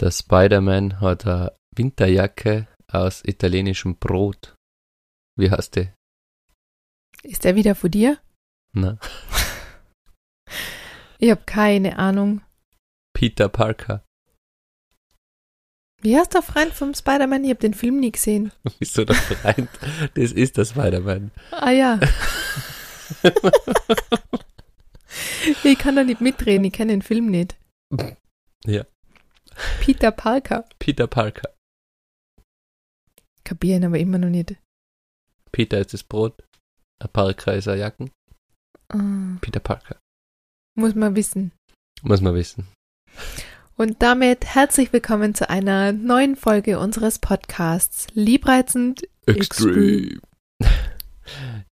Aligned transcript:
Der 0.00 0.10
Spider-Man 0.10 1.00
hat 1.00 1.26
eine 1.26 1.56
Winterjacke 1.74 2.68
aus 2.86 3.24
italienischem 3.24 3.96
Brot. 3.96 4.54
Wie 5.36 5.50
heißt 5.50 5.76
die? 5.76 5.90
Ist 7.22 7.44
der 7.44 7.56
wieder 7.56 7.74
von 7.74 7.90
dir? 7.90 8.18
Na, 8.72 8.98
Ich 11.18 11.30
habe 11.30 11.42
keine 11.44 11.98
Ahnung. 11.98 12.42
Peter 13.12 13.48
Parker. 13.48 14.04
Wie 16.00 16.16
heißt 16.16 16.32
der 16.32 16.42
Freund 16.42 16.72
vom 16.72 16.94
Spider-Man? 16.94 17.42
Ich 17.42 17.50
habe 17.50 17.58
den 17.58 17.74
Film 17.74 17.98
nie 17.98 18.12
gesehen. 18.12 18.52
Wieso 18.78 19.04
der 19.04 19.16
Freund? 19.16 19.68
Das 20.14 20.30
ist 20.30 20.56
der 20.56 20.64
Spider-Man. 20.64 21.32
Ah 21.50 21.72
ja. 21.72 21.98
ich 25.64 25.76
kann 25.76 25.96
da 25.96 26.04
nicht 26.04 26.20
mitreden, 26.20 26.66
ich 26.66 26.72
kenne 26.72 26.92
den 26.92 27.02
Film 27.02 27.32
nicht. 27.32 27.56
Ja. 28.64 28.86
Peter 29.80 30.10
Parker. 30.10 30.64
Peter 30.78 31.06
Parker. 31.06 31.54
Kapieren 33.44 33.84
aber 33.84 33.98
immer 33.98 34.18
noch 34.18 34.28
nicht. 34.28 34.56
Peter 35.52 35.78
ist 35.78 35.92
das 35.94 36.02
Brot. 36.04 36.44
Ein 37.02 37.08
Parker 37.12 37.54
ist 37.54 37.68
eine 37.68 37.80
Jacken. 37.80 38.10
Ah, 38.88 39.36
Peter 39.40 39.60
Parker. 39.60 39.98
muss 40.74 40.94
man 40.94 41.14
wissen. 41.16 41.52
Muss 42.02 42.20
man 42.20 42.34
wissen. 42.34 42.68
Und 43.76 44.02
damit 44.02 44.44
herzlich 44.44 44.92
willkommen 44.92 45.34
zu 45.34 45.48
einer 45.48 45.92
neuen 45.92 46.36
Folge 46.36 46.78
unseres 46.78 47.18
Podcasts. 47.18 48.06
Liebreizend. 48.14 49.08
Extreme. 49.26 50.20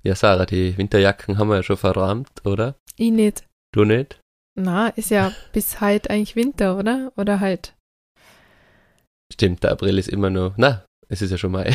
Ja, 0.02 0.14
Sarah, 0.14 0.44
die 0.44 0.76
Winterjacken 0.76 1.38
haben 1.38 1.48
wir 1.48 1.56
ja 1.56 1.62
schon 1.62 1.78
verrammt, 1.78 2.44
oder? 2.44 2.76
Ich 2.96 3.10
nicht. 3.10 3.46
Du 3.72 3.84
nicht? 3.84 4.20
Na, 4.56 4.88
ist 4.88 5.10
ja 5.10 5.32
bis 5.52 5.80
halt 5.80 6.08
eigentlich 6.10 6.34
Winter, 6.36 6.78
oder? 6.78 7.12
Oder 7.16 7.40
halt. 7.40 7.74
Stimmt, 9.32 9.62
der 9.64 9.72
April 9.72 9.98
ist 9.98 10.08
immer 10.08 10.30
noch. 10.30 10.54
Na, 10.56 10.84
es 11.08 11.20
ist 11.22 11.30
ja 11.30 11.38
schon 11.38 11.52
Mai. 11.52 11.74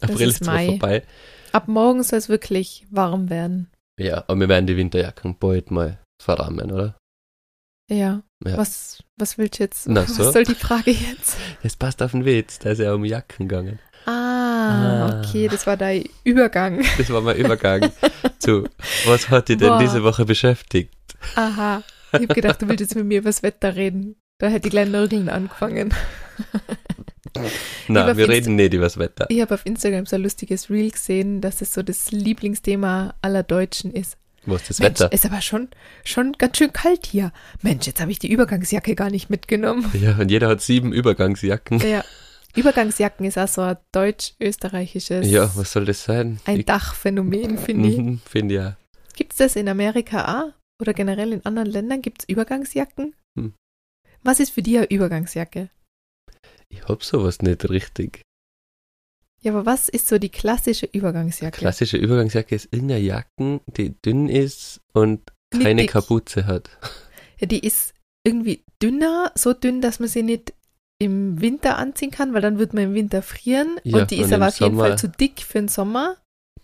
April 0.00 0.28
ist 0.28 0.34
ist 0.40 0.44
zwar 0.44 0.54
Mai. 0.54 0.66
vorbei. 0.66 1.02
Ab 1.52 1.66
morgen 1.66 2.02
soll 2.02 2.18
es 2.18 2.28
wirklich 2.28 2.86
warm 2.90 3.28
werden. 3.30 3.68
Ja, 3.98 4.18
aber 4.28 4.38
wir 4.40 4.48
werden 4.48 4.66
die 4.66 4.76
Winterjacken 4.76 5.36
bald 5.38 5.70
mal 5.70 5.98
verrammen, 6.22 6.70
oder? 6.70 6.96
Ja. 7.90 8.22
Ja. 8.44 8.56
Was, 8.56 9.02
was 9.18 9.36
willst 9.36 9.58
du 9.58 9.64
jetzt? 9.64 9.88
Na 9.88 10.02
was 10.02 10.14
so. 10.14 10.30
soll 10.30 10.44
die 10.44 10.54
Frage 10.54 10.92
jetzt? 10.92 11.36
Es 11.62 11.76
passt 11.76 12.02
auf 12.02 12.12
den 12.12 12.24
Witz, 12.24 12.58
da 12.60 12.70
ist 12.70 12.78
ja 12.78 12.94
um 12.94 13.04
Jacken 13.04 13.48
gegangen. 13.48 13.78
Ah, 14.06 15.08
Ah. 15.10 15.18
okay, 15.22 15.48
das 15.48 15.66
war 15.66 15.76
dein 15.76 16.04
Übergang. 16.24 16.82
Das 16.96 17.10
war 17.10 17.20
mein 17.20 17.36
Übergang 17.36 17.90
zu, 18.38 18.64
was 19.06 19.28
hat 19.28 19.48
dich 19.48 19.56
denn 19.58 19.68
Boah. 19.68 19.78
diese 19.78 20.02
Woche 20.04 20.24
beschäftigt? 20.24 20.94
Aha. 21.34 21.82
Ich 22.12 22.20
hab 22.28 22.34
gedacht, 22.34 22.60
du 22.62 22.68
willst 22.68 22.80
jetzt 22.80 22.94
mit 22.96 23.04
mir 23.06 23.18
über 23.18 23.28
das 23.30 23.42
Wetter 23.42 23.76
reden. 23.76 24.16
Da 24.38 24.48
hätte 24.48 24.68
ich 24.68 24.70
gleich 24.72 24.88
Nörgeln 24.88 25.28
angefangen. 25.28 25.92
Na, 27.88 28.04
Über 28.04 28.16
wir 28.16 28.26
Finst- 28.26 28.30
reden 28.46 28.56
nicht 28.56 28.74
über 28.74 28.84
das 28.84 28.98
Wetter. 28.98 29.26
Ich 29.28 29.40
habe 29.40 29.54
auf 29.54 29.64
Instagram 29.66 30.06
so 30.06 30.16
ein 30.16 30.22
lustiges 30.22 30.70
Reel 30.70 30.90
gesehen, 30.90 31.40
dass 31.40 31.60
es 31.60 31.72
so 31.74 31.82
das 31.82 32.10
Lieblingsthema 32.10 33.14
aller 33.22 33.42
Deutschen 33.42 33.92
ist. 33.92 34.16
Was 34.46 34.62
ist 34.62 34.70
das 34.70 34.78
Mensch, 34.80 35.00
Wetter? 35.00 35.12
ist 35.12 35.26
aber 35.26 35.40
schon, 35.42 35.68
schon 36.02 36.32
ganz 36.38 36.56
schön 36.56 36.72
kalt 36.72 37.04
hier. 37.06 37.30
Mensch, 37.62 37.86
jetzt 37.86 38.00
habe 38.00 38.10
ich 38.10 38.18
die 38.18 38.32
Übergangsjacke 38.32 38.94
gar 38.94 39.10
nicht 39.10 39.28
mitgenommen. 39.30 39.90
Ja, 39.92 40.16
und 40.16 40.30
jeder 40.30 40.48
hat 40.48 40.62
sieben 40.62 40.92
Übergangsjacken. 40.92 41.78
Ja. 41.80 42.02
Übergangsjacken 42.56 43.26
ist 43.26 43.38
auch 43.38 43.46
so 43.48 43.60
ein 43.60 43.76
deutsch-österreichisches, 43.92 45.28
Ja, 45.30 45.50
was 45.54 45.70
soll 45.72 45.84
das 45.84 46.02
sein? 46.04 46.40
ein 46.46 46.60
Ich- 46.60 46.66
Dachphänomen, 46.66 47.58
finde 47.58 47.88
ich. 47.90 47.98
Mhm, 47.98 48.20
Finde 48.28 48.54
ja. 48.54 48.76
Gibt 49.14 49.32
es 49.32 49.38
das 49.38 49.56
in 49.56 49.68
Amerika 49.68 50.42
auch? 50.42 50.52
Oder 50.80 50.94
generell 50.94 51.32
in 51.32 51.44
anderen 51.44 51.68
Ländern? 51.70 52.02
Gibt 52.02 52.22
es 52.22 52.28
Übergangsjacken? 52.28 53.14
Hm. 53.38 53.54
Was 54.22 54.40
ist 54.40 54.50
für 54.50 54.62
dich 54.62 54.76
eine 54.78 54.90
Übergangsjacke? 54.90 55.70
Ich 56.68 56.84
hab 56.88 57.02
sowas 57.04 57.40
nicht 57.42 57.68
richtig. 57.68 58.22
Ja, 59.42 59.52
aber 59.52 59.64
was 59.66 59.88
ist 59.88 60.08
so 60.08 60.18
die 60.18 60.28
klassische 60.28 60.86
Übergangsjacke? 60.86 61.58
Klassische 61.58 61.96
Übergangsjacke 61.96 62.54
ist 62.54 62.68
irgendeine 62.72 63.00
Jacken, 63.00 63.60
die 63.66 63.94
dünn 64.02 64.28
ist 64.28 64.80
und 64.92 65.32
keine 65.50 65.82
dick. 65.82 65.90
Kapuze 65.92 66.46
hat. 66.46 66.70
Ja, 67.40 67.46
die 67.46 67.60
ist 67.66 67.94
irgendwie 68.22 68.62
dünner, 68.82 69.32
so 69.34 69.54
dünn, 69.54 69.80
dass 69.80 69.98
man 69.98 70.10
sie 70.10 70.22
nicht 70.22 70.52
im 70.98 71.40
Winter 71.40 71.78
anziehen 71.78 72.10
kann, 72.10 72.34
weil 72.34 72.42
dann 72.42 72.58
wird 72.58 72.74
man 72.74 72.84
im 72.84 72.92
Winter 72.92 73.22
frieren. 73.22 73.80
Ja, 73.82 74.00
und 74.02 74.10
die 74.10 74.16
ist 74.18 74.26
und 74.26 74.34
aber 74.34 74.44
im 74.44 74.48
auf 74.48 74.60
jeden 74.60 74.76
Sommer- 74.76 74.88
Fall 74.88 74.98
zu 74.98 75.08
dick 75.08 75.40
für 75.40 75.58
den 75.58 75.68
Sommer. 75.68 76.18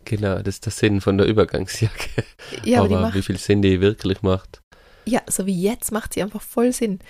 Genau, 0.04 0.36
das 0.38 0.56
ist 0.56 0.66
der 0.66 0.72
Sinn 0.72 1.00
von 1.00 1.18
der 1.18 1.26
Übergangsjacke. 1.26 2.24
Ja, 2.64 2.82
aber, 2.82 2.98
aber 2.98 3.14
wie 3.14 3.22
viel 3.22 3.38
Sinn 3.38 3.60
die 3.62 3.80
wirklich 3.80 4.22
macht. 4.22 4.60
ja, 5.04 5.20
so 5.28 5.46
wie 5.46 5.60
jetzt 5.60 5.90
macht 5.92 6.14
sie 6.14 6.22
einfach 6.22 6.42
voll 6.42 6.72
Sinn. 6.72 7.00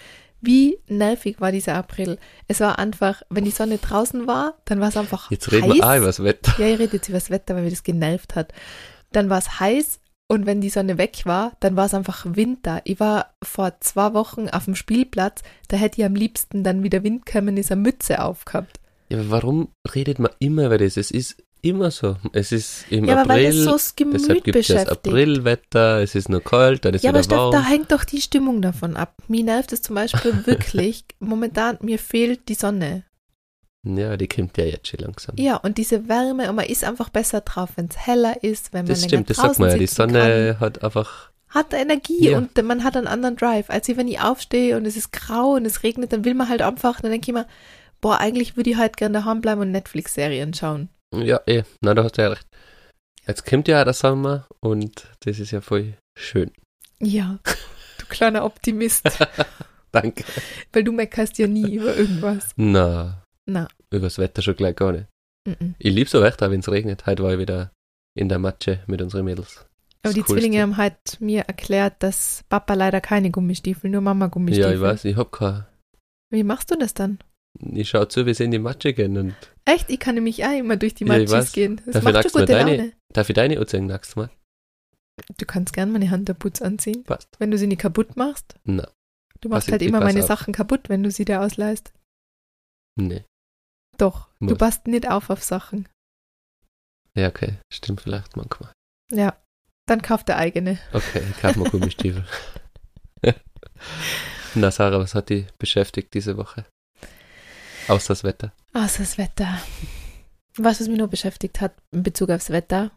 Wie 0.40 0.78
nervig 0.88 1.40
war 1.40 1.50
dieser 1.52 1.74
April? 1.74 2.18
Es 2.46 2.60
war 2.60 2.78
einfach, 2.78 3.22
wenn 3.30 3.44
die 3.44 3.50
Sonne 3.50 3.78
draußen 3.78 4.26
war, 4.26 4.54
dann 4.64 4.80
war 4.80 4.88
es 4.88 4.96
einfach 4.96 5.30
Jetzt 5.30 5.50
reden 5.50 5.68
heiß. 5.70 5.74
wir 5.74 5.86
auch 5.86 5.96
über 5.96 6.06
das 6.06 6.22
Wetter. 6.22 6.54
Ja, 6.58 6.66
ich 6.68 6.78
rede 6.78 6.96
jetzt 6.96 7.08
über 7.08 7.18
das 7.18 7.30
Wetter, 7.30 7.54
weil 7.54 7.64
mir 7.64 7.70
das 7.70 7.82
genervt 7.82 8.34
hat. 8.34 8.52
Dann 9.12 9.30
war 9.30 9.38
es 9.38 9.60
heiß 9.60 9.98
und 10.28 10.44
wenn 10.46 10.60
die 10.60 10.70
Sonne 10.70 10.98
weg 10.98 11.22
war, 11.24 11.52
dann 11.60 11.76
war 11.76 11.86
es 11.86 11.94
einfach 11.94 12.26
Winter. 12.28 12.80
Ich 12.84 12.98
war 13.00 13.34
vor 13.42 13.80
zwei 13.80 14.12
Wochen 14.14 14.48
auf 14.48 14.64
dem 14.66 14.74
Spielplatz, 14.74 15.42
da 15.68 15.76
hätte 15.76 16.00
ich 16.00 16.06
am 16.06 16.14
liebsten 16.14 16.64
dann 16.64 16.82
wieder 16.82 17.02
Wind 17.02 17.24
kommen, 17.26 17.56
ist 17.56 17.72
eine 17.72 17.80
Mütze 17.80 18.22
aufgehabt. 18.22 18.80
Ja, 19.08 19.18
aber 19.18 19.30
warum 19.30 19.68
redet 19.94 20.18
man 20.18 20.32
immer 20.38 20.66
über 20.66 20.78
das? 20.78 20.96
Es 20.96 21.10
ist 21.10 21.42
immer 21.62 21.90
so. 21.90 22.16
Es 22.32 22.52
ist 22.52 22.86
im 22.90 23.04
Ja, 23.06 23.22
aber 23.22 23.30
weil 23.34 23.44
das 23.46 23.56
so 23.56 23.72
das 23.72 23.96
Gemüt 23.96 24.14
deshalb 24.20 24.44
gibt 24.44 24.56
es 24.56 24.66
das. 24.68 24.86
Aprilwetter, 24.88 26.02
es 26.02 26.14
ist 26.14 26.28
nur 26.28 26.42
kalt, 26.42 26.84
dann 26.84 26.94
ist 26.94 27.02
ja, 27.04 27.10
aber 27.10 27.18
wieder 27.20 27.24
Steff, 27.24 27.38
warm. 27.38 27.52
da 27.52 27.62
hängt 27.64 27.92
doch 27.92 28.04
die 28.04 28.20
Stimmung 28.20 28.62
davon 28.62 28.96
ab. 28.96 29.14
Mir 29.28 29.44
nervt 29.44 29.72
es 29.72 29.82
zum 29.82 29.94
Beispiel 29.96 30.34
wirklich, 30.46 31.04
momentan, 31.18 31.78
mir 31.80 31.98
fehlt 31.98 32.48
die 32.48 32.54
Sonne. 32.54 33.04
Ja, 33.84 34.16
die 34.16 34.26
kommt 34.26 34.56
ja 34.58 34.64
jetzt 34.64 34.88
schon 34.88 35.00
langsam. 35.00 35.36
Ja, 35.38 35.56
und 35.58 35.78
diese 35.78 36.08
Wärme, 36.08 36.48
und 36.50 36.56
man 36.56 36.66
ist 36.66 36.82
einfach 36.82 37.08
besser 37.08 37.40
drauf, 37.42 37.70
wenn 37.76 37.86
es 37.88 37.96
heller 38.06 38.42
ist, 38.42 38.72
wenn 38.72 38.80
man 38.80 38.88
das 38.88 39.00
länger 39.02 39.08
stimmt, 39.08 39.30
das 39.30 39.36
sagt 39.36 39.58
man 39.60 39.70
ja. 39.70 39.78
Die 39.78 39.86
Sonne 39.86 40.56
hat 40.58 40.82
einfach, 40.82 41.30
kann. 41.48 41.62
Hat 41.62 41.72
Energie 41.72 42.30
Ja. 42.30 42.38
und 42.38 42.60
man 42.64 42.82
hat 42.82 42.96
einen 42.96 43.06
anderen 43.06 43.36
Drive. 43.36 43.70
Als 43.70 43.88
wenn 43.88 44.08
ich 44.08 44.20
aufstehe 44.20 44.76
und 44.76 44.86
es 44.86 44.96
ist 44.96 45.12
grau 45.12 45.52
und 45.54 45.64
es 45.64 45.84
regnet, 45.84 46.12
dann 46.12 46.24
will 46.24 46.34
man 46.34 46.48
halt 46.48 46.62
einfach, 46.62 47.00
dann 47.00 47.12
denke 47.12 47.30
ich 47.30 47.34
mir, 47.34 47.46
boah, 48.00 48.18
eigentlich 48.18 48.56
würde 48.56 48.70
ich 48.70 48.76
halt 48.76 48.96
gerne 48.96 49.20
daheim 49.20 49.40
bleiben 49.40 49.60
und 49.60 49.70
Netflix-Serien 49.70 50.52
schauen. 50.52 50.88
Ja, 51.22 51.40
eh, 51.46 51.62
na, 51.80 51.94
da 51.94 52.04
hast 52.04 52.18
du 52.18 52.22
ja 52.22 52.28
recht. 52.28 52.46
Jetzt 53.26 53.44
kommt 53.46 53.68
ja 53.68 53.84
der 53.84 53.94
Sommer 53.94 54.46
und 54.60 55.08
das 55.20 55.38
ist 55.38 55.50
ja 55.50 55.60
voll 55.60 55.94
schön. 56.16 56.52
Ja, 57.00 57.38
du 57.98 58.06
kleiner 58.08 58.44
Optimist, 58.44 59.02
Danke. 59.92 60.24
weil 60.72 60.84
du 60.84 60.92
meckerst 60.92 61.38
ja 61.38 61.46
nie 61.46 61.74
über 61.76 61.96
irgendwas. 61.96 62.50
Na, 62.56 63.22
Na, 63.46 63.68
übers 63.90 64.18
Wetter 64.18 64.42
schon 64.42 64.56
gleich 64.56 64.76
gar 64.76 64.92
nicht. 64.92 65.06
mhm. 65.46 65.74
Ich 65.78 65.92
liebe 65.92 66.08
so 66.08 66.22
Wetter, 66.22 66.50
wenn 66.50 66.60
es 66.60 66.70
regnet. 66.70 67.06
Heute 67.06 67.22
war 67.22 67.32
ich 67.32 67.38
wieder 67.38 67.72
in 68.16 68.28
der 68.28 68.38
Matsche 68.38 68.80
mit 68.86 69.02
unseren 69.02 69.24
Mädels. 69.24 69.58
Aber 69.58 69.66
Das 70.02 70.14
die 70.14 70.20
Coolste. 70.20 70.34
Zwillinge 70.34 70.62
haben 70.62 70.76
halt 70.76 70.96
mir 71.20 71.42
erklärt, 71.42 71.94
dass 72.02 72.44
Papa 72.48 72.74
leider 72.74 73.00
keine 73.00 73.30
Gummistiefel, 73.30 73.90
nur 73.90 74.00
Mama 74.02 74.28
Gummistiefel. 74.28 74.70
Ja, 74.70 74.74
ich 74.76 74.80
weiß, 74.80 75.04
ich 75.04 75.16
hab 75.16 75.32
keine. 75.32 75.66
Wie 76.30 76.44
machst 76.44 76.70
du 76.70 76.76
das 76.76 76.94
dann? 76.94 77.18
Ich 77.72 77.88
schau 77.90 78.04
zu, 78.04 78.24
wie 78.26 78.34
sie 78.34 78.44
in 78.44 78.50
die 78.52 78.58
Matsche 78.58 78.92
gehen 78.94 79.16
und 79.18 79.34
Echt? 79.66 79.90
Ich 79.90 79.98
kann 80.00 80.14
nämlich 80.14 80.44
auch 80.44 80.56
immer 80.56 80.76
durch 80.76 80.94
die 80.94 81.04
Ja, 81.04 81.12
Matschis 81.12 81.30
weiß. 81.32 81.52
gehen. 81.52 81.76
Das 81.84 81.94
Dafür 81.94 82.02
macht 82.12 82.14
schon 82.22 82.32
du 82.32 82.38
gute 82.40 82.52
deine- 82.52 82.76
Laune. 82.76 82.92
darf 83.12 83.28
ich 83.28 83.34
deine 83.34 83.60
anziehen 83.60 83.86
nächstes 83.86 84.16
Mal? 84.16 84.30
Du 85.38 85.44
kannst 85.46 85.72
gern 85.72 85.92
meine 85.92 86.10
Handterputz 86.10 86.60
anziehen, 86.62 87.02
Passt. 87.04 87.28
wenn 87.38 87.50
du 87.50 87.58
sie 87.58 87.66
nicht 87.66 87.80
kaputt 87.80 88.16
machst. 88.16 88.54
Na, 88.64 88.88
Du 89.40 89.48
machst 89.50 89.66
Pass- 89.66 89.72
halt 89.72 89.82
immer 89.82 90.00
meine 90.00 90.20
auf. 90.20 90.26
Sachen 90.26 90.52
kaputt, 90.54 90.88
wenn 90.88 91.02
du 91.02 91.10
sie 91.10 91.24
dir 91.26 91.40
ausleihst. 91.42 91.92
nee. 92.98 93.24
Doch, 93.98 94.28
du 94.40 94.46
Muss. 94.50 94.58
passt 94.58 94.86
nicht 94.86 95.08
auf 95.08 95.30
auf 95.30 95.42
Sachen. 95.42 95.88
Ja, 97.14 97.28
okay, 97.28 97.54
stimmt 97.72 98.02
vielleicht 98.02 98.36
manchmal. 98.36 98.70
Ja, 99.10 99.36
dann 99.86 100.02
kauf 100.02 100.22
der 100.22 100.36
eigene. 100.36 100.78
Okay, 100.92 101.22
ich 101.30 101.38
kauf 101.40 101.56
mal 101.56 101.70
Gummistiefel. 101.70 102.26
Na, 104.54 104.70
Sarah, 104.70 104.98
was 104.98 105.14
hat 105.14 105.30
dich 105.30 105.46
beschäftigt 105.58 106.12
diese 106.14 106.36
Woche? 106.36 106.66
Außer 107.88 108.08
das 108.08 108.24
Wetter. 108.24 108.52
Außer 108.72 109.00
das 109.00 109.18
Wetter. 109.18 109.58
Was, 110.56 110.80
was 110.80 110.88
mich 110.88 110.98
nur 110.98 111.08
beschäftigt 111.08 111.60
hat 111.60 111.72
in 111.92 112.02
Bezug 112.02 112.30
aufs 112.30 112.50
Wetter, 112.50 112.90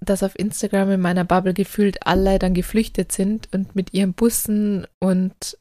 dass 0.00 0.22
auf 0.22 0.38
Instagram 0.38 0.90
in 0.92 1.00
meiner 1.00 1.24
Bubble 1.24 1.54
gefühlt 1.54 2.06
alle 2.06 2.38
dann 2.38 2.54
geflüchtet 2.54 3.12
sind 3.12 3.48
und 3.52 3.74
mit 3.74 3.92
ihren 3.94 4.12
Bussen 4.14 4.86
und 5.00 5.58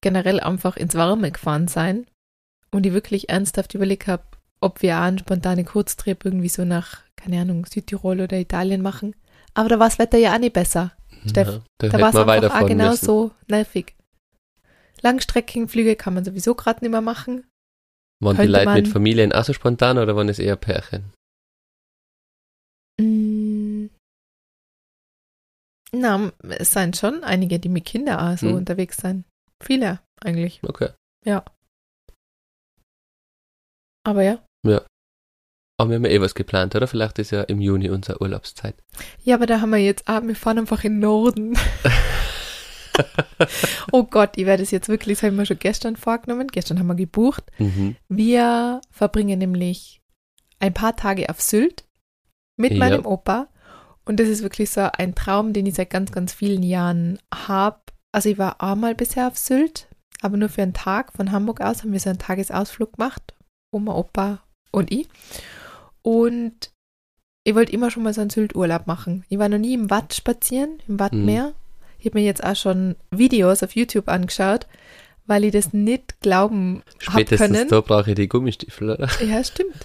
generell 0.00 0.40
einfach 0.40 0.76
ins 0.76 0.94
Warme 0.94 1.30
gefahren 1.30 1.68
sein. 1.68 2.06
Und 2.70 2.86
ich 2.86 2.92
wirklich 2.92 3.28
ernsthaft 3.28 3.74
überlegt 3.74 4.06
habe, 4.06 4.22
ob 4.60 4.80
wir 4.80 4.96
auch 4.96 5.02
einen 5.02 5.18
spontanen 5.18 5.64
Kurztrip 5.66 6.24
irgendwie 6.24 6.48
so 6.48 6.64
nach, 6.64 7.00
keine 7.16 7.40
Ahnung, 7.40 7.66
Südtirol 7.66 8.20
oder 8.20 8.38
Italien 8.38 8.80
machen. 8.80 9.14
Aber 9.54 9.68
da 9.68 9.78
war 9.78 9.88
das 9.88 9.98
Wetter 9.98 10.18
ja 10.18 10.34
auch 10.34 10.38
nicht 10.38 10.54
besser. 10.54 10.92
Steff, 11.26 11.48
Ja, 11.48 11.62
da, 11.78 11.88
Da 11.88 12.00
war 12.00 12.08
es 12.08 12.16
einfach 12.16 12.62
auch 12.62 12.66
genau 12.66 12.90
müssen. 12.90 13.04
so 13.04 13.30
nervig. 13.48 13.94
Langstreckenflüge 15.02 15.96
kann 15.96 16.14
man 16.14 16.24
sowieso 16.24 16.54
gerade 16.54 16.82
nicht 16.84 16.90
mehr 16.92 17.00
machen. 17.00 17.44
Waren 18.22 18.36
die 18.36 18.46
Leute 18.46 18.72
mit 18.72 18.88
Familien 18.88 19.32
auch 19.32 19.44
so 19.44 19.52
spontan 19.52 19.98
oder 19.98 20.14
waren 20.16 20.28
es 20.28 20.38
eher 20.38 20.56
Pärchen? 20.56 21.12
Mm. 23.00 23.86
Na, 25.94 26.32
es 26.42 26.70
sind 26.72 26.96
schon 26.96 27.22
einige, 27.24 27.58
die 27.58 27.68
mit 27.68 27.84
Kindern 27.84 28.18
auch 28.18 28.38
so 28.38 28.48
Hm. 28.48 28.54
unterwegs 28.56 28.96
sind. 28.98 29.24
Viele 29.62 30.00
eigentlich. 30.20 30.60
Okay. 30.62 30.90
Ja. 31.24 31.44
Aber 34.04 34.22
ja. 34.22 34.42
Aber 35.78 35.90
wir 35.90 35.96
haben 35.96 36.04
ja 36.04 36.10
eh 36.12 36.20
was 36.20 36.34
geplant, 36.34 36.74
oder? 36.76 36.86
Vielleicht 36.86 37.18
ist 37.18 37.32
ja 37.32 37.42
im 37.42 37.60
Juni 37.60 37.90
unsere 37.90 38.20
Urlaubszeit. 38.22 38.76
Ja, 39.24 39.34
aber 39.34 39.46
da 39.46 39.60
haben 39.60 39.70
wir 39.70 39.78
jetzt, 39.78 40.08
ah, 40.08 40.22
wir 40.22 40.36
fahren 40.36 40.58
einfach 40.60 40.84
in 40.84 40.92
den 40.94 41.00
Norden. 41.00 41.58
oh 43.92 44.04
Gott, 44.04 44.30
ich 44.36 44.46
werde 44.46 44.62
es 44.62 44.70
jetzt 44.70 44.88
wirklich, 44.88 45.18
das 45.18 45.26
haben 45.28 45.36
wir 45.38 45.46
schon 45.46 45.58
gestern 45.58 45.96
vorgenommen. 45.96 46.48
Gestern 46.48 46.78
haben 46.78 46.86
wir 46.86 46.94
gebucht. 46.94 47.44
Mhm. 47.58 47.96
Wir 48.08 48.80
verbringen 48.90 49.38
nämlich 49.38 50.00
ein 50.60 50.74
paar 50.74 50.96
Tage 50.96 51.28
auf 51.28 51.40
Sylt 51.40 51.84
mit 52.56 52.72
Ja. 52.72 52.78
meinem 52.78 53.06
Opa. 53.06 53.48
Und 54.04 54.18
das 54.18 54.28
ist 54.28 54.42
wirklich 54.42 54.70
so 54.70 54.80
ein 54.98 55.14
Traum, 55.14 55.52
den 55.52 55.66
ich 55.66 55.74
seit 55.74 55.90
ganz, 55.90 56.12
ganz 56.12 56.32
vielen 56.32 56.62
Jahren 56.62 57.18
habe. 57.32 57.80
Also 58.12 58.28
ich 58.28 58.38
war 58.38 58.60
einmal 58.60 58.94
bisher 58.94 59.28
auf 59.28 59.38
Sylt, 59.38 59.88
aber 60.20 60.36
nur 60.36 60.48
für 60.48 60.62
einen 60.62 60.74
Tag. 60.74 61.12
Von 61.12 61.32
Hamburg 61.32 61.60
aus 61.60 61.82
haben 61.82 61.92
wir 61.92 62.00
so 62.00 62.10
einen 62.10 62.18
Tagesausflug 62.18 62.94
gemacht. 62.94 63.34
Oma, 63.72 63.94
Opa 63.94 64.42
und 64.70 64.90
ich. 64.92 65.08
Und 66.02 66.72
ich 67.44 67.54
wollte 67.54 67.72
immer 67.72 67.90
schon 67.90 68.02
mal 68.02 68.12
so 68.14 68.20
einen 68.20 68.30
Sylt-Urlaub 68.30 68.86
machen. 68.86 69.24
Ich 69.28 69.38
war 69.38 69.48
noch 69.48 69.58
nie 69.58 69.74
im 69.74 69.90
Watt 69.90 70.14
spazieren, 70.14 70.78
im 70.88 70.98
Wattmeer. 71.00 71.54
Ich 72.02 72.06
habe 72.06 72.18
mir 72.18 72.24
jetzt 72.24 72.42
auch 72.42 72.56
schon 72.56 72.96
Videos 73.12 73.62
auf 73.62 73.76
YouTube 73.76 74.08
angeschaut, 74.08 74.66
weil 75.26 75.44
ich 75.44 75.52
das 75.52 75.72
nicht 75.72 76.20
glauben 76.20 76.82
Spätestens 76.98 77.52
können. 77.52 77.68
da 77.68 77.80
brauche 77.80 78.10
ich 78.10 78.16
die 78.16 78.28
Gummistiefel, 78.28 78.90
oder? 78.90 79.08
Ja, 79.24 79.44
stimmt. 79.44 79.76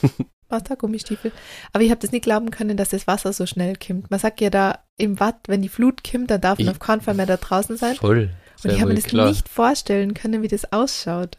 Brauchst 0.49 0.71
auch 0.71 0.79
Gummistiefel. 0.79 1.31
Aber 1.73 1.83
ich 1.83 1.91
habe 1.91 2.01
das 2.01 2.11
nicht 2.11 2.23
glauben 2.23 2.49
können, 2.49 2.75
dass 2.75 2.89
das 2.89 3.05
Wasser 3.05 3.33
so 3.33 3.45
schnell 3.45 3.75
kommt. 3.75 4.09
Man 4.09 4.19
sagt 4.19 4.41
ja 4.41 4.49
da 4.49 4.79
im 4.97 5.19
Watt, 5.19 5.41
wenn 5.45 5.61
die 5.61 5.69
Flut 5.69 6.03
kommt, 6.03 6.31
dann 6.31 6.41
darf 6.41 6.57
man 6.57 6.69
auf 6.69 6.79
keinen 6.79 7.01
Fall 7.01 7.13
mehr 7.13 7.27
da 7.27 7.37
draußen 7.37 7.77
sein. 7.77 7.93
Voll. 7.93 8.31
Und 8.63 8.71
ich 8.71 8.79
habe 8.81 8.89
mir 8.89 8.95
das 8.95 9.03
klar. 9.03 9.27
nicht 9.29 9.47
vorstellen 9.47 10.15
können, 10.15 10.41
wie 10.41 10.47
das 10.47 10.73
ausschaut. 10.73 11.37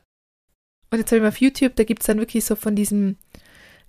Und 0.92 0.98
jetzt 0.98 1.10
habe 1.10 1.16
ich 1.16 1.22
mal 1.22 1.28
auf 1.28 1.40
YouTube, 1.40 1.74
da 1.74 1.82
gibt 1.82 2.02
es 2.02 2.06
dann 2.06 2.18
wirklich 2.18 2.44
so 2.44 2.54
von 2.54 2.76
diesem, 2.76 3.16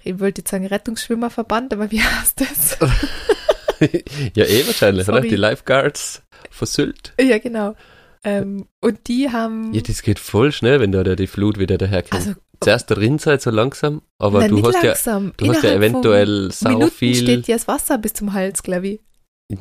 ich 0.03 0.19
wollte 0.19 0.41
jetzt 0.41 0.49
sagen 0.49 0.65
Rettungsschwimmerverband, 0.65 1.71
aber 1.71 1.91
wie 1.91 2.01
heißt 2.01 2.41
das? 2.41 2.79
ja, 4.33 4.45
eh 4.45 4.65
wahrscheinlich, 4.65 5.07
oder? 5.07 5.21
Die 5.21 5.35
Lifeguards 5.35 6.23
von 6.49 6.67
Sylt. 6.67 7.13
ja, 7.19 7.37
genau. 7.37 7.75
Ähm, 8.23 8.65
und 8.81 9.07
die 9.07 9.31
haben, 9.31 9.73
Ja, 9.73 9.81
das 9.81 10.01
geht 10.01 10.19
voll 10.19 10.51
schnell, 10.51 10.79
wenn 10.81 10.91
da 10.91 11.03
der 11.03 11.15
die 11.15 11.27
Flut 11.27 11.57
wieder 11.57 11.77
daherkommt. 11.77 12.13
also 12.13 12.33
Zuerst 12.61 12.91
drin 12.91 13.19
seid 13.19 13.41
so 13.41 13.51
langsam, 13.51 14.01
aber 14.17 14.39
nein, 14.39 14.49
du 14.49 14.55
nicht 14.57 14.65
hast 14.67 14.83
ja, 14.83 14.89
langsam. 14.89 15.33
du 15.37 15.47
hast 15.47 15.63
ja 15.63 15.71
eventuell 15.71 16.51
sau 16.51 16.71
Minuten 16.71 16.91
viel. 16.91 17.15
steht 17.15 17.47
ja 17.47 17.55
das 17.55 17.69
Wasser 17.69 17.97
bis 17.97 18.11
zum 18.11 18.33
Hals, 18.33 18.63
glaube 18.63 18.87
ich. 18.89 18.99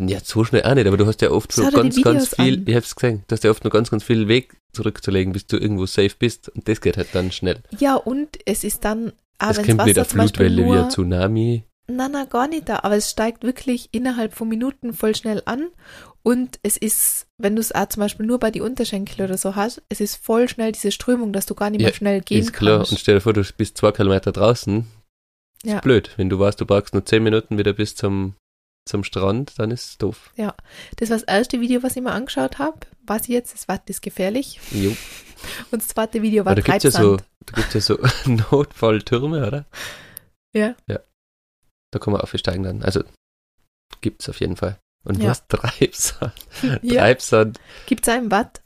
Ja, 0.00 0.18
so 0.22 0.44
schnell 0.44 0.64
auch 0.64 0.74
nicht, 0.74 0.86
aber 0.88 0.96
du 0.96 1.06
hast 1.06 1.22
ja 1.22 1.30
oft 1.30 1.52
so 1.52 1.70
ganz, 1.70 2.02
ganz 2.02 2.34
viel, 2.34 2.54
an. 2.58 2.64
ich 2.66 2.74
hab's 2.74 2.94
gesehen, 2.96 3.22
du 3.28 3.32
hast 3.34 3.44
ja 3.44 3.50
oft 3.52 3.64
noch 3.64 3.70
ganz, 3.70 3.90
ganz 3.90 4.02
viel 4.02 4.26
Weg 4.26 4.56
zurückzulegen, 4.72 5.32
bis 5.32 5.46
du 5.46 5.56
irgendwo 5.56 5.86
safe 5.86 6.14
bist 6.18 6.48
und 6.48 6.68
das 6.68 6.80
geht 6.80 6.96
halt 6.96 7.08
dann 7.12 7.30
schnell. 7.30 7.62
Ja, 7.78 7.94
und 7.94 8.36
es 8.44 8.64
ist 8.64 8.84
dann, 8.84 9.12
aber 9.38 9.52
es 9.52 9.56
kommt 9.64 9.78
das 9.78 9.86
nicht 9.86 9.96
Wasser 9.96 10.14
eine 10.14 10.22
Beispiel 10.24 10.46
Flutwelle 10.46 10.56
wie 10.56 10.66
nur 10.66 10.84
ein 10.84 10.90
Tsunami. 10.90 11.64
Na, 11.90 12.08
na, 12.08 12.24
gar 12.24 12.48
nicht 12.48 12.68
da. 12.68 12.80
Aber 12.82 12.96
es 12.96 13.10
steigt 13.10 13.42
wirklich 13.44 13.88
innerhalb 13.92 14.34
von 14.34 14.48
Minuten 14.48 14.92
voll 14.92 15.14
schnell 15.14 15.42
an. 15.46 15.68
Und 16.22 16.58
es 16.62 16.76
ist, 16.76 17.26
wenn 17.38 17.56
du 17.56 17.60
es 17.60 17.72
auch 17.74 17.88
zum 17.88 18.00
Beispiel 18.02 18.26
nur 18.26 18.38
bei 18.38 18.50
die 18.50 18.60
Unterschenkel 18.60 19.24
oder 19.24 19.38
so 19.38 19.56
hast, 19.56 19.82
es 19.88 20.00
ist 20.00 20.16
voll 20.16 20.48
schnell 20.48 20.72
diese 20.72 20.92
Strömung, 20.92 21.32
dass 21.32 21.46
du 21.46 21.54
gar 21.54 21.70
nicht 21.70 21.80
Ja, 21.80 21.86
mehr 21.88 21.94
schnell 21.94 22.20
gehen 22.20 22.40
Ist 22.40 22.52
klar. 22.52 22.78
kannst. 22.78 22.92
Und 22.92 22.98
stell 23.00 23.14
dir 23.14 23.20
vor, 23.22 23.32
du 23.32 23.42
bist 23.56 23.78
zwei 23.78 23.92
Kilometer 23.92 24.32
draußen. 24.32 24.86
Ist 25.64 25.70
Ja. 25.72 25.80
blöd. 25.80 26.10
Wenn 26.18 26.28
du 26.28 26.38
weißt, 26.38 26.60
du 26.60 26.66
brauchst 26.66 26.92
nur 26.92 27.06
zehn 27.06 27.22
Minuten 27.22 27.56
wieder 27.56 27.72
bis 27.72 27.94
zum, 27.96 28.34
zum 28.86 29.02
Strand, 29.04 29.58
dann 29.58 29.70
ist 29.70 29.84
es 29.90 29.98
doof. 29.98 30.30
Das 30.36 31.08
war 31.10 31.16
das 31.16 31.22
erste 31.22 31.60
Video, 31.62 31.82
was 31.82 31.96
ich 31.96 32.02
mir 32.02 32.12
angeschaut 32.12 32.58
habe. 32.58 32.80
Was 33.06 33.22
ich 33.22 33.28
jetzt, 33.28 33.54
das 33.54 33.66
Watt 33.68 33.88
ist 33.88 34.02
gefährlich. 34.02 34.60
Jo. 34.72 34.90
Und 35.70 35.80
das 35.82 35.88
zweite 35.88 36.20
Video 36.20 36.44
war 36.44 36.52
Aber 36.52 36.60
da 36.60 36.72
gibt's 36.72 36.84
ja 36.84 36.90
so, 36.90 37.16
Treibsand. 37.16 37.28
da 37.46 37.52
gibt's 37.54 37.74
ja 37.74 37.80
so 37.80 37.98
Notfalltürme, 38.50 39.46
oder? 39.46 39.64
Ja. 40.54 40.74
Ja. 40.86 40.98
Da 41.92 41.98
kann 41.98 42.12
man 42.12 42.20
aufsteigen 42.20 42.62
dann. 42.64 42.82
Also, 42.82 43.02
gibt's 44.00 44.28
auf 44.28 44.40
jeden 44.40 44.56
Fall. 44.56 44.78
Und 45.04 45.22
Ja. 45.22 45.30
was 45.30 45.46
Treibsand? 45.48 46.32
Ja, 46.82 47.02
Treibsand, 47.02 47.58
gibt 47.86 48.06
es 48.06 48.12
einen 48.14 48.30
Watt. 48.30 48.60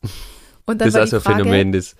Und 0.65 0.81
dann 0.81 0.91
das 0.91 0.95
ist 0.95 1.01
auch 1.01 1.07
so 1.07 1.17
ein 1.17 1.23
Frage, 1.23 1.45
Phänomen, 1.45 1.73
das, 1.73 1.97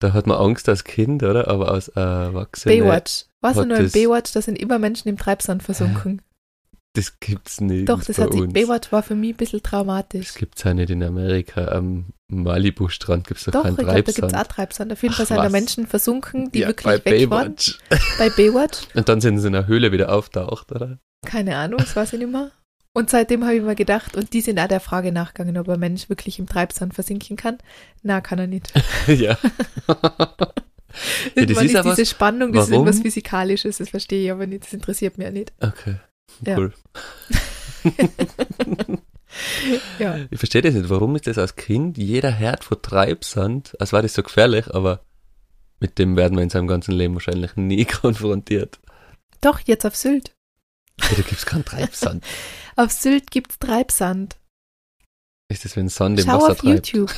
da 0.00 0.12
hat 0.12 0.26
man 0.26 0.36
Angst 0.38 0.68
als 0.68 0.84
Kind, 0.84 1.22
oder? 1.22 1.48
Aber 1.48 1.70
als 1.70 1.88
Erwachsene, 1.88 2.74
Baywatch. 2.82 3.24
Was 3.40 3.56
hat 3.56 3.68
nur 3.68 3.76
in 3.76 3.84
das- 3.84 3.92
Baywatch, 3.92 4.32
da 4.32 4.42
sind 4.42 4.58
immer 4.58 4.78
Menschen 4.78 5.08
im 5.08 5.16
Treibsand 5.16 5.62
versunken. 5.62 6.22
das 6.94 7.18
gibt's 7.20 7.60
nicht 7.60 7.88
Doch, 7.88 8.02
das 8.02 8.18
hat 8.18 8.32
sich. 8.32 8.48
Baywatch 8.48 8.90
war 8.92 9.02
für 9.02 9.14
mich 9.14 9.34
ein 9.34 9.36
bisschen 9.36 9.62
traumatisch. 9.62 10.26
Das 10.28 10.34
gibt's 10.34 10.66
auch 10.66 10.72
nicht 10.74 10.90
in 10.90 11.02
Amerika. 11.02 11.66
Am 11.68 12.06
Malibu-Strand 12.30 13.26
gibt's 13.26 13.44
doch, 13.44 13.52
Doch, 13.52 13.62
keinen 13.62 13.72
ich 13.72 13.78
glaube, 13.78 13.90
da 13.90 13.96
gibt 13.96 14.08
es 14.08 14.14
Treibsand. 14.16 14.36
auch 14.36 14.52
Treibsand. 14.52 14.92
Auf 14.92 15.02
jeden 15.02 15.14
Fall 15.14 15.26
sind 15.26 15.36
da? 15.38 15.48
Menschen 15.48 15.86
versunken, 15.86 16.50
die 16.52 16.60
ja, 16.60 16.68
wirklich 16.68 16.84
bei 17.02 17.04
weg 17.04 17.30
waren. 17.30 17.54
Baywatch. 17.54 17.78
Bei 18.18 18.28
Baywatch. 18.30 18.78
Und 18.94 19.08
dann 19.08 19.20
sind 19.20 19.38
sie 19.38 19.46
in 19.48 19.54
einer 19.56 19.66
Höhle 19.66 19.92
wieder 19.92 20.12
auftaucht, 20.12 20.70
oder? 20.72 20.98
Keine 21.26 21.56
Ahnung, 21.56 21.78
das 21.78 21.96
weiß 21.96 22.12
ich 22.12 22.18
nicht 22.18 22.30
mehr. 22.30 22.50
Und 22.94 23.10
seitdem 23.10 23.44
habe 23.44 23.54
ich 23.54 23.62
mir 23.62 23.74
gedacht, 23.76 24.16
und 24.16 24.32
die 24.32 24.40
sind 24.40 24.58
auch 24.58 24.66
der 24.68 24.80
Frage 24.80 25.12
nachgegangen, 25.12 25.56
ob 25.56 25.68
ein 25.68 25.80
Mensch 25.80 26.08
wirklich 26.08 26.38
im 26.38 26.46
Treibsand 26.46 26.94
versinken 26.94 27.36
kann. 27.36 27.58
Na, 28.02 28.20
kann 28.20 28.38
er 28.38 28.46
nicht. 28.46 28.72
ja. 29.06 29.38
Irgendwann 31.34 31.64
ist 31.66 31.70
ist, 31.72 31.76
aber- 31.76 31.90
diese 31.94 32.06
Spannung, 32.06 32.52
das 32.52 32.64
ist 32.64 32.70
warum? 32.72 32.86
irgendwas 32.86 33.02
Physikalisches, 33.02 33.78
das 33.78 33.88
verstehe 33.90 34.24
ich 34.24 34.32
aber 34.32 34.46
nicht, 34.46 34.64
das 34.64 34.72
interessiert 34.72 35.16
mich 35.16 35.26
ja 35.26 35.30
nicht. 35.30 35.52
Okay. 35.60 35.96
Ja. 36.44 36.58
Cool. 36.58 36.72
Ja, 37.84 37.90
Ich 40.30 40.38
verstehe 40.38 40.62
das 40.62 40.74
nicht. 40.74 40.88
Warum 40.90 41.14
ist 41.16 41.26
das 41.26 41.38
als 41.38 41.56
Kind 41.56 41.98
jeder 41.98 42.30
Herd 42.30 42.64
von 42.64 42.80
Treibsand, 42.82 43.80
als 43.80 43.92
war 43.92 44.02
das 44.02 44.14
so 44.14 44.22
gefährlich, 44.22 44.72
aber 44.74 45.04
mit 45.80 45.98
dem 45.98 46.16
werden 46.16 46.36
wir 46.36 46.42
in 46.42 46.50
seinem 46.50 46.66
ganzen 46.66 46.92
Leben 46.92 47.14
wahrscheinlich 47.14 47.56
nie 47.56 47.84
konfrontiert. 47.86 48.78
doch, 49.40 49.60
jetzt 49.60 49.86
auf 49.86 49.96
Sylt. 49.96 50.32
Ja, 51.00 51.08
da 51.10 51.22
gibt's 51.22 51.46
keinen 51.46 51.64
Treibsand. 51.64 52.24
Auf 52.76 52.90
Sylt 52.92 53.30
gibt 53.30 53.52
es 53.52 53.58
Treibsand. 53.60 54.36
Ist 55.48 55.64
das, 55.64 55.76
wenn 55.76 55.88
Sand 55.88 56.18
im 56.20 56.26
Schau 56.26 56.38
Wasser 56.38 56.50
auf 56.52 56.58
treibt? 56.58 56.88
YouTube. 56.88 57.12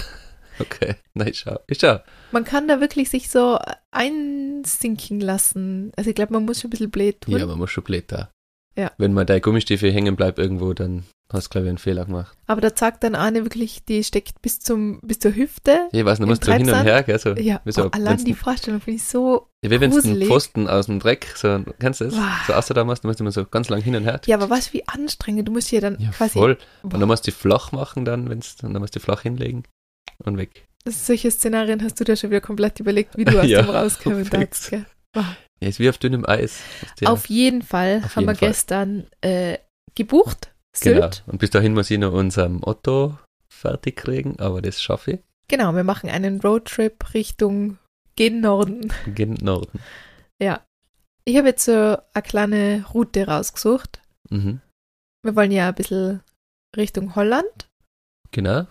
Okay, 0.58 0.96
nein, 1.14 1.32
schau. 1.34 1.58
Ich 1.66 1.78
schau. 1.80 1.98
Man 2.32 2.44
kann 2.44 2.68
da 2.68 2.80
wirklich 2.80 3.08
sich 3.10 3.30
so 3.30 3.58
einsinken 3.90 5.20
lassen. 5.20 5.92
Also 5.96 6.10
ich 6.10 6.16
glaube, 6.16 6.34
man 6.34 6.44
muss 6.44 6.60
schon 6.60 6.68
ein 6.68 6.70
bisschen 6.72 6.90
blöd 6.90 7.20
tun. 7.22 7.38
Ja, 7.38 7.46
man 7.46 7.58
muss 7.58 7.70
schon 7.70 7.84
blöd 7.84 8.04
da. 8.12 8.30
Ja. 8.76 8.92
Wenn 8.98 9.12
man 9.14 9.26
dein 9.26 9.40
Gummistiefel 9.40 9.92
hängen 9.92 10.16
bleibt 10.16 10.38
irgendwo, 10.38 10.72
dann 10.74 11.04
hast 11.32 11.46
du, 11.46 11.50
glaube 11.50 11.66
ich, 11.66 11.68
einen 11.70 11.78
Fehler 11.78 12.04
gemacht. 12.04 12.36
Aber 12.46 12.60
da 12.60 12.70
sagt 12.74 13.04
dann 13.04 13.14
eine 13.14 13.44
wirklich, 13.44 13.84
die 13.84 14.02
steckt 14.04 14.42
bis 14.42 14.60
zum 14.60 15.00
bis 15.02 15.18
zur 15.20 15.34
Hüfte. 15.34 15.88
Ich 15.92 16.04
weiß 16.04 16.18
Im 16.20 16.28
musst 16.28 16.46
du 16.46 16.52
hin 16.52 16.68
und 16.68 16.82
her, 16.82 17.02
gell? 17.02 17.18
So, 17.18 17.30
Ja, 17.34 17.60
so, 17.66 17.86
oh, 17.86 17.88
allein 17.92 18.24
die 18.24 18.34
Vorstellung 18.34 18.80
finde 18.80 18.96
ich 18.96 19.04
so. 19.04 19.48
Ja, 19.64 19.70
wie 19.70 19.80
wenn 19.80 19.90
du 19.90 19.98
einen. 20.00 20.22
Pfosten 20.22 20.68
aus 20.68 20.86
dem 20.86 20.98
Dreck, 21.00 21.26
so, 21.36 21.62
kennst 21.78 22.00
du 22.00 22.04
das? 22.06 22.14
Wow. 22.14 22.22
So 22.46 22.52
außer 22.54 22.74
da 22.74 22.84
machst, 22.84 23.04
dann 23.04 23.08
musst 23.10 23.20
du 23.20 23.24
immer 23.24 23.32
so 23.32 23.44
ganz 23.44 23.68
lang 23.68 23.80
hin 23.82 23.94
und 23.96 24.04
her. 24.04 24.20
Ja, 24.26 24.36
aber 24.36 24.50
was 24.50 24.72
wie 24.72 24.86
anstrengend. 24.88 25.48
Du 25.48 25.52
musst 25.52 25.70
ja 25.72 25.80
dann 25.80 25.98
Ja, 26.00 26.10
quasi. 26.10 26.32
voll. 26.32 26.56
Boah, 26.82 26.94
Und 26.94 27.00
dann 27.00 27.08
musst 27.08 27.26
du 27.26 27.30
die 27.30 27.36
flach 27.36 27.72
machen, 27.72 28.04
dann, 28.04 28.28
wenn's, 28.28 28.56
dann 28.56 28.72
musst 28.72 28.94
du 28.94 28.98
die 28.98 29.04
flach 29.04 29.22
hinlegen 29.22 29.64
und 30.24 30.36
weg. 30.38 30.66
solche 30.86 31.30
Szenarien 31.30 31.82
hast 31.82 32.00
du 32.00 32.04
da 32.04 32.16
schon 32.16 32.30
wieder 32.30 32.40
komplett 32.40 32.80
überlegt, 32.80 33.16
wie 33.16 33.24
du 33.24 33.38
aus 33.40 33.46
Ja, 33.48 33.62
dem 33.62 33.70
rauskommen 33.70 34.28
darfst. 34.28 34.70
Gell? 34.70 34.86
Ja, 35.16 35.36
ist 35.60 35.78
wie 35.78 35.88
auf 35.90 35.98
dünnem 35.98 36.24
Eis. 36.26 36.60
Du 37.00 37.06
Auf 37.06 37.26
jeden 37.26 37.62
Fall 37.62 38.00
Auf 38.04 38.16
haben 38.16 38.24
wir 38.26 38.32
jeden 38.32 38.38
Fall. 38.38 38.48
gestern 38.48 39.06
äh, 39.20 39.58
gebucht. 39.94 40.49
Genau. 40.80 41.00
Sylt. 41.02 41.24
Und 41.26 41.38
bis 41.38 41.50
dahin 41.50 41.74
muss 41.74 41.90
ich 41.90 41.98
noch 41.98 42.12
unserem 42.12 42.60
Otto 42.62 43.18
fertig 43.48 43.96
kriegen, 43.96 44.38
aber 44.38 44.62
das 44.62 44.80
schaffe 44.80 45.12
ich. 45.12 45.20
Genau, 45.48 45.74
wir 45.74 45.84
machen 45.84 46.08
einen 46.08 46.40
Roadtrip 46.40 47.12
Richtung 47.14 47.78
gen 48.16 48.40
Norden. 48.40 48.92
Gen 49.14 49.34
Norden. 49.34 49.80
Ja. 50.40 50.60
Ich 51.24 51.36
habe 51.36 51.48
jetzt 51.48 51.64
so 51.64 51.72
eine 52.14 52.22
kleine 52.22 52.84
Route 52.94 53.26
rausgesucht. 53.26 54.00
Mhm. 54.30 54.60
Wir 55.22 55.36
wollen 55.36 55.52
ja 55.52 55.68
ein 55.68 55.74
bisschen 55.74 56.20
Richtung 56.76 57.14
Holland 57.14 57.68
Genau. 58.30 58.66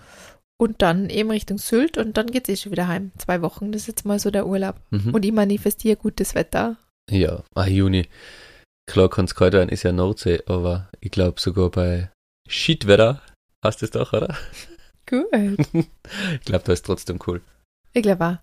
und 0.58 0.82
dann 0.82 1.10
eben 1.10 1.30
Richtung 1.32 1.58
Sylt 1.58 1.98
und 1.98 2.18
dann 2.18 2.28
geht 2.28 2.48
es 2.50 2.54
eh 2.54 2.64
schon 2.64 2.72
wieder 2.72 2.88
heim. 2.88 3.12
Zwei 3.18 3.42
Wochen, 3.42 3.72
das 3.72 3.84
ist 3.84 3.88
jetzt 3.88 4.06
mal 4.06 4.20
so 4.20 4.32
der 4.32 4.48
Urlaub. 4.48 4.82
Mhm. 4.90 5.14
Und 5.14 5.26
ich 5.26 5.32
manifestiere 5.32 5.98
gutes 5.98 6.34
Wetter. 6.34 6.78
Ja, 7.10 7.44
ah, 7.56 7.68
Juni. 7.68 8.08
Klar 8.90 9.08
kann 9.10 9.26
es 9.26 9.36
kalt 9.36 9.54
werden, 9.54 9.70
ist 9.70 9.84
ja 9.84 9.92
Nordsee, 9.92 10.42
aber 10.48 10.90
ich 11.00 11.12
glaube 11.12 11.40
sogar 11.40 11.70
bei 11.70 12.10
Schiedwetter 12.48 13.22
hast 13.64 13.82
du 13.82 13.86
es 13.86 13.92
doch, 13.92 14.14
oder? 14.14 14.36
Gut. 15.08 15.28
ich 15.74 16.46
glaube, 16.46 16.64
da 16.66 16.74
ist 16.74 16.86
trotzdem 16.88 17.20
coal. 17.20 17.42
Ich 17.94 18.02
glaube 18.02 18.26
auch. 18.26 18.38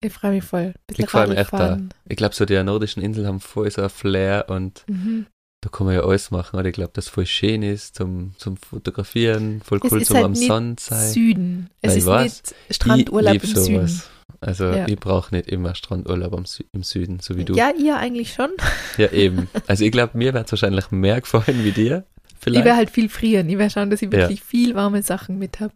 Ich 0.00 0.12
freue 0.12 0.30
mich 0.32 0.44
voll. 0.44 0.74
Bisschen 0.86 1.06
Ich 1.06 1.10
freu 1.10 1.26
mich 1.26 1.38
echt 1.38 1.52
Radfahren. 1.52 1.88
Ich 2.08 2.16
glaube, 2.16 2.34
so 2.36 2.44
die 2.44 2.62
nordischen 2.62 3.02
Inseln 3.02 3.26
haben 3.26 3.40
voll 3.40 3.68
so 3.70 3.82
ein 3.82 3.90
Flair 3.90 4.46
und 4.48 4.84
Mhm. 4.86 5.26
da 5.60 5.70
kann 5.70 5.86
man 5.86 5.96
ja 5.96 6.02
alles 6.02 6.30
machen. 6.30 6.56
Oder 6.58 6.68
ich 6.68 6.74
glaube, 6.74 6.92
das 6.94 7.08
voll 7.08 7.26
schön 7.26 7.62
ist 7.64 7.96
zum, 7.96 8.34
zum 8.38 8.56
Fotografieren, 8.56 9.60
voll 9.60 9.80
cool 9.90 10.04
zum 10.04 10.16
halt 10.16 10.24
am 10.26 10.32
nicht 10.32 10.46
Sonn 10.46 10.76
sein. 10.78 11.10
Süden. 11.10 11.70
Es 11.80 11.92
ich 11.94 11.98
ist 12.00 12.06
weiß. 12.06 12.42
nicht 12.42 12.54
Strandurlaub 12.76 13.34
im 13.34 13.40
lieb 13.40 13.56
Süden. 13.56 14.02
Also 14.40 14.66
Ja. 14.66 14.86
ich 14.88 14.96
brauche 14.98 15.34
nicht 15.34 15.48
immer 15.48 15.74
Strandurlaub 15.74 16.46
Sü 16.46 16.64
im 16.72 16.82
Süden, 16.82 17.20
so 17.20 17.36
wie 17.36 17.44
du. 17.44 17.54
Ja, 17.54 17.70
ihr 17.78 17.96
eigentlich 17.96 18.32
schon. 18.34 18.50
Ja, 18.98 19.10
eben. 19.10 19.48
Also 19.66 19.84
ich 19.84 19.92
glaube, 19.92 20.16
mir 20.18 20.34
wird 20.34 20.46
es 20.46 20.52
wahrscheinlich 20.52 20.90
mehr 20.90 21.20
gefallen 21.20 21.64
wie 21.64 21.72
dir. 21.72 22.04
Ich 22.28 22.34
Vielleicht. 22.40 22.64
werde 22.66 22.76
halt 22.76 22.90
viel 22.90 23.08
frieren. 23.08 23.48
Ich 23.48 23.56
werde 23.58 23.70
schauen, 23.70 23.90
dass 23.90 24.02
ich 24.02 24.12
Ja. 24.12 24.18
wirklich 24.18 24.42
viel 24.42 24.74
warme 24.74 25.02
Sachen 25.02 25.38
mit 25.38 25.60
habe. 25.60 25.74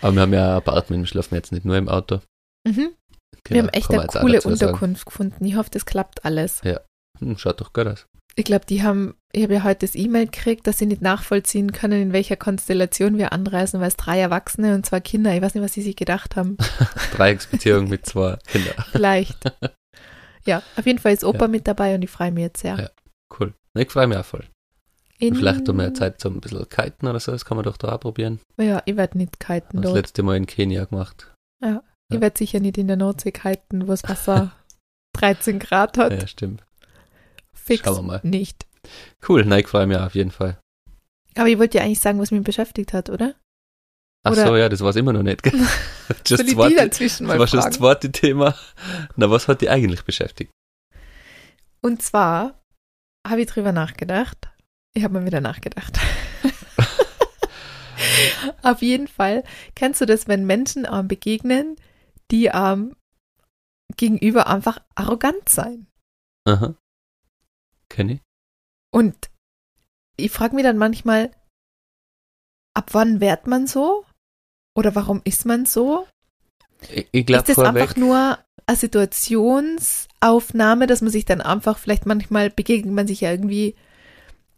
Aber 0.00 0.12
wir 0.16 0.22
haben 0.22 0.32
ja 0.34 0.50
ein 0.50 0.56
Apartment, 0.56 1.02
wir 1.04 1.06
schlafen 1.06 1.36
jetzt 1.36 1.52
nicht 1.52 1.64
nur 1.64 1.76
im 1.76 1.88
Auto. 1.88 2.20
Mhm. 2.66 2.90
Wir 3.48 3.62
haben 3.62 3.68
echt 3.68 3.90
eine 3.90 4.06
coole 4.08 4.34
dazu 4.34 4.48
sagen. 4.54 4.72
Unterkunft 4.72 5.06
gefunden. 5.06 5.44
Ich 5.44 5.54
hoffe, 5.56 5.70
das 5.70 5.86
klappt 5.86 6.24
alles. 6.24 6.62
Hm, 7.20 7.38
schaut 7.38 7.60
doch 7.60 7.72
gut 7.72 7.86
aus. 7.86 8.06
Ich 8.36 8.44
glaube, 8.44 8.66
die 8.66 8.82
haben, 8.82 9.14
ich 9.32 9.42
habe 9.44 9.54
ja 9.54 9.62
heute 9.62 9.86
das 9.86 9.94
E-Mail 9.94 10.26
gekriegt, 10.26 10.66
dass 10.66 10.78
sie 10.78 10.86
nicht 10.86 11.02
nachvollziehen 11.02 11.70
können, 11.72 12.00
in 12.02 12.12
welcher 12.12 12.36
Konstellation 12.36 13.16
wir 13.16 13.32
anreisen, 13.32 13.80
weil 13.80 13.88
es 13.88 13.96
drei 13.96 14.18
Erwachsene 14.18 14.74
und 14.74 14.84
zwei 14.84 15.00
Kinder, 15.00 15.32
ich 15.34 15.40
weiß 15.40 15.54
nicht, 15.54 15.62
was 15.62 15.72
sie 15.72 15.82
sich 15.82 15.94
gedacht 15.96 16.34
haben. 16.34 16.56
Dreiecksbeziehung 17.16 17.88
mit 17.88 18.06
zwei 18.06 18.36
Kindern. 18.46 18.74
Vielleicht. 18.92 19.38
ja, 20.46 20.62
auf 20.76 20.84
jeden 20.86 20.98
Fall 20.98 21.12
ist 21.12 21.22
Opa 21.24 21.46
mit 21.46 21.68
dabei 21.68 21.94
und 21.94 22.02
ich 22.02 22.10
freue 22.10 22.32
mich 22.32 22.42
jetzt 22.42 22.60
sehr. 22.62 22.76
Ja. 22.76 22.90
Cool. 23.38 23.54
Ich 23.76 23.90
freue 23.90 24.06
mich 24.08 24.18
auch 24.18 24.24
voll. 24.24 24.44
In- 25.18 25.36
Vielleicht 25.36 25.68
um 25.68 25.76
mehr 25.76 25.94
Zeit 25.94 26.20
zum 26.20 26.34
ein 26.36 26.40
bisschen 26.40 26.68
kiten 26.68 27.06
oder 27.06 27.20
so, 27.20 27.30
das 27.30 27.44
kann 27.44 27.56
man 27.56 27.64
doch 27.64 27.76
da 27.76 27.92
auch 27.92 28.00
probieren. 28.00 28.40
Ja, 28.60 28.82
ich 28.84 28.96
werde 28.96 29.16
nicht 29.16 29.38
kiten 29.38 29.76
Das 29.80 29.84
dort. 29.92 29.96
letzte 29.96 30.24
Mal 30.24 30.36
in 30.36 30.46
Kenia 30.46 30.84
gemacht. 30.86 31.32
Ich 32.12 32.20
werde 32.20 32.36
sicher 32.36 32.58
nicht 32.60 32.78
in 32.78 32.88
der 32.88 32.96
Nordsee 32.96 33.30
kiten, 33.32 33.82
wo 33.82 33.92
das 33.92 34.02
Wasser 34.04 34.52
13 35.14 35.60
Grad 35.60 35.96
hat. 35.98 36.12
Ja, 36.12 36.26
stimmt. 36.26 36.63
Fix 37.64 37.84
schauen 37.84 37.96
wir 37.96 38.02
mal. 38.02 38.20
nicht. 38.22 38.66
Cool, 39.26 39.44
freue 39.64 39.86
mich 39.86 39.96
auch 39.96 40.06
auf 40.06 40.14
jeden 40.14 40.30
Fall. 40.30 40.58
Aber 41.34 41.48
ich 41.48 41.58
wollte 41.58 41.78
ja 41.78 41.84
eigentlich 41.84 42.00
sagen, 42.00 42.20
was 42.20 42.30
mich 42.30 42.44
beschäftigt 42.44 42.92
hat, 42.92 43.10
oder? 43.10 43.34
Ach 44.22 44.32
Oder- 44.32 44.46
so, 44.46 44.56
ja, 44.56 44.68
das 44.68 44.80
war 44.80 44.90
es 44.90 44.96
immer 44.96 45.12
noch 45.12 45.22
nicht. 45.22 45.42
gell? 45.42 45.52
Das, 46.28 46.44
zweite, 46.46 46.76
dazwischen 46.76 47.24
das 47.24 47.28
mal 47.28 47.38
war 47.38 47.46
schon 47.46 47.60
das 47.60 47.74
zweite 47.74 48.12
Thema. 48.12 48.54
Na, 49.16 49.30
was 49.30 49.48
hat 49.48 49.62
die 49.62 49.70
eigentlich 49.70 50.04
beschäftigt? 50.04 50.52
Und 51.80 52.02
zwar 52.02 52.60
habe 53.26 53.40
ich 53.40 53.46
drüber 53.46 53.72
nachgedacht. 53.72 54.50
Ich 54.94 55.02
habe 55.02 55.14
mal 55.14 55.24
wieder 55.26 55.40
nachgedacht. 55.40 55.98
Auf 58.62 58.82
jeden 58.82 59.08
Fall. 59.08 59.44
Kennst 59.74 60.02
du 60.02 60.06
das, 60.06 60.28
wenn 60.28 60.44
Menschen 60.46 60.84
einem 60.84 61.08
begegnen, 61.08 61.76
die 62.30 62.50
einem 62.50 62.94
gegenüber 63.96 64.46
einfach 64.46 64.78
arrogant 64.94 65.48
sein? 65.48 65.86
Aha. 66.46 66.74
Kenn 67.94 68.08
ich? 68.08 68.20
Und 68.92 69.30
ich 70.16 70.32
frage 70.32 70.56
mich 70.56 70.64
dann 70.64 70.78
manchmal, 70.78 71.30
ab 72.74 72.88
wann 72.90 73.20
wird 73.20 73.46
man 73.46 73.68
so? 73.68 74.04
Oder 74.76 74.96
warum 74.96 75.22
ist 75.24 75.46
man 75.46 75.64
so? 75.64 76.08
Ich, 76.90 77.06
ich 77.12 77.24
glaube 77.24 77.42
ist 77.42 77.50
das 77.50 77.54
vorweg, 77.54 77.82
einfach 77.82 77.94
nur 77.94 78.36
eine 78.66 78.76
Situationsaufnahme, 78.76 80.88
dass 80.88 81.02
man 81.02 81.12
sich 81.12 81.24
dann 81.24 81.40
einfach, 81.40 81.78
vielleicht 81.78 82.04
manchmal 82.04 82.50
begegnet 82.50 82.92
man 82.92 83.06
sich 83.06 83.20
ja 83.20 83.30
irgendwie, 83.30 83.76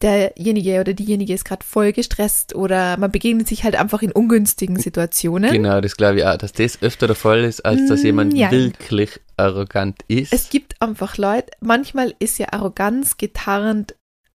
derjenige 0.03 0.81
oder 0.81 0.93
diejenige 0.93 1.33
ist 1.33 1.45
gerade 1.45 1.65
voll 1.65 1.93
gestresst 1.93 2.55
oder 2.55 2.97
man 2.99 3.11
begegnet 3.11 3.49
sich 3.49 3.65
halt 3.65 3.76
einfach 3.76 4.03
in 4.03 4.12
ungünstigen 4.12 4.79
Situationen. 4.79 5.50
genau, 5.53 5.81
das 5.81 5.97
glaube 5.97 6.19
ich 6.19 6.25
auch, 6.26 6.37
dass 6.37 6.53
das 6.53 6.83
öfter 6.83 7.07
der 7.07 7.17
Fall 7.17 7.45
ist, 7.45 7.65
als 7.65 7.87
dass 7.88 8.03
Mm, 8.03 8.07
jemand 8.07 8.35
ja. 8.35 8.50
wirklich 8.50 9.21
arrogant 9.37 9.99
ist. 10.09 10.33
Es 10.33 10.50
gibt 10.50 10.81
einfach 10.83 11.17
Leute, 11.17 11.50
manchmal 11.61 12.15
ist 12.19 12.38
ja 12.38 12.53
Arroganz 12.53 13.17
getarnt, 13.17 13.95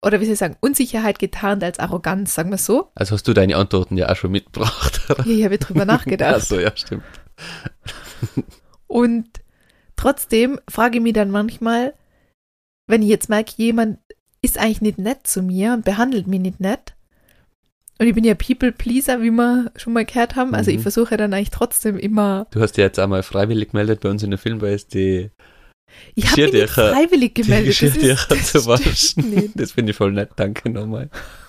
oder 0.05 0.21
wie 0.21 0.25
soll 0.27 0.35
ich 0.35 0.39
sagen, 0.39 0.57
Unsicherheit 0.61 1.19
getarnt 1.19 1.65
als 1.65 1.79
Arroganz, 1.79 2.35
sagen 2.35 2.51
wir 2.51 2.59
so. 2.59 2.91
also 2.95 3.15
hast 3.15 3.27
du 3.27 3.33
deine 3.33 3.57
Antworten 3.57 3.97
ja 3.97 4.11
auch 4.11 4.17
schon 4.17 4.33
mitgebracht. 4.33 5.01
oder? 5.11 5.25
Ja, 5.27 5.37
ich 5.39 5.45
habe 5.45 5.59
drüber 5.59 5.85
nachgedacht. 5.87 6.35
Ach 6.37 6.45
so, 6.45 6.61
ja, 6.61 6.71
stimmt. 6.77 7.03
Und 8.87 9.27
trotzdem 9.97 10.61
frage 10.69 10.99
ich 10.99 11.03
mich 11.03 11.15
dann 11.15 11.31
manchmal, 11.31 11.95
wenn 12.87 13.03
ich 13.03 13.09
jetzt 13.09 13.29
merke, 13.29 13.53
jemand 13.57 13.99
ist 14.43 14.59
eigentlich 14.59 14.81
nicht 14.83 14.99
nett 14.99 15.27
zu 15.27 15.43
mir 15.43 15.73
und 15.73 15.85
behandelt 15.85 16.27
mich 16.27 16.41
nicht 16.41 16.61
nett. 16.61 16.95
Und 17.99 18.07
ich 18.07 18.15
bin 18.15 18.25
ja 18.25 18.35
People-Pleaser, 18.35 19.23
wie 19.23 19.31
wir 19.31 19.73
schon 19.77 19.95
mal 19.95 20.05
gehört 20.05 20.37
haben. 20.37 20.55
Also 20.55 20.71
Mhm. 20.71 20.77
ich 20.77 20.83
versuche 20.83 21.17
dann 21.17 21.33
eigentlich 21.33 21.51
trotzdem 21.51 21.99
immer. 21.99 22.47
Du 22.51 22.61
hast 22.61 22.77
ja 22.77 22.85
jetzt 22.85 22.99
einmal 22.99 23.23
freiwillig 23.23 23.71
gemeldet 23.71 24.01
bei 24.01 24.11
uns 24.11 24.23
in 24.23 24.31
der 24.31 24.39
Filmbase, 24.39 24.87
die, 24.93 25.31
Ich 26.15 26.31
habe 26.31 26.43
mich 26.43 26.53
nicht 26.53 26.71
freiwillig 26.71 27.35
die 27.35 27.43
gemeldet. 27.43 27.81
Das, 27.83 27.97
ist, 27.97 28.31
das 28.31 28.53
zu 28.53 28.67
waschen. 28.67 29.53
Das 29.55 29.73
finde 29.73 29.93
ich 29.93 29.97
voll 29.97 30.13
nett, 30.13 30.31
danke 30.37 30.69
nochmal. 30.71 31.09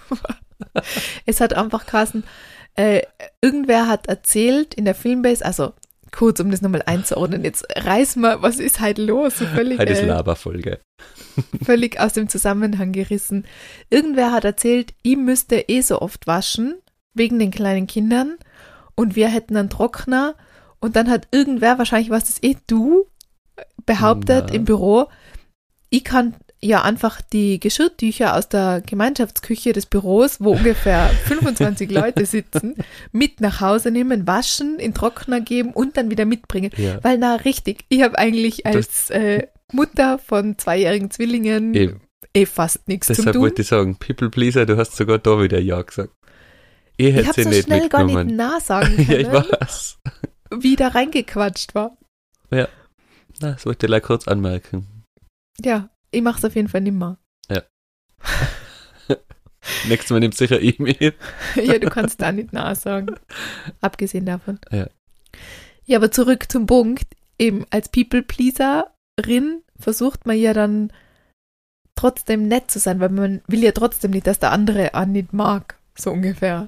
Es 1.26 1.40
hat 1.42 1.54
einfach 1.54 1.86
Carsten, 1.86 2.24
äh, 2.76 3.02
irgendwer 3.42 3.88
hat 3.88 4.08
erzählt 4.08 4.74
in 4.74 4.86
der 4.86 4.96
Filmbase, 4.96 5.46
also 5.46 5.74
kurz, 6.12 6.40
um 6.40 6.52
das 6.52 6.62
nochmal 6.62 6.84
einzuordnen, 6.86 7.44
jetzt 7.44 7.66
reiß 7.76 8.16
mal, 8.18 8.42
was 8.42 8.60
ist 8.60 8.80
halt 8.80 8.98
los? 8.98 9.38
So 9.38 9.46
völlig, 9.46 9.80
Heute 9.80 9.94
ist 9.94 10.02
äh, 10.02 10.08
Laberfolge. 10.08 10.80
völlig 11.64 12.00
aus 12.00 12.14
dem 12.14 12.30
Zusammenhang 12.30 12.92
gerissen. 12.92 13.46
Irgendwer 13.90 14.32
hat 14.32 14.46
erzählt, 14.46 14.94
ihm 15.04 15.26
müsste 15.26 15.58
eh 15.68 15.82
so 15.82 16.02
oft 16.02 16.28
waschen, 16.28 16.76
wegen 17.14 17.40
den 17.40 17.52
kleinen 17.52 17.88
Kindern, 17.88 18.38
und 18.96 19.16
wir 19.16 19.30
hätten 19.30 19.56
einen 19.56 19.70
Trockner. 19.70 20.36
Und 20.80 20.96
dann 20.96 21.10
hat 21.10 21.28
irgendwer, 21.32 21.78
wahrscheinlich 21.78 22.10
warst 22.10 22.30
es 22.30 22.44
eh 22.44 22.58
du, 22.68 23.06
behauptet 23.86 24.46
Na. 24.50 24.54
im 24.54 24.66
Büro, 24.66 25.08
ich 25.90 26.04
kann 26.04 26.36
ja 26.60 26.82
einfach 26.82 27.22
die 27.22 27.60
Geschirrtücher 27.60 28.36
aus 28.36 28.50
der 28.50 28.82
Gemeinschaftsküche 28.86 29.74
des 29.74 29.86
Büros, 29.86 30.42
wo 30.42 30.52
ungefähr 30.54 31.08
25 31.26 31.92
Leute 31.92 32.26
sitzen, 32.26 32.76
mit 33.12 33.42
nach 33.42 33.62
Hause 33.62 33.92
nehmen, 33.92 34.26
waschen, 34.26 34.80
in 34.80 34.94
Trockner 34.94 35.40
geben 35.42 35.72
und 35.74 35.98
dann 35.98 36.10
wieder 36.10 36.26
mitbringen. 36.26 36.72
Ja. 36.78 37.04
Weil 37.04 37.18
na 37.20 37.36
richtig, 37.36 37.86
ich 37.90 38.02
habe 38.02 38.18
eigentlich 38.18 38.66
als 38.66 39.10
äh, 39.12 39.48
Mutter 39.72 40.18
von 40.18 40.58
zweijährigen 40.58 41.12
Zwillingen 41.12 41.74
Eben. 41.76 42.02
eh 42.34 42.46
fast 42.46 42.88
nichts 42.88 43.08
Deshalb 43.08 43.34
tun. 43.34 43.42
wollte 43.44 43.62
ich 43.62 43.68
sagen, 43.68 43.96
People 43.98 44.30
Pleaser, 44.30 44.66
du 44.66 44.78
hast 44.78 44.96
sogar 44.96 45.20
da 45.20 45.42
wieder 45.42 45.60
Ja 45.60 45.82
gesagt. 45.82 46.14
Ich 47.00 47.08
Ich 47.10 47.16
hätte 47.16 47.28
habe 47.28 47.36
sie 47.36 47.44
so 47.44 47.50
nicht 47.50 47.64
schnell 47.66 47.90
gar 47.90 48.04
nicht 48.04 48.16
mitgenommen. 48.16 48.36
nah 48.36 48.60
sagen 48.62 48.96
ja, 49.08 49.18
ich 49.18 49.30
können, 49.30 49.52
weiß. 49.62 50.00
wie 50.56 50.76
da 50.76 50.88
reingequatscht 50.88 51.76
war. 51.76 51.96
Na, 52.50 52.68
das 53.40 53.66
wollte 53.68 53.86
ich 53.86 53.90
gleich 53.90 54.02
kurz 54.02 54.28
anmerken. 54.28 54.88
Ja, 55.64 55.90
ich 56.12 56.22
mache 56.22 56.38
es 56.40 56.46
auf 56.46 56.56
jeden 56.56 56.70
Fall 56.70 56.82
nimmer. 56.82 57.18
Nächstes 59.88 60.12
Mal 60.12 60.20
nimmt 60.20 60.36
sicher 60.36 60.60
ich 60.60 60.80
mit. 60.80 61.00
ja, 61.56 61.80
du 61.80 61.90
kannst 61.90 62.22
da 62.22 62.32
nicht 62.32 62.54
nah 62.54 62.76
sagen. 62.76 63.16
Abgesehen 63.82 64.26
davon. 64.26 64.60
Ja. 64.72 64.88
Ja, 65.86 65.98
aber 65.98 66.12
zurück 66.12 66.52
zum 66.52 66.66
Punkt. 66.66 67.06
Eben 67.40 67.66
als 67.70 67.90
People-Pleaserin 67.90 69.62
versucht 69.80 70.26
man 70.26 70.38
ja 70.38 70.54
dann 70.54 70.92
trotzdem 71.96 72.48
nett 72.48 72.72
zu 72.72 72.80
sein, 72.80 73.00
weil 73.00 73.10
man 73.10 73.42
will 73.48 73.64
ja 73.64 73.72
trotzdem 73.72 74.12
nicht, 74.12 74.28
dass 74.28 74.40
der 74.40 74.52
andere 74.52 74.94
einen 74.96 75.12
nicht 75.12 75.34
mag. 75.34 75.78
So 75.98 76.12
ungefähr. 76.12 76.68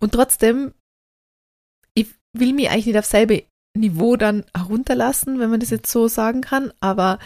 Und 0.00 0.12
trotzdem, 0.12 0.72
ich 1.94 2.14
will 2.32 2.52
mich 2.52 2.70
eigentlich 2.70 2.86
nicht 2.86 2.98
auf 2.98 3.06
selbe 3.06 3.44
Niveau 3.76 4.16
dann 4.16 4.44
herunterlassen, 4.56 5.38
wenn 5.38 5.50
man 5.50 5.60
das 5.60 5.70
jetzt 5.70 5.90
so 5.90 6.08
sagen 6.08 6.40
kann, 6.40 6.72
aber 6.80 7.18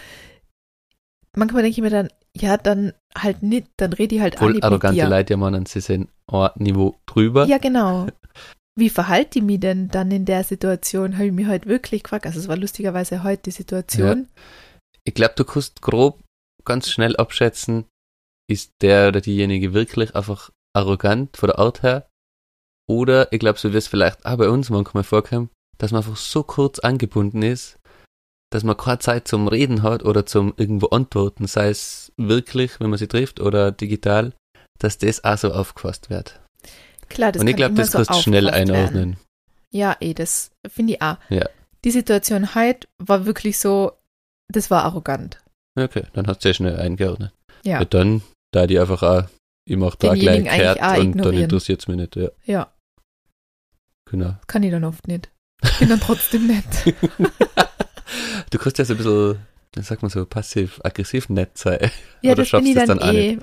manchmal 1.35 1.63
denke 1.63 1.77
ich 1.77 1.81
mir 1.81 1.89
dann, 1.89 2.09
ja, 2.35 2.57
dann 2.57 2.93
halt 3.17 3.43
nicht, 3.43 3.67
dann 3.77 3.93
rede 3.93 4.15
ich 4.15 4.21
halt 4.21 4.37
Voll 4.37 4.53
nicht 4.53 4.63
arrogante 4.63 4.95
mit 4.95 5.05
dir. 5.05 5.09
Leute, 5.09 5.33
die 5.33 5.37
meinen, 5.37 5.65
sie 5.65 5.81
sind 5.81 6.09
ein 6.27 6.49
Niveau 6.55 6.95
drüber. 7.05 7.45
Ja, 7.45 7.57
genau. 7.57 8.07
Wie 8.75 8.89
verhalte 8.89 9.39
ich 9.39 9.45
mich 9.45 9.59
denn 9.59 9.89
dann 9.89 10.09
in 10.11 10.25
der 10.25 10.43
Situation? 10.43 11.15
Habe 11.15 11.27
ich 11.27 11.33
mich 11.33 11.47
heute 11.47 11.67
wirklich 11.67 12.03
gefragt. 12.03 12.25
Also 12.25 12.39
es 12.39 12.47
war 12.47 12.55
lustigerweise 12.55 13.23
heute 13.23 13.43
die 13.43 13.51
Situation. 13.51 14.29
Ich 15.03 15.13
glaube, 15.13 15.33
du 15.35 15.43
kannst 15.43 15.81
grob 15.81 16.23
ganz 16.63 16.89
schnell 16.89 17.17
abschätzen, 17.17 17.85
ist 18.49 18.71
der 18.81 19.09
oder 19.09 19.21
diejenige 19.21 19.73
wirklich 19.73 20.15
einfach 20.15 20.51
arrogant 20.73 21.35
von 21.35 21.47
der 21.47 21.59
Art 21.59 21.83
her? 21.83 22.07
Oder 22.87 23.31
ich 23.33 23.39
glaube, 23.39 23.59
so 23.59 23.73
wie 23.73 23.77
es 23.77 23.87
vielleicht 23.87 24.25
auch 24.25 24.37
bei 24.37 24.49
uns 24.49 24.69
manchmal 24.69 25.03
vorkommt, 25.03 25.51
dass 25.77 25.91
man 25.91 25.99
einfach 25.99 26.17
so 26.17 26.43
kurz 26.43 26.79
angebunden 26.79 27.41
ist, 27.41 27.78
dass 28.49 28.63
man 28.63 28.77
keine 28.77 28.99
Zeit 28.99 29.27
zum 29.27 29.47
Reden 29.47 29.83
hat 29.83 30.03
oder 30.03 30.25
zum 30.25 30.53
irgendwo 30.57 30.87
antworten, 30.87 31.47
sei 31.47 31.69
es 31.69 32.11
wirklich, 32.17 32.79
wenn 32.79 32.89
man 32.89 32.97
sie 32.99 33.07
trifft, 33.07 33.39
oder 33.39 33.71
digital, 33.71 34.33
dass 34.79 34.97
das 34.97 35.23
auch 35.23 35.37
so 35.37 35.53
aufgefasst 35.53 36.09
wird. 36.09 36.39
Klar, 37.09 37.31
das 37.31 37.41
Und 37.41 37.47
ich 37.47 37.55
glaube, 37.55 37.75
das 37.75 37.91
so 37.91 37.97
kannst 37.97 38.11
du 38.11 38.21
schnell 38.21 38.49
einordnen. 38.49 38.93
Werden. 38.93 39.17
Ja, 39.71 39.95
eh, 39.99 40.13
das 40.13 40.51
finde 40.67 40.93
ich 40.93 41.01
auch. 41.01 41.17
Ja. 41.29 41.47
Die 41.83 41.91
Situation 41.91 42.55
heute 42.55 42.87
war 42.97 43.25
wirklich 43.25 43.59
so, 43.59 43.93
das 44.51 44.71
war 44.71 44.83
arrogant. 44.83 45.41
Okay, 45.77 46.03
dann 46.13 46.27
hast 46.27 46.39
du 46.39 46.47
sehr 46.47 46.53
schnell 46.53 46.77
eingeordnet. 46.77 47.31
Ja. 47.63 47.79
Ja, 47.79 47.85
dann, 47.85 48.21
da 48.51 48.67
die 48.67 48.79
einfach 48.79 49.03
auch, 49.03 49.23
ich 49.65 49.77
mach 49.77 49.95
da 49.95 50.13
gleich 50.13 50.43
Denjenigen 50.43 50.49
eigentlich 50.49 50.77
kehrt 50.81 50.99
und 50.99 51.17
dann 51.17 51.33
interessiert 51.35 51.81
es 51.81 51.87
mich 51.87 51.97
nicht. 51.97 52.15
Ja, 52.15 52.29
Ja, 52.45 52.73
genau. 54.09 54.35
kann 54.47 54.63
ich 54.63 54.71
dann 54.71 54.83
oft 54.83 55.07
nicht. 55.07 55.29
Bin 55.77 55.89
dann 55.89 55.99
trotzdem 55.99 56.47
nett. 56.47 56.95
du 58.49 58.57
kannst 58.57 58.77
ja 58.77 58.85
so 58.85 58.93
ein 58.93 58.97
bisschen, 58.97 59.39
wie 59.75 59.81
sagt 59.81 60.01
man 60.01 60.09
so, 60.09 60.25
passiv-aggressiv 60.25 61.29
nett 61.29 61.57
sein. 61.57 61.91
Ja, 62.21 62.31
Oder 62.33 62.43
das 62.43 62.51
bin 62.51 62.65
schaffst 62.65 62.67
ich 62.67 62.75
dann, 62.75 62.99
dann 62.99 63.15
eh 63.15 63.37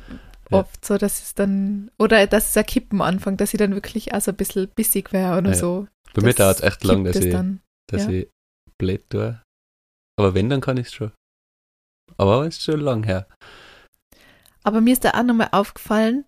Ja. 0.50 0.58
oft 0.60 0.84
so, 0.84 0.96
dass 0.96 1.22
es 1.22 1.34
dann, 1.34 1.90
oder 1.98 2.26
dass 2.26 2.50
es 2.50 2.56
ein 2.56 2.66
Kippen 2.66 3.02
anfängt, 3.02 3.40
dass 3.40 3.52
ich 3.52 3.58
dann 3.58 3.74
wirklich 3.74 4.14
auch 4.14 4.20
so 4.20 4.30
ein 4.30 4.36
bisschen 4.36 4.68
bissig 4.68 5.12
wäre 5.12 5.38
oder 5.38 5.50
Ja. 5.50 5.56
so. 5.56 5.88
Bei 6.14 6.22
mir 6.22 6.34
dauert 6.34 6.58
es 6.58 6.62
echt 6.62 6.84
lang, 6.84 7.04
dass, 7.04 7.16
ich, 7.16 7.32
dann. 7.32 7.60
dass 7.90 8.04
ja. 8.04 8.10
ich 8.10 8.28
blöd 8.78 9.08
tue. 9.10 9.42
Aber 10.18 10.34
wenn, 10.34 10.48
dann 10.48 10.60
kann 10.60 10.76
ich 10.76 10.86
es 10.86 10.94
schon. 10.94 11.12
Aber 12.16 12.46
es 12.46 12.56
ist 12.58 12.62
schon 12.62 12.80
lang 12.80 13.02
her. 13.02 13.26
Aber 14.62 14.80
mir 14.80 14.92
ist 14.92 15.04
da 15.04 15.10
auch 15.10 15.22
nochmal 15.22 15.48
aufgefallen, 15.52 16.24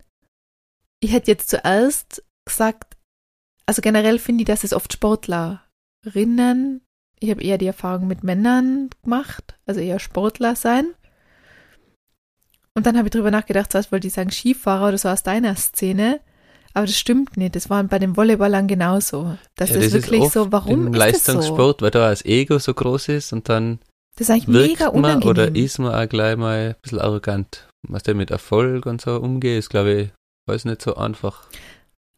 ich 1.01 1.13
hätte 1.13 1.31
jetzt 1.31 1.49
zuerst 1.49 2.23
gesagt, 2.45 2.97
also 3.67 3.83
generell 3.83 4.19
finde 4.19 4.43
ich, 4.43 4.47
dass 4.47 4.65
es 4.65 4.73
oft 4.73 4.93
Sportlerinnen 4.93 6.83
ich 7.21 7.31
habe 7.31 7.43
eher 7.43 7.59
die 7.59 7.67
Erfahrung 7.67 8.07
mit 8.07 8.25
Männern 8.25 8.91
gemacht, 9.03 9.57
also 9.67 9.81
eher 9.81 9.99
Sportler 9.99 10.57
sein. 10.57 10.87
Und 12.75 12.87
dann 12.87 12.97
habe 12.97 13.09
ich 13.09 13.13
drüber 13.13 13.31
nachgedacht, 13.31 13.73
zuerst 13.73 13.91
wollte 13.91 14.07
ich 14.07 14.13
sagen 14.13 14.31
Skifahrer 14.31 14.89
oder 14.89 14.99
so 14.99 15.09
aus 15.09 15.23
deiner 15.23 15.57
Szene. 15.57 16.21
Aber 16.75 16.87
das 16.87 16.97
stimmt 16.97 17.37
nicht. 17.37 17.57
Das 17.57 17.71
war 17.71 17.83
bei 17.83 17.99
den 17.99 18.17
Volleyballern 18.17 18.69
genauso. 18.69 19.37
Dass 19.57 19.71
Ja, 19.71 19.77
das, 19.77 19.87
ist 19.87 19.95
wirklich 19.95 20.31
so, 20.31 20.53
warum 20.53 20.87
Im 20.87 20.95
ist 20.95 21.01
das 21.01 21.25
so? 21.25 21.33
Leistungssport, 21.33 21.83
weil 21.83 21.91
da 21.91 22.11
das 22.11 22.25
Ego 22.25 22.59
so 22.59 22.73
groß 22.75 23.09
ist 23.09 23.33
und 23.33 23.49
dann 23.49 23.81
Das 24.17 24.29
ist 24.29 24.31
eigentlich 24.31 24.49
wirkt 24.49 24.69
mega 24.69 24.85
man 24.87 24.95
unangenehm. 24.95 25.29
oder 25.29 25.57
ist 25.57 25.79
man 25.79 25.95
auch 25.95 26.09
gleich 26.09 26.37
mal 26.37 26.69
ein 26.69 26.75
bisschen 26.81 27.01
arrogant. 27.01 27.69
Was 27.89 28.05
der 28.05 28.15
mit 28.15 28.31
Erfolg 28.31 28.87
und 28.87 29.01
so 29.01 29.17
umgeht, 29.17 29.59
ist, 29.59 29.71
glaube 29.71 29.93
ich, 29.93 30.09
weiß 30.47 30.67
nicht 30.67 30.83
so 30.83 30.95
einfach. 30.95 31.49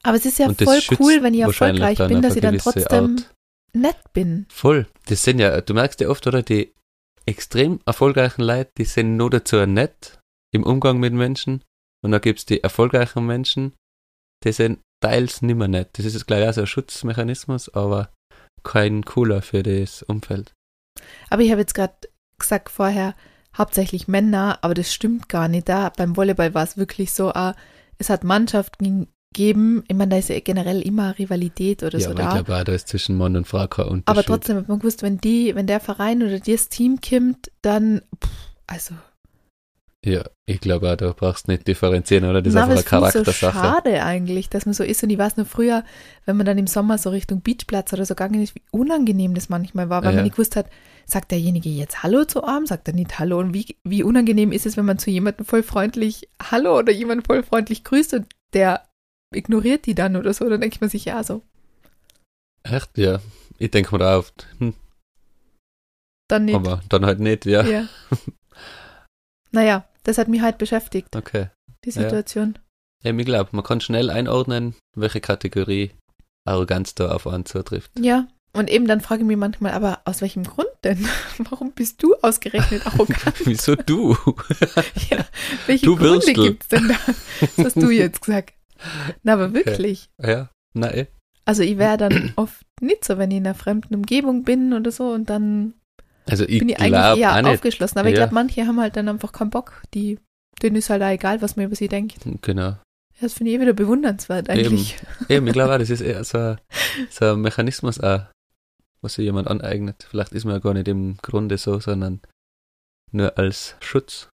Aber 0.03 0.17
es 0.17 0.27
ist 0.27 0.39
ja 0.39 0.47
und 0.47 0.61
das 0.61 0.69
voll 0.69 0.99
cool, 0.99 1.23
wenn 1.23 1.35
ich 1.35 1.41
erfolgreich 1.41 1.99
bin, 1.99 2.23
dass 2.23 2.35
ich 2.35 2.43
dann 2.43 2.59
trotzdem 2.59 3.17
Art. 3.17 3.35
Nett 3.73 4.13
bin. 4.13 4.47
Voll. 4.51 4.87
Das 5.07 5.23
sind 5.23 5.39
ja, 5.39 5.61
du 5.61 5.75
merkst 5.75 6.01
ja 6.01 6.09
oft, 6.09 6.27
oder, 6.27 6.43
die 6.43 6.73
extrem 7.27 7.81
erfolgreichen 7.87 8.43
Leute, 8.43 8.71
die 8.79 8.85
sind 8.85 9.17
nur 9.17 9.31
dazu 9.31 9.65
nett 9.67 10.19
im 10.53 10.65
Umgang 10.65 10.99
mit 10.99 11.13
Menschen. 11.13 11.63
Und 12.03 12.13
dann 12.13 12.21
gibt's 12.21 12.47
die 12.47 12.63
erfolgreichen 12.63 13.27
Menschen, 13.27 13.75
die 14.45 14.53
sind 14.53 14.81
teils 15.01 15.43
nimmer 15.43 15.69
nett. 15.69 15.91
Das 15.95 16.07
ist 16.07 16.15
jetzt 16.15 16.27
gleich 16.27 16.49
auch 16.49 16.53
so 16.55 16.63
ein 16.63 16.67
Schutzmechanismus, 16.67 17.69
aber 17.75 18.13
kein 18.63 19.05
cooler 19.05 19.43
für 19.43 19.63
das 19.63 20.03
Umfeld. 20.03 20.53
Aber 21.29 21.43
ich 21.43 21.51
habe 21.51 21.61
jetzt 21.61 21.75
gerade 21.75 21.95
gesagt 22.39 22.71
vorher, 22.71 23.15
hauptsächlich 23.57 24.09
Männer, 24.09 24.59
aber 24.63 24.75
das 24.75 24.93
stimmt 24.93 25.29
gar 25.29 25.49
nicht. 25.49 25.69
Da 25.69 25.91
beim 25.91 26.17
Volleyball 26.17 26.55
war 26.55 26.65
es 26.65 26.77
wirklich 26.77 27.13
so, 27.13 27.33
ah, 27.33 27.55
es 27.99 28.11
hat 28.11 28.25
Mannschaften 28.25 29.09
gegeben, 29.33 29.85
ich 29.89 29.97
meine, 29.97 30.11
da 30.11 30.17
ist 30.19 30.29
ja 30.29 30.41
generell 30.41 30.83
immer 30.83 31.19
Rivalität 31.19 31.83
oder 31.83 31.99
ja, 31.99 32.07
so 32.07 32.11
aber 32.11 32.23
da. 32.23 32.29
ich 32.29 32.35
glaube 32.45 32.57
auch, 32.61 32.65
da 32.65 32.73
ist 32.73 32.89
zwischen 32.89 33.17
Mann 33.17 33.37
und 33.37 33.49
kein 33.49 33.61
Unterschied. 33.87 34.03
aber 34.07 34.25
trotzdem 34.25 34.57
hat 34.57 34.69
man 34.69 34.79
gewusst, 34.81 35.03
wenn 35.03 35.19
die, 35.19 35.55
wenn 35.55 35.67
der 35.67 35.81
Verein 35.81 36.23
oder 36.23 36.39
das 36.41 36.69
Team 36.69 37.01
kommt, 37.01 37.51
dann, 37.63 38.03
pff, 38.23 38.31
also, 38.67 38.95
Ja, 40.05 40.25
ich 40.47 40.61
glaube 40.61 40.91
auch, 40.91 40.97
da 40.97 41.13
brauchst 41.13 41.47
du 41.47 41.53
nicht 41.53 41.69
differenzieren, 41.69 42.25
oder? 42.29 42.43
Das 42.43 42.55
ist 42.55 42.57
einfach 42.59 42.71
eine 42.71 42.81
ich 42.81 42.87
so 42.87 42.91
Charaktersache. 42.91 43.53
schade 43.59 44.03
eigentlich, 44.03 44.49
dass 44.49 44.67
man 44.67 44.73
so 44.73 44.83
ist. 44.83 45.03
Und 45.05 45.11
ich 45.11 45.19
weiß 45.19 45.37
nur 45.37 45.47
früher, 45.47 45.85
wenn 46.25 46.37
man 46.37 46.47
dann 46.47 46.59
im 46.59 46.67
Sommer 46.67 46.99
so 46.99 47.11
Richtung 47.11 47.43
Beachplatz 47.43 47.93
oder 47.93 48.05
so 48.07 48.15
gegangen 48.15 48.43
ist, 48.43 48.55
wie 48.57 48.63
unangenehm 48.73 49.35
das 49.35 49.49
manchmal 49.49 49.91
war, 49.91 50.03
weil 50.03 50.11
Ja. 50.11 50.17
man 50.17 50.25
nicht 50.25 50.35
gewusst 50.37 50.57
hat, 50.57 50.67
sagt 51.07 51.31
derjenige 51.31 51.69
jetzt 51.69 52.03
Hallo 52.03 52.25
zu 52.25 52.43
einem, 52.43 52.67
sagt 52.67 52.89
er 52.89 52.95
nicht 52.95 53.19
Hallo. 53.21 53.39
Und 53.39 53.55
wie, 53.55 53.77
wie 53.85 54.03
unangenehm 54.03 54.51
ist 54.53 54.67
es, 54.67 54.77
wenn 54.77 54.87
man 54.87 54.99
zu 54.99 55.11
jemandem 55.11 55.45
voll 55.47 55.63
freundlich 55.63 56.29
Hallo 56.51 56.79
oder 56.79 56.93
jemanden 56.93 57.25
voll 57.25 57.43
freundlich 57.45 57.85
grüßt 57.85 58.15
und 58.15 58.27
der 58.55 58.83
ignoriert 59.35 59.87
die 59.87 59.95
dann 59.95 60.17
oder 60.17 60.33
so, 60.35 60.49
dann 60.49 60.61
denkt 60.61 60.81
man 60.81 60.91
sich, 60.91 61.05
ja, 61.05 61.23
so, 61.23 61.43
Echt? 62.63 62.99
Ja. 62.99 63.21
Ich 63.59 63.71
denke 63.71 63.95
mir 63.95 63.99
da 64.01 64.19
oft, 64.19 64.47
hm, 64.59 64.75
dann 66.29 66.45
nicht. 66.45 66.55
aber 66.55 66.83
dann 66.89 67.07
halt 67.07 67.21
nicht, 67.21 67.47
ja. 67.47 67.63
Ja. 67.65 67.89
naja, 69.51 69.85
das 70.05 70.19
hat 70.19 70.29
mich 70.29 70.41
halt 70.43 70.59
beschäftigt, 70.59 71.15
Okay. 71.17 71.49
die 71.85 71.91
Ja. 71.91 72.03
Situation. 72.03 72.59
Ja, 73.03 73.13
ich 73.13 73.25
glaube, 73.25 73.51
man 73.53 73.65
kann 73.65 73.81
schnell 73.81 74.11
einordnen, 74.11 74.75
welche 74.95 75.21
Kategorie 75.23 75.91
Arroganz 76.47 76.95
da 76.95 77.13
auf 77.13 77.27
einen 77.27 77.47
zutrifft. 77.47 77.93
Ja. 77.99 78.29
Und 78.53 78.69
eben 78.69 78.89
dann 78.89 79.01
frage 79.01 79.23
ich 79.23 79.27
mich 79.29 79.37
manchmal, 79.37 79.73
aber 79.73 80.01
aus 80.05 80.21
welchem 80.23 80.43
Grund 80.43 80.69
denn? 80.83 81.07
Warum 81.39 81.71
bist 81.73 82.03
du 82.03 82.17
ausgerechnet 82.17 82.85
arrogant? 82.87 83.35
Wieso 83.47 83.77
du? 83.77 84.17
ja, 85.09 85.25
welche 85.67 85.87
Du 85.87 85.95
Gründe 85.97 86.15
Würstel. 86.27 86.35
gibt's 86.35 86.69
denn 86.69 86.89
da? 86.89 86.97
Das 87.57 87.67
hast 87.67 87.77
du 87.77 87.91
jetzt 87.91 88.21
gesagt. 88.23 88.55
Na, 89.23 89.35
aber 89.35 89.53
wirklich. 89.55 90.09
ja, 90.23 90.51
nein. 90.75 91.07
Also 91.45 91.63
ich 91.63 91.79
wäre 91.79 91.97
dann 91.97 92.33
oft 92.37 92.65
nicht 92.81 93.05
so, 93.05 93.19
wenn 93.19 93.31
ich 93.31 93.39
in 93.39 93.47
einer 93.47 93.55
fremden 93.55 93.95
Umgebung 93.95 94.45
bin 94.45 94.73
oder 94.73 94.91
so 94.91 95.11
und 95.13 95.29
dann 95.31 95.75
Also 96.29 96.45
ich 96.45 96.59
bin 96.61 96.69
ich 96.69 96.79
eigentlich 96.81 97.21
eher 97.21 97.47
aufgeschlossen. 97.47 97.99
Aber 97.99 98.09
ich 98.09 98.15
Ja. 98.15 98.21
glaube, 98.23 98.35
manche 98.35 98.67
haben 98.67 98.81
halt 98.81 98.97
dann 98.97 99.09
einfach 99.09 99.33
keinen 99.33 99.51
Bock. 99.51 99.83
Die, 99.95 100.19
denen 100.63 100.77
ist 100.77 100.91
halt 100.91 101.03
auch 101.03 101.09
egal, 101.09 101.43
was 101.43 101.57
man 101.57 101.67
über 101.67 101.75
sie 101.77 101.89
denkt. 101.89 102.19
Genau. 102.43 102.63
Ja, 102.71 103.27
das 103.27 103.35
finde 103.35 103.51
ich 103.53 103.57
eh 103.59 103.61
wieder 103.61 103.73
bewundernswert 103.73 104.49
eigentlich. 104.49 104.97
Eben, 105.29 105.47
ich 105.47 105.53
glaube 105.53 105.75
auch, 105.75 105.79
das 105.79 105.91
ist 105.91 106.01
eher 106.01 106.23
so, 106.25 106.39
ein- 106.39 106.61
so 107.11 107.33
ein 107.33 107.41
Mechanismus 107.41 107.99
auch, 108.01 108.23
was 109.03 109.15
sich 109.15 109.25
jemand 109.25 109.49
aneignet. 109.49 110.07
Vielleicht 110.09 110.33
ist 110.33 110.45
man 110.45 110.55
ja 110.55 110.59
gar 110.61 110.75
nicht 110.75 110.89
im 110.89 111.17
Grunde 111.23 111.59
so, 111.59 111.81
sondern 111.81 112.21
nur 113.13 113.37
als 113.39 113.77
Schutz. 113.81 114.29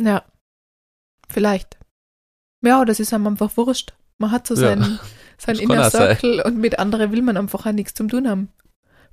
Ja, 0.00 0.24
vielleicht. 1.28 1.78
Ja, 2.64 2.84
das 2.84 3.00
ist 3.00 3.12
einem 3.12 3.26
einfach 3.26 3.56
wurscht. 3.56 3.92
Man 4.18 4.30
hat 4.30 4.46
so 4.46 4.54
Ja. 4.54 4.60
seinen, 4.60 4.82
seinen 4.82 4.98
Das 5.36 5.44
kann 5.46 5.58
Inner 5.58 5.86
auch 5.86 5.90
sein. 5.90 6.16
Circle 6.18 6.42
und 6.42 6.58
mit 6.58 6.78
anderen 6.78 7.12
will 7.12 7.22
man 7.22 7.36
einfach 7.36 7.66
auch 7.66 7.72
nichts 7.72 7.94
zum 7.94 8.08
tun 8.08 8.28
haben. 8.28 8.48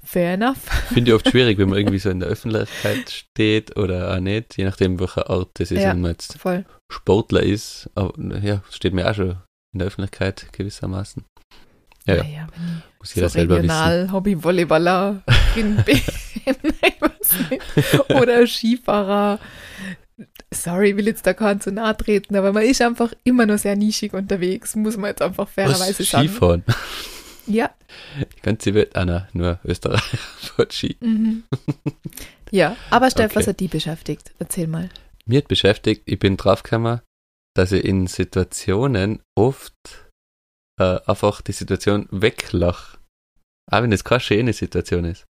Fair 0.04 0.34
enough. 0.34 0.58
Finde 0.92 1.12
ich 1.12 1.16
oft 1.16 1.30
schwierig, 1.30 1.60
wenn 1.60 1.70
man 1.70 1.78
irgendwie 1.78 2.00
so 2.00 2.10
in 2.10 2.20
der 2.20 2.30
Öffentlichkeit 2.30 3.10
steht 3.12 3.78
oder 3.78 4.16
auch 4.16 4.20
nicht, 4.20 4.58
je 4.58 4.64
nachdem, 4.64 5.00
welcher 5.00 5.30
Art 5.30 5.50
das 5.56 5.70
ist, 5.70 5.82
Ja. 5.82 5.90
wenn 5.92 6.02
man 6.02 6.12
jetzt 6.12 6.40
Voll. 6.40 6.66
Sportler 6.92 7.44
ist. 7.44 7.88
Aber 7.94 8.14
ja, 8.42 8.64
steht 8.72 8.94
mir 8.94 9.10
auch 9.10 9.14
schon 9.14 9.38
in 9.74 9.80
der 9.80 9.88
Öffentlichkeit 9.88 10.48
gewissermaßen. 10.54 11.24
Ja, 12.08 12.16
ja, 12.16 12.24
ich 12.24 13.00
muss 13.00 13.14
jeder 13.14 13.30
so 13.30 13.34
selber 13.34 13.58
wissen. 13.58 13.70
regional 13.70 14.12
Hobby-Volleyballer 14.12 15.22
bin, 15.56 15.76
bin 15.86 15.98
ich 15.98 17.02
weiß 17.02 17.50
nicht. 17.52 18.10
oder 18.10 18.48
Skifahrer. 18.48 19.38
Sorry, 20.54 20.90
ich 20.92 20.98
will 20.98 21.08
jetzt 21.08 21.26
da 21.26 21.34
keinen 21.34 21.62
zu 21.62 21.72
nahe 21.72 21.96
treten, 21.96 22.36
aber 22.36 22.52
man 22.52 22.64
ist 22.64 22.82
einfach 22.82 23.14
immer 23.24 23.46
nur 23.46 23.58
sehr 23.58 23.76
nischig 23.76 24.14
unterwegs, 24.14 24.76
muss 24.76 24.98
man 24.98 25.10
jetzt 25.12 25.22
einfach 25.22 25.48
fairerweise 25.48 26.00
Was? 26.00 26.10
sagen. 26.10 26.28
Skifahren. 26.28 26.64
Ja. 27.48 27.74
Ganze 28.44 28.74
Welt, 28.74 28.96
ah, 28.96 29.06
nein, 29.06 29.28
nur 29.34 29.60
Österreich 29.64 30.02
fährt 30.38 30.74
Ski. 30.74 30.98
Mhm. 31.00 31.44
Ja, 32.52 32.76
aber 32.90 33.10
Steff, 33.10 33.34
was 33.36 33.44
Okay. 33.44 33.50
hat 33.52 33.60
die 33.62 33.68
beschäftigt? 33.70 34.34
Erzähl 34.40 34.68
mal. 34.68 34.90
Mir 35.26 35.40
hat 35.40 35.48
beschäftigt, 35.48 36.04
ich 36.06 36.20
bin 36.20 36.36
draufgekommen, 36.38 37.02
dass 37.56 37.72
ich 37.72 37.84
in 37.86 38.08
Situationen 38.08 39.22
oft 39.38 39.74
äh, 40.80 41.00
einfach 41.08 41.42
die 41.42 41.52
Situation 41.54 42.08
weglache. 42.12 42.98
Auch 43.72 43.82
wenn 43.82 43.92
es 43.92 44.04
keine 44.04 44.20
schöne 44.20 44.54
Situation 44.54 45.06
ist. 45.06 45.26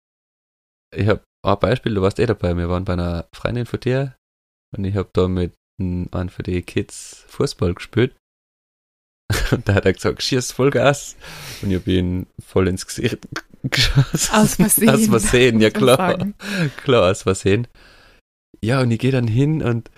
Ich 0.95 1.07
habe 1.07 1.21
ein 1.45 1.59
Beispiel, 1.59 1.93
du 1.93 2.01
warst 2.01 2.19
eh 2.19 2.25
dabei, 2.25 2.55
wir 2.55 2.69
waren 2.69 2.85
bei 2.85 2.93
einer 2.93 3.27
Freundin 3.33 3.65
von 3.65 3.79
dir 3.79 4.15
und 4.75 4.85
ich 4.85 4.95
habe 4.95 5.09
da 5.13 5.27
mit 5.27 5.53
einem 5.79 6.29
von 6.29 6.43
den 6.43 6.65
Kids 6.65 7.25
Fußball 7.27 7.73
gespielt. 7.73 8.15
Und 9.51 9.69
da 9.69 9.75
hat 9.75 9.85
er 9.85 9.93
gesagt, 9.93 10.21
schieß 10.23 10.51
Vollgas. 10.51 11.15
Und 11.61 11.71
ich 11.71 11.79
habe 11.79 11.91
ihn 11.91 12.27
voll 12.43 12.67
ins 12.67 12.85
Gesicht 12.85 13.19
geschossen. 13.63 14.35
Aus 14.35 14.55
Versehen. 14.55 14.89
Aus 14.89 15.07
Versehen, 15.07 15.61
ja 15.61 15.69
klar. 15.71 16.33
Klar, 16.83 17.11
aus 17.11 17.23
Versehen. 17.23 17.67
Ja, 18.61 18.81
und 18.81 18.91
ich 18.91 18.99
gehe 18.99 19.11
dann 19.11 19.27
hin 19.27 19.61
und 19.61 19.89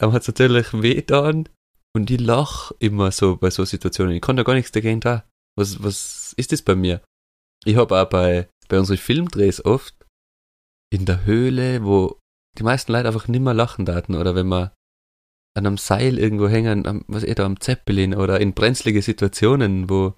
er 0.00 0.12
hat 0.12 0.26
natürlich 0.26 0.72
weh 0.72 1.02
dann 1.02 1.48
und 1.94 2.10
ich 2.10 2.20
lach 2.20 2.72
immer 2.78 3.12
so 3.12 3.36
bei 3.36 3.50
so 3.50 3.64
Situationen. 3.64 4.14
Ich 4.14 4.22
kann 4.22 4.36
da 4.36 4.42
gar 4.42 4.54
nichts 4.54 4.72
dagegen 4.72 5.00
da. 5.00 5.24
Was, 5.56 5.82
was 5.82 6.32
ist 6.36 6.52
das 6.52 6.62
bei 6.62 6.74
mir? 6.74 7.02
Ich 7.64 7.76
habe 7.76 8.00
auch 8.00 8.08
bei, 8.08 8.48
bei 8.68 8.78
unseren 8.78 8.96
Filmdrehs 8.96 9.64
oft 9.64 9.94
in 10.92 11.04
der 11.04 11.24
Höhle, 11.24 11.84
wo 11.84 12.18
die 12.58 12.62
meisten 12.62 12.92
Leute 12.92 13.06
einfach 13.08 13.28
nimmer 13.28 13.54
lachen 13.54 13.84
daten 13.84 14.14
oder 14.14 14.34
wenn 14.34 14.46
man 14.48 14.70
an 15.54 15.66
einem 15.66 15.78
Seil 15.78 16.18
irgendwo 16.18 16.48
hängen, 16.48 16.86
am, 16.86 17.04
was 17.08 17.24
eh 17.24 17.34
da 17.34 17.44
am 17.44 17.60
Zeppelin 17.60 18.14
oder 18.14 18.40
in 18.40 18.54
brenzlige 18.54 19.02
Situationen, 19.02 19.88
wo, 19.90 20.14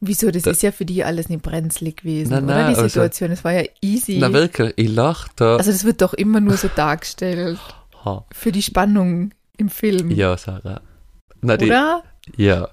Wieso? 0.00 0.30
Das 0.30 0.42
Da- 0.44 0.52
ist 0.52 0.62
ja 0.62 0.70
für 0.70 0.84
die 0.84 1.02
alles 1.02 1.28
nicht 1.28 1.42
brenzlig 1.42 1.96
gewesen, 1.98 2.30
Nein, 2.30 2.44
oder? 2.44 2.54
nein, 2.54 2.64
Die 2.74 2.76
also- 2.76 2.88
Situation, 2.88 3.30
das 3.30 3.42
war 3.42 3.52
ja 3.52 3.64
easy. 3.82 4.18
na 4.20 4.32
wirklich, 4.32 4.72
ich 4.76 4.88
lach 4.88 5.26
da. 5.34 5.56
also 5.56 5.72
das 5.72 5.84
wird 5.84 6.00
doch 6.02 6.14
immer 6.14 6.40
nur 6.40 6.56
so 6.56 6.68
dargestellt 6.68 7.58
Ha. 8.04 8.24
für 8.32 8.52
die 8.52 8.62
Spannung 8.62 9.32
im 9.56 9.68
Film, 9.68 10.12
Ja, 10.12 10.36
Sarah. 10.36 10.80
Na, 11.40 11.56
die, 11.56 11.66
oder? 11.66 12.04
Ja. 12.36 12.68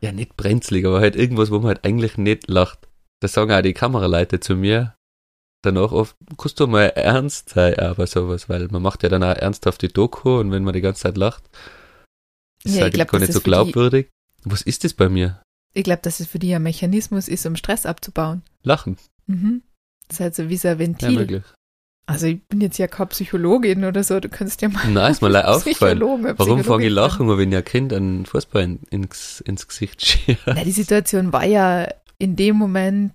Ja, 0.00 0.12
nicht 0.12 0.36
brenzlig, 0.36 0.84
aber 0.86 1.00
halt 1.00 1.14
irgendwas, 1.16 1.50
wo 1.52 1.58
man 1.58 1.68
halt 1.68 1.84
eigentlich 1.84 2.18
nicht 2.18 2.48
lacht. 2.48 2.88
Das 3.20 3.32
sagen 3.32 3.52
auch 3.52 3.62
die 3.62 3.72
Kameraleute 3.74 4.38
zu 4.40 4.54
mir. 4.56 4.94
Danach 5.62 5.90
oft, 5.92 6.16
kannst 6.36 6.60
du 6.60 6.66
mal 6.68 6.84
ernst 6.90 7.48
sein, 7.50 7.78
aber 7.78 8.06
sowas, 8.06 8.48
weil 8.48 8.68
man 8.68 8.80
macht 8.82 9.02
ja 9.02 9.08
dann 9.08 9.24
auch 9.24 9.34
ernsthafte 9.34 9.88
Doku 9.88 10.38
und 10.38 10.52
wenn 10.52 10.62
man 10.62 10.72
die 10.74 10.80
ganze 10.80 11.02
Zeit 11.02 11.16
lacht, 11.16 11.42
ist 12.64 12.76
Ja, 12.76 12.82
halt 12.82 12.94
ich 12.94 12.98
glaub, 12.98 13.10
gar 13.10 13.18
nicht 13.18 13.32
so 13.32 13.40
für 13.40 13.44
die- 13.44 13.50
glaubwürdig. 13.50 14.08
Was 14.44 14.62
ist 14.62 14.84
das 14.84 14.94
bei 14.94 15.08
mir? 15.08 15.42
Ich 15.74 15.84
glaube, 15.84 16.00
dass 16.02 16.20
es 16.20 16.28
für 16.28 16.38
die 16.38 16.54
ein 16.54 16.62
Mechanismus 16.62 17.26
ist, 17.28 17.44
um 17.44 17.56
Stress 17.56 17.86
abzubauen. 17.86 18.42
Lachen. 18.62 18.96
Mhm. 19.26 19.62
Das 20.06 20.16
ist 20.16 20.20
halt 20.20 20.34
so 20.36 20.48
wie 20.48 20.56
so 20.56 20.68
ein 20.68 20.74
Ja, 20.74 20.78
Ventil. 20.78 21.18
wirklich. 21.18 21.42
also 22.06 22.26
ich 22.26 22.42
bin 22.46 22.60
jetzt 22.60 22.78
ja 22.78 22.86
keine 22.86 23.08
Psychologin 23.08 23.84
oder 23.84 24.02
so, 24.04 24.18
du 24.20 24.28
kannst 24.28 24.62
ja 24.62 24.68
mal 24.68 24.88
Nein, 24.88 25.10
ist 25.12 25.20
mir 25.22 25.28
leid 25.28 25.44
aufgefallen. 25.44 26.00
Warum 26.00 26.62
fange 26.64 26.86
ich 26.86 26.92
lachen, 26.92 27.28
wenn 27.36 27.50
ja 27.52 27.58
ein 27.58 27.64
Kind 27.64 27.92
einen 27.92 28.26
Fußball 28.26 28.62
in, 28.62 28.78
ins, 28.90 29.40
ins 29.40 29.66
Gesicht 29.66 30.00
schießt? 30.06 30.38
Na, 30.46 30.62
die 30.64 30.70
Situation 30.72 31.32
war 31.32 31.44
ja 31.44 31.88
in 32.18 32.36
dem 32.36 32.56
Moment, 32.56 33.12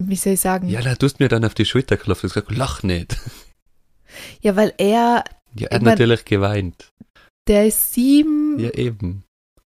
wie 0.00 0.16
soll 0.16 0.32
ich 0.34 0.40
sagen? 0.40 0.68
Ja, 0.68 0.80
da 0.80 0.94
tust 0.94 1.20
mir 1.20 1.28
dann 1.28 1.44
auf 1.44 1.54
die 1.54 1.64
Schulter 1.64 1.96
geklopft 1.96 2.24
und 2.24 2.32
gesagt, 2.32 2.50
lach 2.56 2.82
nicht. 2.82 3.16
Ja, 4.42 4.56
weil 4.56 4.72
er, 4.78 5.22
Ja, 5.54 5.68
er 5.68 5.76
hat 5.76 5.82
mein- 5.82 5.92
natürlich 5.92 6.24
geweint. 6.24 6.90
der 7.46 7.66
ist 7.68 7.92
sieben 7.92 8.58
Ja, 8.58 8.70
eben. 8.70 9.22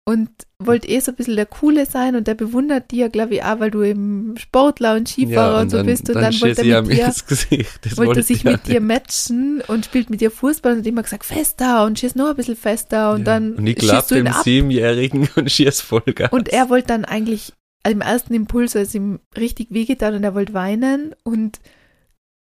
und 0.07 0.31
wollte 0.59 0.89
eh 0.89 0.99
so 1.01 1.13
ein 1.13 1.17
bisschen 1.17 1.37
der 1.37 1.45
Coole 1.45 1.85
sein 1.85 2.17
und 2.17 2.27
der 2.27 2.35
bewundert 2.35 2.91
dir, 2.91 3.11
glaube 3.11 3.35
ich, 3.35 3.45
auch, 3.45 3.61
weil 3.61 3.71
du 3.71 3.83
eben 3.83 4.35
Sportler 4.39 4.95
und 4.97 5.09
Skifahrer 5.11 5.57
Ja, 5.57 5.61
und, 5.61 5.71
so 5.71 5.77
dann- 5.77 5.87
bist 5.87 6.09
und 6.09 6.15
dann 6.15 6.33
dann, 6.33 6.41
wollte 6.41 6.63
er 6.67 6.83
mit 6.83 6.97
dir, 6.97 7.05
ins 7.07 7.27
Gesicht. 7.27 7.81
Das 7.83 7.99
wollte 7.99 8.21
ich 8.21 8.27
sich 8.27 8.45
mit 8.45 8.67
dir 8.67 8.81
matchen 8.81 9.63
und 9.69 9.85
spielt 9.85 10.09
mit 10.09 10.23
dir 10.23 10.31
Fußball 10.31 10.73
und 10.73 10.79
hat 10.79 10.87
immer 10.87 11.03
gesagt, 11.03 11.25
fester 11.27 11.85
und 11.85 11.99
schieß 11.99 12.15
noch 12.15 12.31
ein 12.31 12.37
bisschen 12.37 12.57
fester 12.57 13.13
und 13.13 13.21
Ja. 13.21 13.25
dann 13.25 13.57
und 13.57 13.67
ich 13.67 13.79
schießt 13.79 13.91
glaub 13.91 14.09
du 14.09 14.15
ihn 14.19 14.25
dem 14.25 14.33
ab. 14.35 14.43
Siebenjährigen 14.45 15.29
und 15.37 15.51
schieß 15.53 15.83
Vollgas. 15.83 16.33
Und 16.33 16.49
er 16.49 16.71
wollte 16.71 16.89
dann 16.89 17.05
eigentlich 17.05 17.53
im 17.89 18.01
ersten 18.01 18.35
Impuls, 18.35 18.77
als 18.77 18.95
ihm 18.95 19.21
richtig 19.37 19.69
wehgetan 19.71 20.15
und 20.15 20.25
er 20.25 20.35
wollte 20.35 20.53
weinen 20.55 21.15
und 21.25 21.61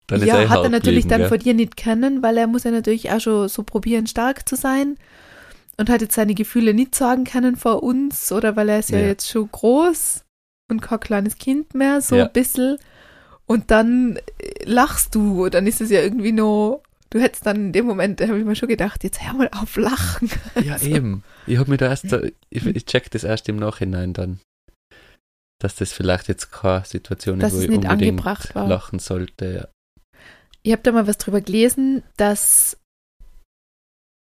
dann 0.09 0.25
ja, 0.27 0.37
er 0.41 0.49
hat 0.49 0.65
er 0.65 0.69
natürlich 0.69 1.07
dann 1.07 1.21
gell? 1.21 1.29
vor 1.29 1.39
dir 1.39 1.55
nicht 1.55 1.77
können, 1.77 2.23
weil 2.23 2.37
er 2.37 2.47
muss 2.49 2.65
ja 2.65 2.71
natürlich 2.71 3.11
auch 3.11 3.21
schon 3.21 3.49
so 3.49 3.63
probieren, 3.63 4.07
stark 4.07 4.49
zu 4.49 4.57
sein 4.57 4.97
und 5.79 5.89
hat 5.89 6.01
jetzt 6.03 6.15
seine 6.17 6.35
Gefühle 6.35 6.75
nicht 6.75 6.95
sagen 6.95 7.25
können 7.25 7.57
vor 7.57 7.83
uns 7.83 8.31
oder 8.33 8.57
weil 8.57 8.69
er 8.69 8.81
ist 8.81 8.91
ja, 8.91 8.99
Ja. 8.99 9.07
jetzt 9.07 9.29
schon 9.31 9.49
groß 9.51 10.25
und 10.71 10.81
kein 10.83 11.01
kleines 11.01 11.39
Kind 11.39 11.75
mehr, 11.75 12.01
so 12.01 12.17
Ja. 12.17 12.25
ein 12.27 12.33
bisschen. 12.33 12.79
Und 13.47 13.71
dann 13.71 14.17
äh, 14.39 14.65
lachst 14.65 15.15
du, 15.15 15.49
dann 15.49 15.67
ist 15.67 15.81
es 15.81 15.91
ja 15.91 16.01
irgendwie 16.01 16.33
nur, 16.33 16.83
du 17.11 17.21
hättest 17.21 17.47
dann 17.47 17.57
in 17.57 17.73
dem 17.73 17.87
Moment, 17.87 18.21
da 18.21 18.29
habe 18.29 18.39
ich 18.39 18.45
mir 18.45 18.57
schon 18.57 18.69
gedacht, 18.69 19.05
jetzt 19.05 19.23
hör 19.25 19.35
mal 19.35 19.49
auf 19.53 19.77
lachen. 19.77 20.31
Ja, 20.65 20.79
eben. 20.83 21.23
Ich 21.47 21.59
habe 21.59 21.71
mir 21.71 21.77
da 21.77 21.87
erst, 21.89 22.07
ich, 22.51 22.67
ich 22.67 22.87
check 22.87 23.11
das 23.11 23.25
erst 23.25 23.49
im 23.49 23.57
Nachhinein 23.57 24.13
dann. 24.13 24.41
Dass 25.63 25.77
das 25.77 25.93
vielleicht 25.93 26.27
jetzt 26.29 26.51
keine 26.51 26.85
Situation 26.85 27.39
Dass 27.39 27.53
ist, 27.53 27.55
wo 27.55 27.59
es 27.59 27.65
ich 27.65 27.71
nicht 27.71 27.79
unbedingt 27.89 28.11
angebracht 28.19 28.55
war. 28.55 28.67
lachen 28.67 28.99
sollte. 28.99 29.55
Ja. 29.55 29.69
Ich 30.63 30.73
habe 30.73 30.83
da 30.83 30.91
mal 30.93 31.07
was 31.07 31.19
drüber 31.19 31.41
gelesen, 31.41 32.03
dass 32.17 32.77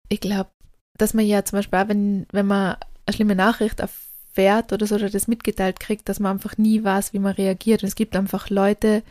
ich 0.08 0.20
glaube, 0.20 0.50
dass 0.96 1.14
man 1.14 1.26
ja 1.26 1.44
zum 1.44 1.58
Beispiel 1.58 1.78
auch, 1.78 1.88
wenn, 1.88 2.26
wenn 2.30 2.46
man 2.46 2.76
eine 3.06 3.14
schlimme 3.14 3.34
Nachricht 3.34 3.80
erfährt 3.80 4.72
oder 4.72 4.86
so 4.86 4.94
oder 4.96 5.10
das 5.10 5.26
mitgeteilt 5.28 5.80
kriegt, 5.80 6.08
dass 6.08 6.20
man 6.20 6.32
einfach 6.32 6.56
nie 6.56 6.84
weiß, 6.84 7.12
wie 7.12 7.18
man 7.18 7.32
reagiert. 7.34 7.82
Und 7.82 7.88
es 7.88 7.96
gibt 7.96 8.14
einfach 8.16 8.50
Leute, 8.50 9.02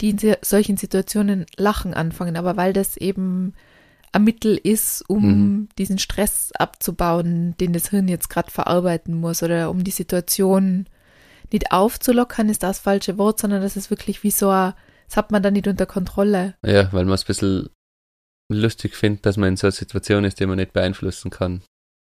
die 0.00 0.10
in 0.10 0.36
solchen 0.42 0.76
Situationen 0.76 1.46
lachen 1.56 1.94
anfangen, 1.94 2.36
aber 2.36 2.56
weil 2.56 2.72
das 2.72 2.96
eben 2.96 3.54
ein 4.12 4.24
Mittel 4.24 4.56
ist, 4.62 5.02
um 5.08 5.22
Mhm. 5.24 5.68
diesen 5.78 5.98
Stress 5.98 6.52
abzubauen, 6.52 7.56
den 7.58 7.72
das 7.72 7.88
Hirn 7.90 8.08
jetzt 8.08 8.28
gerade 8.28 8.50
verarbeiten 8.50 9.14
muss 9.18 9.42
oder 9.42 9.70
um 9.70 9.84
die 9.84 9.90
Situation 9.90 10.86
nicht 11.50 11.72
aufzulockern, 11.72 12.48
ist 12.48 12.62
das 12.62 12.78
falsche 12.78 13.18
Wort, 13.18 13.40
sondern 13.40 13.62
das 13.62 13.76
ist 13.76 13.90
wirklich 13.90 14.22
wie 14.22 14.30
so 14.30 14.50
ein, 14.50 14.74
das 15.08 15.16
hat 15.16 15.30
man 15.32 15.42
dann 15.42 15.54
nicht 15.54 15.66
unter 15.68 15.86
Kontrolle. 15.86 16.54
ja, 16.64 16.92
weil 16.92 17.04
man 17.04 17.14
es 17.14 17.22
ein 17.24 17.26
bisschen 17.28 17.68
lustig 18.50 18.94
findet, 18.96 19.24
dass 19.26 19.36
man 19.36 19.50
in 19.50 19.56
so 19.56 19.66
einer 19.66 19.72
Situation 19.72 20.24
ist, 20.24 20.38
die 20.40 20.46
man 20.46 20.56
nicht 20.56 20.72
beeinflussen 20.72 21.30
kann. 21.30 21.62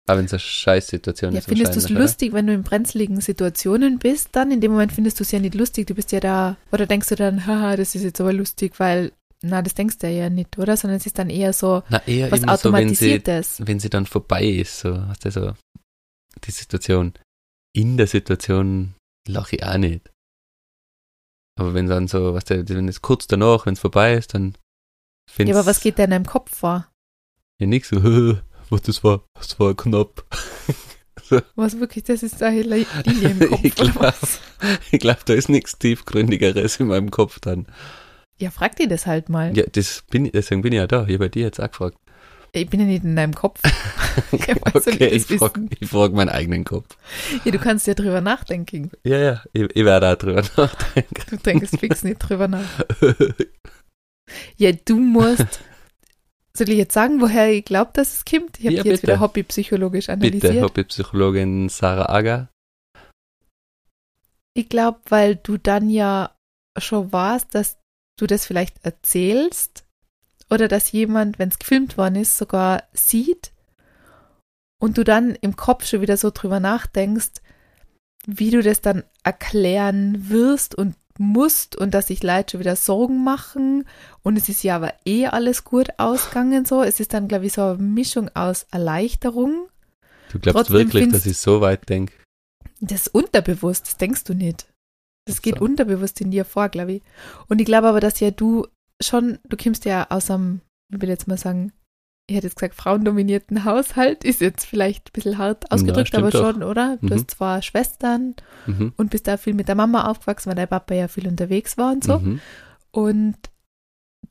Aber 0.06 0.18
wenn 0.18 0.26
es 0.26 0.32
eine 0.34 0.40
Scheißsituation 0.40 1.32
Ja, 1.32 1.38
ist. 1.38 1.48
findest 1.48 1.74
du 1.74 1.78
es 1.78 1.90
oder? 1.90 2.00
lustig, 2.00 2.34
wenn 2.34 2.46
du 2.46 2.52
in 2.52 2.62
brenzligen 2.62 3.22
Situationen 3.22 3.98
bist, 3.98 4.28
dann? 4.32 4.50
In 4.50 4.60
dem 4.60 4.72
Moment 4.72 4.92
findest 4.92 5.18
du 5.18 5.22
es 5.24 5.30
ja 5.30 5.38
nicht 5.38 5.54
lustig, 5.54 5.86
du 5.86 5.94
bist 5.94 6.12
ja 6.12 6.20
da, 6.20 6.56
oder 6.72 6.84
denkst 6.86 7.08
du 7.08 7.14
dann, 7.16 7.46
haha, 7.46 7.76
das 7.76 7.94
ist 7.94 8.02
jetzt 8.02 8.20
aber 8.20 8.34
lustig, 8.34 8.78
weil, 8.78 9.12
na, 9.40 9.62
das 9.62 9.72
denkst 9.72 9.96
du 9.98 10.08
ja 10.10 10.28
nicht, 10.28 10.58
oder? 10.58 10.76
Sondern 10.76 10.98
es 10.98 11.06
ist 11.06 11.18
dann 11.18 11.30
eher 11.30 11.54
so 11.54 11.82
Na, 11.88 12.02
eher 12.06 12.30
was 12.30 12.42
immer 12.42 12.56
so, 12.58 12.70
wenn 12.74 12.88
sie, 12.94 13.14
Automatisiertes. 13.14 13.62
wenn 13.66 13.80
sie 13.80 13.88
dann 13.88 14.04
vorbei 14.04 14.44
ist, 14.44 14.80
so, 14.80 15.06
hast 15.08 15.24
du 15.24 15.30
so, 15.30 15.52
die 16.44 16.50
Situation. 16.50 17.14
In 17.72 17.96
der 17.96 18.06
Situation 18.06 18.94
lache 19.28 19.56
ich 19.56 19.64
auch 19.64 19.76
nicht. 19.78 20.10
Aber 21.58 21.74
wenn 21.74 21.86
dann 21.86 22.08
so, 22.08 22.34
was 22.34 22.44
der, 22.44 22.68
wenn 22.68 22.88
es 22.88 23.02
kurz 23.02 23.26
danach, 23.26 23.66
wenn 23.66 23.74
es 23.74 23.80
vorbei 23.80 24.14
ist, 24.14 24.34
dann 24.34 24.56
finde 25.30 25.52
ja, 25.52 25.58
aber 25.58 25.66
was 25.66 25.80
geht 25.80 25.98
da 25.98 26.04
in 26.04 26.10
deinem 26.10 26.26
Kopf 26.26 26.56
vor? 26.56 26.90
Ja, 27.60 27.66
nix 27.66 27.88
so, 27.90 28.02
was 28.70 28.82
das 28.82 29.04
war, 29.04 29.24
das 29.34 29.58
war 29.60 29.74
knapp. 29.74 30.24
Was 31.54 31.78
wirklich, 31.80 32.04
das 32.04 32.22
ist 32.22 32.40
Li- 32.40 32.86
Linie 33.06 33.30
im 33.30 33.38
Kopf, 33.48 33.64
Ich 33.64 33.80
oder 33.80 33.92
glaub. 33.92 34.14
glaube, 35.00 35.20
da 35.24 35.32
ist 35.32 35.48
nichts 35.48 35.78
tiefgründigeres 35.78 36.80
in 36.80 36.88
meinem 36.88 37.10
Kopf 37.10 37.40
dann. 37.40 37.66
Ja, 38.36 38.50
frag 38.50 38.76
dir 38.76 38.88
das 38.88 39.06
halt 39.06 39.30
mal. 39.30 39.56
Ja, 39.56 39.64
das 39.64 40.02
bin, 40.10 40.30
deswegen 40.30 40.60
bin 40.60 40.72
ich 40.74 40.78
ja 40.78 40.86
da. 40.86 41.04
Ich 41.04 41.14
habe 41.14 41.20
bei 41.20 41.28
dir 41.30 41.44
jetzt 41.44 41.60
auch 41.60 41.68
gefragt. 41.70 41.96
Ich 42.56 42.70
bin 42.70 42.78
ja 42.80 42.86
nicht 42.86 43.02
in 43.02 43.16
deinem 43.16 43.34
Kopf. 43.34 43.60
Woher 44.30 44.80
soll 44.80 44.94
okay, 44.94 45.08
ich 45.08 45.26
frage 45.26 45.68
frag 45.86 46.12
meinen 46.12 46.28
eigenen 46.28 46.62
Kopf. 46.64 46.96
Ja, 47.44 47.50
du 47.50 47.58
kannst 47.58 47.86
ja 47.88 47.94
drüber 47.94 48.20
nachdenken. 48.20 48.92
Ja, 49.02 49.18
ja, 49.18 49.42
ich, 49.52 49.62
ich 49.74 49.84
werde 49.84 50.12
auch 50.12 50.14
drüber 50.16 50.42
nachdenken. 50.56 51.14
Du 51.30 51.36
denkst 51.36 51.70
fix 51.80 52.04
nicht 52.04 52.18
drüber 52.18 52.46
nach. 52.46 52.84
Ja, 54.56 54.70
du 54.72 54.98
musst. 55.00 55.60
Soll 56.56 56.68
ich 56.68 56.78
jetzt 56.78 56.94
sagen, 56.94 57.20
woher 57.20 57.50
ich 57.52 57.64
glaube, 57.64 57.90
dass 57.94 58.18
es 58.18 58.24
kommt? 58.24 58.60
Ich 58.60 58.66
habe 58.66 58.76
Ja, 58.76 58.84
jetzt 58.84 59.00
bitte. 59.00 59.02
wieder 59.14 59.20
hobbypsychologisch 59.20 60.08
analysiert. 60.08 60.42
Bitte, 60.52 60.62
Hobbypsychologin 60.62 61.68
Sarah 61.68 62.08
Aga. 62.14 62.48
Ich 64.56 64.68
glaube, 64.68 65.00
weil 65.08 65.34
du 65.34 65.56
dann 65.58 65.90
ja 65.90 66.30
schon 66.78 67.12
warst, 67.12 67.52
dass 67.56 67.78
du 68.16 68.28
das 68.28 68.46
vielleicht 68.46 68.84
erzählst 68.84 69.83
oder 70.50 70.68
dass 70.68 70.92
jemand, 70.92 71.38
wenn 71.38 71.48
es 71.48 71.58
gefilmt 71.58 71.96
worden 71.98 72.16
ist, 72.16 72.38
sogar 72.38 72.84
sieht 72.92 73.52
und 74.80 74.98
du 74.98 75.04
dann 75.04 75.34
im 75.40 75.56
Kopf 75.56 75.86
schon 75.86 76.00
wieder 76.00 76.16
so 76.16 76.30
drüber 76.30 76.60
nachdenkst, 76.60 77.32
wie 78.26 78.50
du 78.50 78.62
das 78.62 78.80
dann 78.80 79.04
erklären 79.22 80.28
wirst 80.30 80.74
und 80.74 80.96
musst 81.18 81.76
und 81.76 81.92
dass 81.92 82.08
sich 82.08 82.22
Leute 82.22 82.52
schon 82.52 82.60
wieder 82.60 82.76
Sorgen 82.76 83.22
machen 83.22 83.86
und 84.22 84.36
es 84.36 84.48
ist 84.48 84.64
ja 84.64 84.76
aber 84.76 84.94
eh 85.04 85.26
alles 85.26 85.64
gut 85.64 85.90
ausgegangen 85.98 86.64
so. 86.64 86.82
Es 86.82 86.98
ist 86.98 87.14
dann, 87.14 87.28
glaube 87.28 87.46
ich, 87.46 87.52
so 87.52 87.62
eine 87.62 87.78
Mischung 87.78 88.30
aus 88.34 88.66
Erleichterung 88.70 89.68
Du 90.34 90.40
glaubst 90.40 90.66
Trotzdem 90.66 90.74
wirklich, 90.74 91.12
dass 91.12 91.26
ich 91.26 91.38
so 91.38 91.60
weit 91.60 91.88
denke? 91.88 92.12
Das 92.80 93.02
ist 93.02 93.14
unterbewusst, 93.14 93.86
das 93.86 93.96
denkst 93.98 94.24
du 94.24 94.34
nicht. 94.34 94.66
Das 95.26 95.42
geht 95.42 95.58
so. 95.58 95.64
unterbewusst 95.64 96.20
in 96.20 96.32
dir 96.32 96.44
vor, 96.44 96.68
glaube 96.68 96.94
ich. 96.94 97.02
Und 97.46 97.60
ich 97.60 97.66
glaube 97.66 97.86
aber, 97.86 98.00
dass 98.00 98.18
ja 98.18 98.32
du 98.32 98.66
schon, 99.02 99.38
du 99.48 99.56
kommst 99.56 99.84
ja 99.84 100.06
aus 100.10 100.30
einem, 100.30 100.60
ich 100.92 101.00
will 101.00 101.08
jetzt 101.08 101.28
mal 101.28 101.38
sagen, 101.38 101.72
ich 102.26 102.36
hätte 102.36 102.46
jetzt 102.46 102.56
gesagt, 102.56 102.74
frauendominierten 102.74 103.64
Haushalt, 103.64 104.24
ist 104.24 104.40
jetzt 104.40 104.64
vielleicht 104.64 105.08
ein 105.08 105.12
bisschen 105.12 105.36
hart 105.36 105.70
ausgedrückt, 105.70 106.08
stimmt 106.08 106.22
aber 106.24 106.32
schon, 106.32 106.62
oder? 106.62 106.96
Du 107.02 107.06
Mhm. 107.08 107.12
hast 107.12 107.30
zwei 107.32 107.60
Schwestern 107.60 108.34
Mhm. 108.66 108.94
und 108.96 109.10
bist 109.10 109.26
da 109.26 109.36
viel 109.36 109.52
mit 109.54 109.68
der 109.68 109.74
Mama 109.74 110.06
aufgewachsen, 110.08 110.48
weil 110.48 110.56
dein 110.56 110.68
Papa 110.68 110.94
ja 110.94 111.08
viel 111.08 111.28
unterwegs 111.28 111.76
war 111.76 111.92
und 111.92 112.02
so. 112.02 112.20
Mhm. 112.20 112.40
Und 112.92 113.36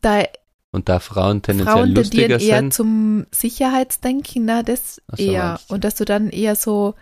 da 0.01 0.23
Und 0.71 0.89
da 0.89 0.99
Frauen 0.99 1.43
tendenziell 1.43 1.75
Frauen 1.75 1.91
lustiger 1.93 2.39
eher 2.39 2.59
sind. 2.61 2.73
zum 2.73 3.27
Sicherheitsdenken, 3.31 4.45
na, 4.45 4.63
das 4.63 4.99
so, 5.15 5.23
eher. 5.23 5.59
Und 5.67 5.83
dass 5.83 5.93
du 5.93 6.03
dann 6.05 6.31
eher 6.31 6.55
so, 6.55 6.95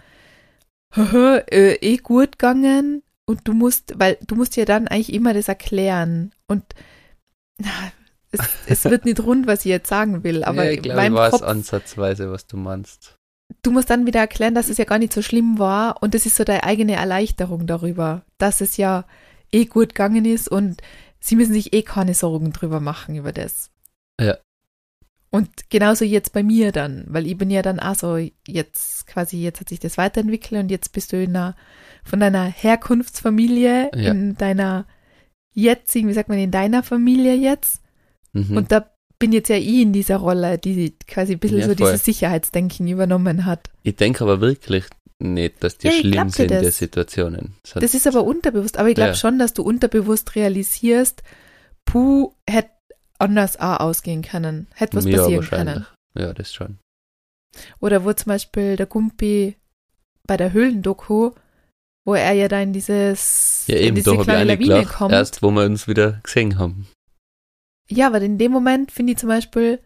äh, 0.98 1.76
eh 1.76 1.98
gut 1.98 2.34
gegangen 2.34 3.02
und 3.26 3.48
du 3.48 3.54
musst, 3.54 3.94
weil 3.98 4.18
du 4.28 4.36
musst 4.36 4.58
ja 4.58 4.66
dann 4.66 4.90
eigentlich 4.90 5.14
immer 5.14 5.34
das 5.34 5.48
erklären. 5.48 6.32
Und 6.48 6.64
es, 8.32 8.40
es 8.68 8.86
wird 8.86 9.06
nicht 9.06 9.20
rund, 9.22 9.48
was 9.48 9.60
ich 9.66 9.70
jetzt 9.70 9.90
sagen 9.90 10.24
will, 10.24 10.44
aber 10.46 10.66
ja, 10.66 10.72
ich 10.72 10.82
glaube, 10.82 11.06
ich 11.06 11.14
weiß 11.14 11.32
Kopf, 11.32 11.42
ansatzweise, 11.44 12.32
was 12.32 12.48
du 12.48 12.58
meinst. 12.58 13.16
du 13.64 13.72
musst 13.72 13.90
dann 13.90 14.06
wieder 14.06 14.20
erklären, 14.22 14.56
dass 14.56 14.70
es 14.70 14.78
ja 14.78 14.86
gar 14.86 15.00
nicht 15.00 15.14
so 15.14 15.22
schlimm 15.22 15.60
war 15.60 16.02
und 16.02 16.14
das 16.14 16.26
ist 16.26 16.36
so 16.38 16.44
deine 16.44 16.64
eigene 16.64 16.94
Erleichterung 16.96 17.68
darüber, 17.68 18.24
dass 18.38 18.62
es 18.62 18.78
ja 18.78 19.06
eh 19.52 19.66
gut 19.66 19.90
gegangen 19.90 20.26
ist 20.26 20.48
und 20.50 20.82
sie 21.20 21.36
müssen 21.36 21.54
sich 21.54 21.74
eh 21.74 21.82
keine 21.84 22.14
Sorgen 22.14 22.54
drüber 22.54 22.80
machen 22.80 23.16
über 23.16 23.32
das. 23.34 23.70
Ja. 24.20 24.38
Und 25.30 25.70
genauso 25.70 26.04
jetzt 26.04 26.34
bei 26.34 26.44
mir 26.44 26.72
dann, 26.74 27.06
weil 27.08 27.26
ich 27.26 27.38
bin 27.38 27.50
ja 27.50 27.62
dann 27.62 27.80
auch 27.80 27.96
so, 27.96 28.18
jetzt 28.48 29.08
quasi, 29.08 29.42
jetzt 29.42 29.62
hat 29.62 29.70
sich 29.70 29.80
das 29.80 29.98
weiterentwickelt 29.98 30.64
und 30.64 30.72
jetzt 30.72 30.92
bist 30.92 31.14
du 31.14 31.22
in 31.24 31.36
einer, 31.36 31.56
von 32.04 32.20
deiner 32.20 32.44
Herkunftsfamilie, 32.46 33.92
Ja. 33.96 34.12
in 34.12 34.36
deiner 34.38 34.86
jetzigen, 35.54 36.08
wie 36.08 36.14
sagt 36.14 36.30
man, 36.30 36.38
in 36.38 36.52
deiner 36.52 36.84
Familie 36.84 37.36
jetzt. 37.36 37.82
Mhm. 38.34 38.58
Und 38.58 38.72
da 38.72 38.90
bin 39.20 39.32
jetzt 39.34 39.50
ja 39.50 39.58
ich 39.58 39.82
in 39.82 39.94
dieser 39.94 40.18
Rolle, 40.18 40.58
die 40.58 40.96
quasi 41.08 41.34
ein 41.34 41.40
bisschen 41.40 41.60
Ja, 41.60 41.68
so 41.68 41.76
voll. 41.76 41.88
dieses 41.92 42.06
Sicherheitsdenken 42.06 42.88
übernommen 42.88 43.46
hat. 43.46 43.70
ich 43.84 43.96
denke 43.96 44.24
aber 44.24 44.42
wirklich 44.42 44.86
nicht, 45.20 45.64
dass 45.64 45.78
die 45.78 45.88
Ja, 45.88 45.94
schlimm 45.94 46.30
sind, 46.30 46.50
die. 46.50 46.72
Situationen. 46.72 47.54
Sonst- 47.66 47.84
Das 47.84 47.94
ist 47.94 48.08
aber 48.08 48.24
unterbewusst, 48.24 48.78
aber 48.78 48.90
ich 48.90 48.96
glaube 48.96 49.10
Ja. 49.12 49.16
schon, 49.16 49.38
dass 49.38 49.54
du 49.54 49.62
unterbewusst 49.62 50.36
realisierst, 50.36 51.22
puh, 51.86 52.34
hätte 52.50 52.72
anders 53.20 53.60
auch 53.60 53.80
ausgehen 53.82 54.24
können, 54.24 54.66
hätte 54.74 54.98
was 54.98 55.06
Ja, 55.06 55.18
passieren 55.18 55.36
wahrscheinlich. 55.44 55.74
können. 55.76 55.86
Ja, 56.18 56.34
das 56.34 56.52
schon. 56.52 56.80
Oder 57.80 58.04
wo 58.04 58.14
zum 58.14 58.30
Beispiel 58.32 58.76
der 58.78 58.88
Gumpi 58.88 59.58
bei 60.26 60.38
der 60.38 60.54
Höhlendoku, 60.54 61.32
wo 62.06 62.16
er 62.16 62.34
ja 62.34 62.48
da 62.48 62.60
in 62.62 62.74
dieses 62.74 63.66
Ja, 63.68 63.78
in 63.78 63.84
eben, 63.88 63.96
diese 63.96 64.16
da 64.16 64.24
kleine 64.24 64.56
Lawine 64.56 64.86
kommt. 64.86 65.12
erst 65.12 65.42
wo 65.42 65.52
wir 65.52 65.66
uns 65.66 65.88
wieder 65.88 66.20
gesehen 66.24 66.58
haben. 66.58 66.88
Ja, 67.90 68.08
aber 68.08 68.22
in 68.22 68.38
dem 68.38 68.52
Moment 68.52 68.92
finde 68.92 69.14
ich 69.14 69.20
zum 69.20 69.30
Beispiel, 69.30 69.80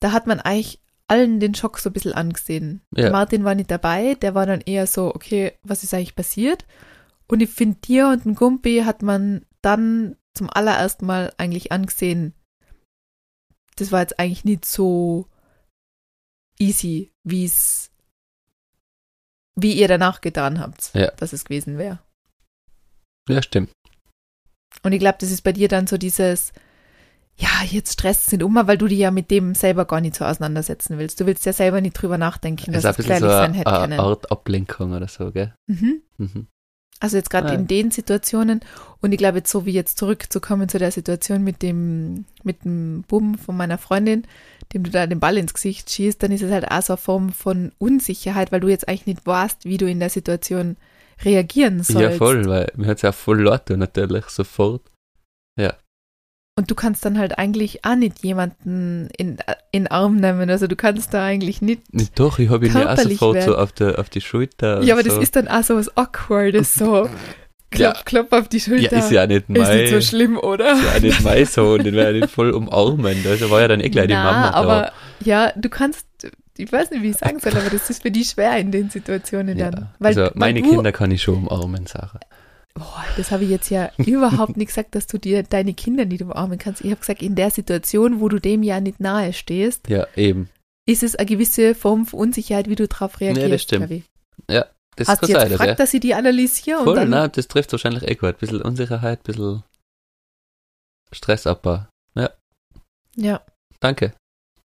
da 0.00 0.12
hat 0.12 0.26
man 0.26 0.40
eigentlich 0.40 0.80
allen 1.08 1.38
den 1.38 1.54
Schock 1.54 1.78
so 1.78 1.90
ein 1.90 1.92
bisschen 1.92 2.12
angesehen. 2.12 2.82
Ja. 2.94 3.10
Martin 3.10 3.44
war 3.44 3.54
nicht 3.54 3.70
dabei, 3.70 4.14
der 4.14 4.34
war 4.34 4.44
dann 4.44 4.60
eher 4.60 4.86
so, 4.86 5.14
okay, 5.14 5.52
was 5.62 5.84
ist 5.84 5.94
eigentlich 5.94 6.16
passiert? 6.16 6.66
Und 7.28 7.40
ich 7.40 7.50
finde, 7.50 7.78
dir 7.80 8.08
und 8.08 8.24
den 8.24 8.34
Gumpi 8.34 8.82
hat 8.84 9.02
man 9.02 9.46
dann 9.62 10.16
zum 10.34 10.50
allerersten 10.50 11.06
Mal 11.06 11.32
eigentlich 11.38 11.72
angesehen, 11.72 12.34
das 13.76 13.92
war 13.92 14.00
jetzt 14.00 14.18
eigentlich 14.18 14.44
nicht 14.44 14.64
so 14.64 15.26
easy, 16.58 17.12
wie 17.24 17.44
es 17.44 17.90
wie 19.56 19.72
ihr 19.72 19.88
danach 19.88 20.20
getan 20.20 20.60
habt, 20.60 20.90
Ja. 20.94 21.10
dass 21.16 21.32
es 21.32 21.44
gewesen 21.44 21.78
wäre. 21.78 21.98
Ja, 23.28 23.42
stimmt. 23.42 23.70
Und 24.82 24.92
ich 24.92 25.00
glaube, 25.00 25.16
das 25.20 25.30
ist 25.30 25.42
bei 25.42 25.52
dir 25.52 25.68
dann 25.68 25.86
so 25.86 25.96
dieses, 25.96 26.52
ja, 27.36 27.48
jetzt 27.68 27.94
stresst 27.94 28.26
es 28.26 28.32
nicht 28.32 28.42
um, 28.44 28.54
weil 28.54 28.78
du 28.78 28.86
dich 28.86 28.98
ja 28.98 29.10
mit 29.10 29.30
dem 29.30 29.54
selber 29.54 29.84
gar 29.84 30.00
nicht 30.00 30.14
so 30.14 30.24
auseinandersetzen 30.24 30.98
willst. 30.98 31.18
Du 31.20 31.26
willst 31.26 31.44
ja 31.46 31.52
selber 31.52 31.80
nicht 31.80 31.94
drüber 31.94 32.18
nachdenken, 32.18 32.72
Das 32.72 32.82
dass 32.82 32.92
es 32.92 32.96
bisschen 32.98 33.14
gefährlich 33.20 33.30
so 33.32 33.36
sein 33.38 33.54
hätte 33.54 33.72
eine 33.72 33.96
können. 33.96 34.00
Art 34.00 34.30
Ablenkung 34.30 34.92
oder 34.92 35.08
so, 35.08 35.32
gell? 35.32 35.54
Mhm. 35.66 36.02
Mhm. 36.18 36.46
Also 37.00 37.16
jetzt 37.18 37.30
gerade 37.30 37.50
Ah. 37.50 37.54
in 37.54 37.66
den 37.66 37.90
Situationen 37.90 38.60
und 39.02 39.12
ich 39.12 39.18
glaube 39.18 39.38
jetzt 39.38 39.50
so 39.50 39.66
wie 39.66 39.72
jetzt 39.72 39.98
zurückzukommen 39.98 40.68
zu 40.68 40.78
der 40.78 40.90
Situation 40.90 41.44
mit 41.44 41.62
dem 41.62 42.24
mit 42.42 42.64
dem 42.64 43.04
Bumm 43.06 43.36
von 43.36 43.56
meiner 43.56 43.76
Freundin, 43.78 44.24
dem 44.72 44.82
du 44.82 44.90
da 44.90 45.06
den 45.06 45.20
Ball 45.20 45.36
ins 45.36 45.52
Gesicht 45.54 45.90
schießt, 45.90 46.22
dann 46.22 46.32
ist 46.32 46.42
es 46.42 46.50
halt 46.50 46.70
auch 46.70 46.82
so 46.82 46.94
eine 46.94 46.98
Form 46.98 47.32
von 47.32 47.72
Unsicherheit, 47.78 48.50
weil 48.50 48.60
du 48.60 48.68
jetzt 48.68 48.88
eigentlich 48.88 49.06
nicht 49.06 49.26
weißt, 49.26 49.64
wie 49.64 49.76
du 49.76 49.86
in 49.88 50.00
der 50.00 50.10
Situation 50.10 50.76
reagieren 51.24 51.82
sollst. 51.82 52.00
Ja, 52.00 52.10
voll, 52.12 52.46
weil 52.46 52.72
mir 52.76 52.86
hat 52.88 52.96
es 52.96 53.02
ja 53.02 53.12
voll 53.12 53.42
laut 53.42 53.70
und 53.70 53.78
natürlich 53.78 54.26
sofort. 54.26 54.82
Und 56.58 56.70
du 56.70 56.74
kannst 56.74 57.04
dann 57.04 57.18
halt 57.18 57.38
eigentlich 57.38 57.84
auch 57.84 57.96
nicht 57.96 58.24
jemanden 58.24 59.08
in 59.18 59.36
in 59.72 59.82
den 59.84 59.86
Arm 59.88 60.16
nehmen, 60.16 60.48
also 60.48 60.66
du 60.66 60.74
kannst 60.74 61.12
da 61.12 61.22
eigentlich 61.24 61.60
nicht 61.60 61.92
Nicht 61.92 62.18
doch, 62.18 62.38
ich 62.38 62.48
habe 62.48 62.66
ihn 62.66 62.72
ja 62.74 62.92
auch 62.94 62.98
sofort 62.98 63.42
so 63.42 63.56
auf, 63.56 63.72
der, 63.72 63.98
auf 63.98 64.08
die 64.08 64.22
Schulter. 64.22 64.82
Ja, 64.82 64.94
aber 64.94 65.02
so. 65.02 65.10
das 65.10 65.18
ist 65.18 65.36
dann 65.36 65.48
auch 65.48 65.62
so 65.62 65.76
was 65.76 65.94
Awkwardes, 65.98 66.74
so 66.74 67.04
Ja. 67.74 67.92
klopp, 67.92 68.06
klopp 68.06 68.32
auf 68.32 68.48
die 68.48 68.56
Ja, 68.56 68.62
Schulter. 68.64 68.96
ist 68.98 69.10
ja 69.10 69.26
nicht 69.26 69.50
Ist 69.50 69.58
mein. 69.58 69.76
nicht 69.76 69.90
so 69.92 70.00
schlimm, 70.00 70.38
oder? 70.38 70.72
ist 70.72 70.82
ja 70.84 70.92
auch 70.96 71.00
nicht 71.00 71.22
mein 71.22 71.44
Sohn, 71.44 71.84
den 71.84 71.94
werde 71.94 72.16
ich 72.18 72.22
nicht 72.22 72.34
voll 72.34 72.50
umarmen. 72.52 73.22
Da 73.22 73.50
war 73.50 73.60
ja 73.60 73.68
dann 73.68 73.80
eh 73.80 73.90
gleich 73.90 74.06
die 74.06 74.14
Na, 74.14 74.24
Mama 74.24 74.50
da. 74.50 74.54
aber 74.54 74.92
ja, 75.20 75.52
du 75.56 75.68
kannst, 75.68 76.06
ich 76.56 76.72
weiß 76.72 76.90
nicht, 76.90 77.02
wie 77.02 77.10
ich 77.10 77.18
sagen 77.18 77.38
soll, 77.38 77.52
aber 77.52 77.68
das 77.68 77.90
ist 77.90 78.00
für 78.00 78.10
die 78.10 78.24
schwer 78.24 78.56
in 78.56 78.72
den 78.72 78.88
Situationen 78.88 79.58
ja. 79.58 79.70
dann. 79.70 79.88
Weil, 79.98 80.18
also 80.18 80.30
meine 80.34 80.62
weil 80.62 80.70
Kinder 80.70 80.90
kann 80.92 81.10
ich 81.10 81.20
schon 81.22 81.34
umarmen, 81.46 81.86
Sarah. 81.86 82.18
Boah, 82.76 83.04
das 83.16 83.30
habe 83.30 83.44
ich 83.44 83.50
jetzt 83.50 83.70
ja 83.70 83.90
überhaupt 83.98 84.56
nicht 84.56 84.68
gesagt, 84.68 84.94
dass 84.94 85.06
du 85.06 85.18
dir 85.18 85.42
deine 85.42 85.74
Kinder 85.74 86.04
nicht 86.04 86.22
umarmen 86.22 86.58
kannst. 86.58 86.82
Ich 86.84 86.90
habe 86.90 87.00
gesagt, 87.00 87.22
in 87.22 87.34
der 87.34 87.50
Situation, 87.50 88.20
wo 88.20 88.28
du 88.28 88.38
dem 88.38 88.62
ja 88.62 88.80
nicht 88.80 89.00
nahe 89.00 89.32
stehst, 89.32 89.88
Ja, 89.88 90.06
eben. 90.14 90.48
ist 90.86 91.02
es 91.02 91.16
eine 91.16 91.26
gewisse 91.26 91.74
Form 91.74 92.06
von 92.06 92.20
Unsicherheit, 92.20 92.68
wie 92.68 92.74
du 92.74 92.86
darauf 92.86 93.20
reagierst. 93.20 93.52
das 93.52 93.62
stimmt. 93.62 93.86
glaub 93.88 93.98
ich. 93.98 94.04
Das 94.98 95.08
Hast 95.08 95.22
du 95.22 95.26
jetzt 95.26 95.38
sein, 95.40 95.48
gefragt, 95.50 95.68
ja. 95.68 95.74
dass 95.74 95.92
ich 95.92 96.00
die 96.00 96.14
analysiere? 96.14 96.78
Voll, 96.78 96.88
und 96.88 96.96
dann, 96.96 97.10
nein, 97.10 97.30
das 97.34 97.48
trifft 97.48 97.70
wahrscheinlich 97.72 98.04
eh 98.08 98.14
gut. 98.14 98.30
Ein 98.30 98.36
bisschen 98.38 98.62
Unsicherheit, 98.62 99.20
ein 99.20 99.22
bisschen 99.24 99.62
Stressabbau. 101.12 101.86
Ja, 103.18 103.40
Danke. 103.80 104.12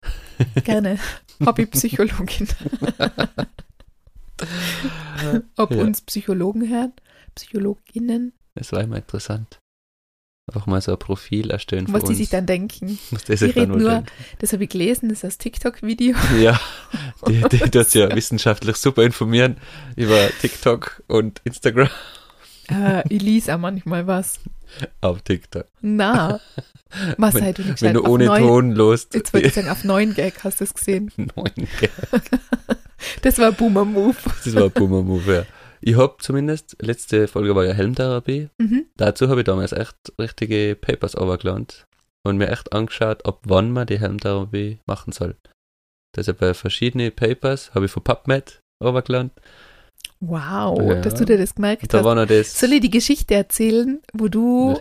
gerne. 0.64 0.98
Hobbypsychologin. 1.44 2.48
Ob 5.56 5.70
Ja. 5.70 5.82
uns 5.82 6.00
Psychologen 6.02 6.68
hören, 6.68 6.92
Psychologinnen, 7.40 8.32
Das 8.54 8.72
war 8.72 8.80
immer 8.82 8.96
interessant. 8.96 9.58
Einfach 10.52 10.66
mal 10.66 10.80
so 10.80 10.92
ein 10.92 10.98
Profil 10.98 11.50
erstellen 11.50 11.86
was 11.90 12.04
die 12.04 12.14
sich 12.14 12.28
dann 12.28 12.44
denken. 12.44 12.98
Was 13.12 13.24
das 13.24 13.38
Die 13.40 13.46
sich 13.46 13.54
dann 13.54 13.68
nur- 13.68 13.80
wohl 13.82 14.02
Das 14.40 14.52
habe 14.52 14.64
ich 14.64 14.70
gelesen, 14.70 15.08
das 15.08 15.18
ist 15.18 15.24
das 15.24 15.38
TikTok-Video. 15.38 16.14
denken. 16.16 16.40
Ja, 16.42 16.60
die, 17.28 17.40
die 17.50 17.58
tut 17.70 17.94
ja 17.94 18.14
wissenschaftlich 18.14 18.76
super 18.76 19.02
informieren 19.04 19.56
über 19.96 20.28
TikTok 20.40 21.02
und 21.06 21.40
Instagram 21.44 21.88
Äh, 22.68 23.02
ich 23.14 23.22
lese 23.22 23.54
auch 23.54 23.58
manchmal 23.58 24.06
was. 24.08 24.40
auf 25.00 25.22
TikTok. 25.22 25.66
Na, 25.82 26.40
was 27.16 27.34
Wenn- 27.34 27.44
halt 27.44 27.58
du 27.58 27.62
nicht 27.62 27.80
Wenn 27.82 27.94
du 27.94 28.04
ohne 28.04 28.26
neun, 28.26 28.40
Ton 28.42 28.70
los. 28.72 29.06
Jetzt 29.14 29.32
wollte 29.32 29.46
ich 29.48 29.54
sagen, 29.54 29.68
auf 29.68 29.84
9 29.84 30.14
Gag 30.14 30.42
hast 30.42 30.58
du 30.60 30.64
es 30.64 30.74
gesehen. 30.74 31.12
Neun, 31.16 31.52
gell. 31.78 31.90
Das 33.22 33.38
war 33.38 33.52
Boomer-Move. 33.52 34.16
Das 34.44 34.54
war 34.54 34.64
ein 34.64 34.70
Boomer-Move, 34.72 35.34
ja. 35.34 35.46
Ich 35.80 35.96
hab 35.96 36.22
zumindest, 36.22 36.76
letzte 36.80 37.26
Folge 37.26 37.54
war 37.54 37.64
ja 37.64 37.72
Helmtherapie. 37.72 38.50
Mhm. 38.58 38.86
Dazu 38.96 39.28
habe 39.28 39.40
ich 39.40 39.44
damals 39.44 39.72
echt 39.72 39.96
richtige 40.18 40.76
Papers 40.78 41.16
overgelernt 41.16 41.86
und 42.22 42.36
mir 42.36 42.48
echt 42.48 42.72
angeschaut, 42.72 43.24
ab 43.24 43.40
wann 43.44 43.72
man 43.72 43.86
die 43.86 43.98
Helmtherapie 43.98 44.78
machen 44.86 45.12
soll. 45.12 45.36
Deshalb 46.14 46.38
bei 46.38 46.54
verschiedene 46.54 47.10
Papers 47.10 47.74
habe 47.74 47.86
ich 47.86 47.90
von 47.90 48.02
PubMed 48.02 48.60
overgelernt. 48.82 49.32
Wow, 50.22 50.78
Ja. 50.80 51.00
dass 51.00 51.14
du 51.14 51.24
dir 51.24 51.38
das 51.38 51.54
gemerkt 51.54 51.92
da 51.92 51.98
hast. 51.98 52.04
war 52.04 52.14
noch 52.14 52.26
das. 52.26 52.58
Soll 52.58 52.74
ich 52.74 52.80
die 52.80 52.90
Geschichte 52.90 53.34
erzählen, 53.34 54.00
wo 54.12 54.28
du 54.28 54.76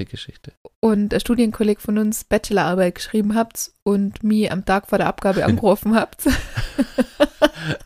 und 0.82 1.14
ein 1.14 1.20
Studienkolleg 1.20 1.80
von 1.80 1.98
uns 1.98 2.26
Bachelorarbeit 2.26 2.96
geschrieben 2.96 3.36
habt 3.36 3.72
und 3.84 4.22
mich 4.24 4.52
am 4.52 4.66
Tag 4.66 4.88
vor 4.88 4.98
der 4.98 5.08
Abgabe 5.08 5.46
angerufen 5.46 5.96
habt? 5.96 6.24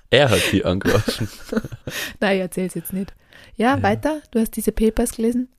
Er 0.10 0.30
hat 0.30 0.42
die 0.52 0.64
angerufen. 0.64 1.28
Nein, 2.20 2.36
ich 2.36 2.42
erzähl's 2.42 2.76
jetzt 2.76 2.94
nicht. 2.94 3.14
Ja, 3.56 3.76
Ja. 3.78 3.84
weiter? 3.84 4.22
Du 4.32 4.40
hast 4.40 4.56
diese 4.56 4.72
Papers 4.72 5.12
gelesen? 5.16 5.50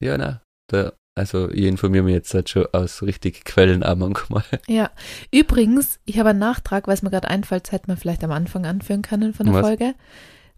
ja, 0.00 0.18
na. 0.18 0.42
Da, 0.68 0.92
also 1.14 1.50
ich 1.50 1.64
informiere 1.64 2.04
mich 2.04 2.14
jetzt 2.14 2.32
halt 2.34 2.48
schon 2.48 2.66
aus 2.72 3.02
richtig 3.02 3.44
Quellen 3.44 3.82
auch 3.82 3.96
manchmal. 3.96 4.44
Ja. 4.68 4.90
Übrigens, 5.30 5.98
ich 6.04 6.18
habe 6.18 6.30
einen 6.30 6.38
Nachtrag, 6.38 6.86
was 6.88 7.02
mir 7.02 7.10
gerade 7.10 7.28
einfällt, 7.28 7.72
hätte 7.72 7.88
man 7.88 7.96
vielleicht 7.96 8.22
am 8.24 8.30
Anfang 8.32 8.64
anführen 8.66 9.02
können 9.02 9.34
von 9.34 9.46
der 9.46 9.54
Was? 9.56 9.62
Folge. 9.66 9.94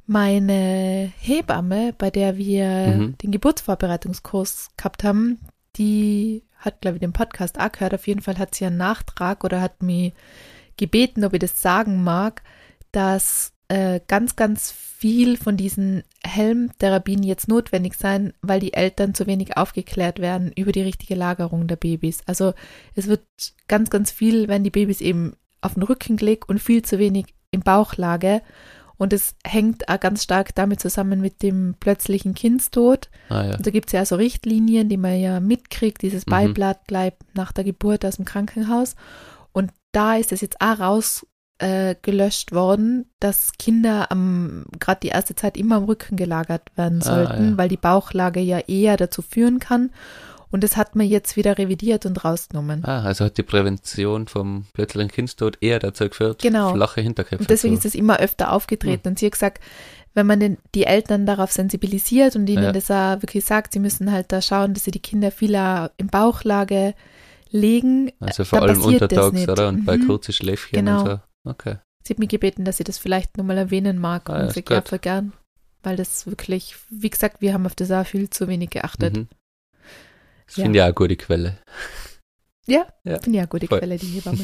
Meine 0.06 1.12
Hebamme, 1.18 1.94
bei 1.96 2.10
der 2.10 2.36
wir 2.36 2.66
Mhm. 2.96 3.18
den 3.18 3.30
Geburtsvorbereitungskurs 3.32 4.70
gehabt 4.76 5.02
haben, 5.04 5.38
die 5.76 6.42
hat, 6.58 6.80
glaube 6.80 6.96
ich, 6.96 7.00
den 7.00 7.12
Podcast 7.12 7.58
auch 7.58 7.72
gehört. 7.72 7.94
Auf 7.94 8.06
jeden 8.06 8.20
Fall 8.20 8.38
hat 8.38 8.54
sie 8.54 8.64
einen 8.66 8.76
Nachtrag 8.76 9.44
oder 9.44 9.60
hat 9.60 9.82
mich 9.82 10.12
gebeten, 10.76 11.24
ob 11.24 11.32
ich 11.34 11.40
das 11.40 11.60
sagen 11.60 12.02
mag, 12.02 12.42
dass 12.92 13.52
äh, 13.68 14.00
ganz, 14.08 14.36
ganz 14.36 14.70
viel 14.70 15.36
von 15.38 15.56
diesen 15.56 16.02
Helmtherapien 16.22 17.22
jetzt 17.22 17.48
notwendig 17.48 17.94
sein, 17.94 18.34
weil 18.42 18.60
die 18.60 18.74
Eltern 18.74 19.14
zu 19.14 19.26
wenig 19.26 19.56
aufgeklärt 19.56 20.18
werden 20.20 20.52
über 20.54 20.70
die 20.72 20.82
richtige 20.82 21.14
Lagerung 21.14 21.66
der 21.66 21.76
Babys. 21.76 22.20
Also 22.26 22.52
es 22.94 23.06
wird 23.08 23.22
ganz, 23.68 23.88
ganz 23.90 24.10
viel, 24.10 24.48
wenn 24.48 24.64
die 24.64 24.70
Babys 24.70 25.00
eben 25.00 25.34
auf 25.62 25.74
den 25.74 25.82
Rücken 25.82 26.16
gelegt 26.16 26.48
und 26.48 26.60
viel 26.60 26.82
zu 26.82 26.98
wenig 26.98 27.26
im 27.50 27.60
Bauchlage. 27.60 28.42
Und 29.04 29.12
es 29.12 29.34
hängt 29.46 29.88
auch 29.90 30.00
ganz 30.00 30.22
stark 30.24 30.54
damit 30.54 30.80
zusammen 30.80 31.20
mit 31.20 31.42
dem 31.42 31.74
plötzlichen 31.78 32.32
Kindstod. 32.32 33.10
Ah 33.28 33.44
ja. 33.44 33.56
Und 33.56 33.66
da 33.66 33.70
gibt 33.70 33.88
es 33.88 33.92
ja 33.92 34.06
so 34.06 34.16
Richtlinien, 34.16 34.88
die 34.88 34.96
man 34.96 35.20
ja 35.20 35.40
mitkriegt, 35.40 36.00
dieses 36.00 36.24
Mhm. 36.24 36.30
Beiblatt 36.30 36.86
bleibt 36.86 37.22
nach 37.34 37.52
der 37.52 37.64
Geburt 37.64 38.04
aus 38.06 38.16
dem 38.16 38.24
Krankenhaus. 38.24 38.96
Und 39.52 39.72
da 39.92 40.16
ist 40.16 40.32
es 40.32 40.40
jetzt 40.40 40.56
auch 40.60 40.80
raus 40.80 41.26
äh, 41.58 41.94
gelöscht 42.02 42.50
worden, 42.52 43.04
dass 43.20 43.52
Kinder 43.58 44.08
gerade 44.80 45.00
die 45.02 45.08
erste 45.08 45.34
Zeit 45.36 45.56
immer 45.58 45.76
am 45.76 45.84
Rücken 45.84 46.16
gelagert 46.16 46.62
werden 46.74 47.00
Ah, 47.02 47.04
sollten, 47.04 47.50
ja. 47.50 47.56
weil 47.58 47.68
die 47.68 47.76
Bauchlage 47.76 48.40
ja 48.40 48.58
eher 48.58 48.96
dazu 48.96 49.20
führen 49.22 49.58
kann. 49.60 49.90
Und 50.54 50.62
das 50.62 50.76
hat 50.76 50.94
man 50.94 51.04
jetzt 51.08 51.36
wieder 51.36 51.58
revidiert 51.58 52.06
und 52.06 52.24
rausgenommen. 52.24 52.84
Ah, 52.84 53.02
also 53.02 53.24
hat 53.24 53.38
die 53.38 53.42
Prävention 53.42 54.28
vom 54.28 54.66
plötzlichen 54.72 55.10
Kindstod 55.10 55.58
eher 55.60 55.80
dazu 55.80 56.08
geführt, 56.08 56.42
Genau. 56.42 56.72
flache 56.72 57.00
Hinterköpfe 57.00 57.42
Und 57.42 57.50
deswegen 57.50 57.74
zu 57.74 57.88
ist 57.88 57.94
es 57.94 57.98
immer 57.98 58.20
öfter 58.20 58.52
aufgetreten. 58.52 59.08
Und 59.08 59.18
sie 59.18 59.26
hat 59.26 59.32
gesagt, 59.32 59.60
wenn 60.14 60.28
man 60.28 60.38
den, 60.38 60.58
die 60.76 60.84
Eltern 60.84 61.26
darauf 61.26 61.50
sensibilisiert 61.50 62.36
und 62.36 62.48
ihnen 62.48 62.62
Ja. 62.62 62.70
das 62.72 62.88
auch 62.88 63.20
wirklich 63.20 63.44
sagt, 63.44 63.72
sie 63.72 63.80
müssen 63.80 64.12
halt 64.12 64.30
da 64.30 64.40
schauen, 64.40 64.74
dass 64.74 64.84
sie 64.84 64.92
die 64.92 65.00
Kinder 65.00 65.32
viel 65.32 65.56
auch 65.56 65.88
in 65.96 66.06
Bauchlage 66.06 66.94
legen. 67.50 68.12
Also 68.20 68.44
vor 68.44 68.60
dann 68.60 68.70
allem 68.70 68.82
untertags, 68.82 69.48
oder? 69.48 69.66
Und 69.70 69.84
bei 69.84 69.96
Mhm. 69.96 70.06
kurzen 70.06 70.32
Schläfchen 70.32 70.76
Genau. 70.84 71.00
und 71.00 71.06
so. 71.06 71.20
Okay. 71.50 71.78
Sie 72.04 72.12
hat 72.12 72.20
mich 72.20 72.28
gebeten, 72.28 72.64
dass 72.64 72.76
sie 72.76 72.84
das 72.84 72.98
vielleicht 72.98 73.38
nochmal 73.38 73.58
erwähnen 73.58 73.98
mag. 73.98 74.30
Ah, 74.30 74.46
und 74.46 74.70
ja, 74.70 74.82
voll 74.82 74.98
gern. 75.00 75.32
Weil 75.82 75.96
das 75.96 76.28
wirklich, 76.28 76.76
wie 76.90 77.10
gesagt, 77.10 77.40
wir 77.40 77.52
haben 77.54 77.66
auf 77.66 77.74
das 77.74 77.90
auch 77.90 78.06
viel 78.06 78.30
zu 78.30 78.46
wenig 78.46 78.70
geachtet. 78.70 79.16
Mhm. 79.16 79.26
Das 80.46 80.56
Ja. 80.56 80.64
finde 80.64 80.78
ich 80.78 80.82
auch 80.82 80.86
eine 80.86 80.94
gute 80.94 81.16
Quelle. 81.16 81.58
Ja, 82.66 82.86
Ja. 83.04 83.18
finde 83.20 83.30
ich 83.30 83.38
eine 83.38 83.48
gute 83.48 83.66
Voll. 83.66 83.78
Quelle, 83.78 83.96
die 83.98 84.06
Hebamme. 84.06 84.38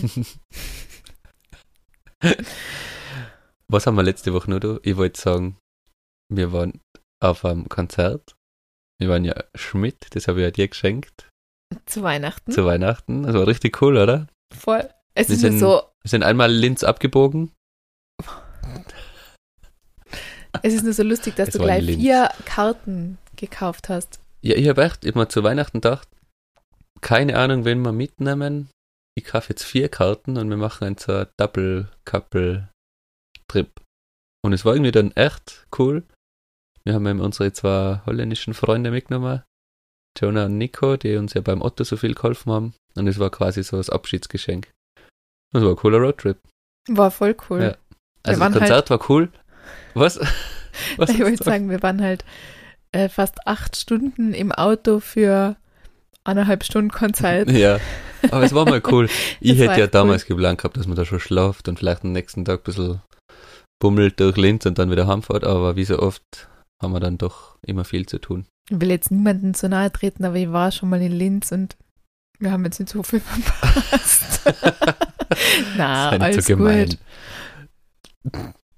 Was 3.69 3.87
haben 3.87 3.95
wir 3.97 4.03
letzte 4.03 4.33
Woche 4.33 4.51
noch 4.51 4.59
da? 4.61 4.79
Ich 4.83 4.97
wollte 4.97 5.21
sagen, 5.21 5.57
wir 6.29 6.53
waren 6.53 6.81
auf 7.23 7.45
einem 7.45 7.69
Konzert. 7.69 8.35
Wir 8.99 9.09
waren 9.09 9.25
ja 9.25 9.35
Schmidt, 9.55 10.09
das 10.15 10.29
habe 10.29 10.41
ich 10.41 10.45
ja 10.45 10.51
dir 10.51 10.69
geschenkt 10.69 11.29
zu 11.87 12.03
Weihnachten. 12.03 12.51
zu 12.53 12.65
Weihnachten. 12.67 13.23
Das 13.23 13.35
war 13.35 13.47
richtig 13.47 13.81
cool, 13.81 13.97
oder? 13.97 14.27
Voll. 14.53 14.89
Es 15.15 15.29
Wir 15.29 15.35
ist 15.37 15.41
sind- 15.43 15.59
so, 15.61 15.83
Wir 16.03 16.09
sind 16.09 16.23
einmal 16.25 16.53
Linz 16.53 16.83
abgebogen. 16.85 17.53
es 20.63 20.75
ist 20.75 20.83
nur 20.85 20.93
so 20.93 21.03
lustig, 21.05 21.37
dass 21.37 21.49
Es 21.51 21.55
du 21.55 21.61
gleich 21.61 21.85
vier 21.87 22.29
Karten 22.45 23.19
gekauft 23.37 23.89
hast. 23.89 24.19
Ja, 24.43 24.57
ich 24.57 24.69
habe 24.69 24.83
echt 24.83 25.05
immer 25.05 25.29
zu 25.29 25.43
Weihnachten 25.43 25.81
gedacht, 25.81 26.09
keine 27.01 27.39
Ahnung, 27.39 27.65
wen 27.65 27.81
wir 27.83 27.93
mitnehmen. 27.93 28.69
Ich 29.17 29.25
kaufe 29.25 29.51
jetzt 29.51 29.65
vier 29.65 29.89
Karten 29.89 30.39
und 30.39 30.49
wir 30.49 30.57
machen 30.57 30.85
einen 30.85 30.99
so 30.99 31.13
einen 31.13 31.27
Double-Couple-Trip. 31.37 33.71
Und 34.43 34.53
es 34.53 34.65
war 34.65 34.75
irgendwie 34.75 34.93
dann 34.93 35.13
echt 35.13 35.67
cool. 35.79 36.05
Wir 36.85 36.95
haben 36.95 37.07
eben 37.07 37.21
unsere 37.21 37.53
zwei 37.53 38.01
holländischen 38.07 38.55
Freunde 38.55 38.91
mitgenommen, 38.91 39.43
Jonah 40.19 40.47
und 40.47 40.59
Nico, 40.59 40.97
die 40.97 41.17
uns 41.17 41.35
ja 41.35 41.43
beim 41.43 41.63
Otto 41.63 41.85
so 41.85 41.97
viel 41.97 42.15
geholfen 42.15 42.53
haben. 42.53 42.75
Und 42.97 43.07
es 43.07 43.19
war 43.19 43.31
quasi 43.31 43.63
so 43.63 43.77
das 43.77 43.91
Abschiedsgeschenk. 43.91 44.73
Das 45.53 45.63
war 45.63 45.71
ein 45.71 45.77
cooler 45.77 45.99
Roadtrip. 45.99 46.39
War 46.89 47.11
voll 47.11 47.37
cool. 47.49 47.63
Ja. 47.63 47.77
Also 48.23 48.23
das 48.23 48.41
waren 48.41 48.55
halt 48.55 48.63
Konzert 48.63 48.91
war 48.91 49.11
cool. 49.11 49.31
Was? 49.95 50.19
Was 50.97 51.11
ich 51.11 51.21
wollte 51.21 51.45
sagen, 51.45 51.69
wir 51.69 51.83
waren 51.83 52.01
halt 52.01 52.25
äh, 52.93 53.09
fast 53.09 53.47
acht 53.47 53.77
Stunden 53.77 54.35
im 54.35 54.53
Auto 54.53 55.01
für 55.01 55.57
eineinhalb 56.25 56.65
Stunden 56.65 56.91
Konzert. 56.91 57.51
Ja, 57.61 57.79
aber 58.31 58.43
es 58.45 58.55
war 58.55 58.67
mal 58.67 58.83
cool. 58.91 59.09
Ich 59.41 59.59
hätte 59.59 59.81
ja 59.81 59.87
damals 59.87 60.27
geplant 60.27 60.59
gehabt, 60.59 60.77
dass 60.77 60.87
man 60.87 60.97
da 60.97 61.05
schon 61.05 61.21
schlaft 61.21 61.69
und 61.69 61.79
vielleicht 61.79 62.05
am 62.05 62.13
nächsten 62.13 62.45
Tag 62.45 62.61
ein 62.61 62.65
bisschen 62.65 63.01
bummelt 63.81 64.21
durch 64.21 64.37
Linz 64.37 64.67
und 64.67 64.79
dann 64.79 64.91
wieder 64.91 65.07
heimfährt, 65.07 65.45
aber 65.45 65.77
wie 65.77 65.85
so 65.85 65.99
oft 65.99 66.49
haben 66.83 66.93
wir 66.93 67.01
dann 67.01 67.19
doch 67.19 67.57
immer 67.63 67.85
viel 67.85 68.07
zu 68.07 68.19
tun. 68.19 68.47
Ich 68.71 68.81
will 68.81 68.91
jetzt 68.91 69.11
niemanden 69.11 69.55
zu 69.55 69.69
nahe 69.69 69.91
treten, 69.91 70.25
aber 70.25 70.37
ich 70.37 70.53
war 70.53 70.71
schon 70.71 70.91
mal 70.91 71.01
in 71.01 71.13
Linz 71.13 71.51
und 71.53 71.77
wir 72.39 72.53
haben 72.53 72.65
jetzt 72.65 72.79
nicht 72.79 72.91
so 72.93 73.03
viel 73.03 73.21
verpasst. 73.53 74.43
Na, 75.77 76.11
Sei 76.11 76.19
nicht 76.19 76.25
alles 76.25 76.47
so 76.47 76.57
gut. 76.57 76.99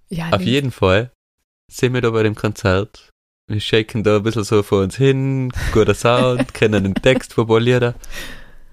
Ja, 0.08 0.30
Auf 0.30 0.42
jeden 0.42 0.70
Fall 0.70 1.10
sind 1.70 1.94
wir 1.94 2.00
da 2.00 2.10
bei 2.10 2.22
dem 2.22 2.34
Konzert. 2.34 3.11
Wir 3.52 3.60
shaken 3.60 4.02
da 4.02 4.16
ein 4.16 4.22
bisschen 4.22 4.44
so 4.44 4.62
vor 4.62 4.80
uns 4.80 4.96
hin, 4.96 5.52
guter 5.72 5.92
Sound, 5.92 6.54
kennen 6.54 6.84
den 6.84 6.94
Text 6.94 7.34
von 7.34 7.46
paar 7.46 7.60
Lieder. 7.60 7.94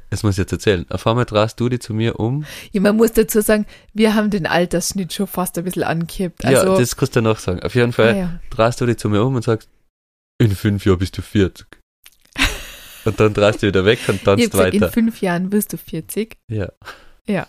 Das 0.10 0.24
muss 0.24 0.36
ich 0.36 0.38
jetzt 0.38 0.54
erzählen. 0.54 0.86
Auf 0.90 1.06
einmal 1.06 1.26
drehst 1.26 1.60
du 1.60 1.68
dich 1.68 1.82
zu 1.82 1.94
mir 1.94 2.18
um. 2.18 2.46
Ja, 2.72 2.80
man 2.80 2.96
muss 2.96 3.12
dazu 3.12 3.42
sagen, 3.42 3.66
wir 3.94 4.16
haben 4.16 4.30
den 4.30 4.48
Altersschnitt 4.48 5.12
schon 5.12 5.28
fast 5.28 5.58
ein 5.58 5.66
bisschen 5.66 5.84
angekippt. 5.84 6.46
Also, 6.46 6.72
ja, 6.72 6.80
das 6.80 6.96
kannst 6.96 7.18
du 7.18 7.22
noch 7.22 7.40
sagen. 7.40 7.62
Auf 7.62 7.76
jeden 7.76 7.90
ah, 7.90 7.94
Fall 7.94 8.18
ja. 8.18 8.40
drehst 8.52 8.80
du 8.80 8.86
dich 8.86 8.98
zu 8.98 9.10
mir 9.10 9.22
um 9.22 9.36
und 9.36 9.44
sagst, 9.44 9.70
in 10.40 10.56
fünf 10.56 10.86
Jahren 10.86 11.00
bist 11.00 11.18
du 11.18 11.22
40. 11.22 11.68
Und 13.04 13.20
dann 13.20 13.34
drehst 13.34 13.62
du 13.62 13.68
wieder 13.68 13.84
weg 13.84 14.00
und 14.08 14.16
Ich 14.16 14.22
hab 14.22 14.38
tanzt 14.38 14.52
gesagt, 14.52 14.74
in 14.74 14.82
weiter. 14.82 14.92
fünf 14.94 15.22
Jahren 15.22 15.52
wirst 15.52 15.74
du 15.74 15.78
40. 15.78 16.38
Ja. 16.50 16.70
Ja. 17.28 17.48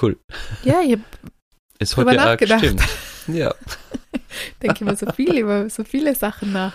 Cool. 0.00 0.18
Ja, 0.62 0.80
ich 0.82 0.92
hab, 0.92 1.00
Es 1.78 1.96
hat 1.96 2.06
ja 2.06 2.12
auch 2.12 2.16
nachgedacht. 2.16 2.60
gestimmt. 2.62 2.82
Ja. 3.28 3.54
denke 4.62 4.84
immer 4.84 4.96
so 4.96 5.10
viel 5.12 5.36
über 5.38 5.68
so 5.70 5.84
viele 5.84 6.14
Sachen 6.14 6.52
nach. 6.52 6.72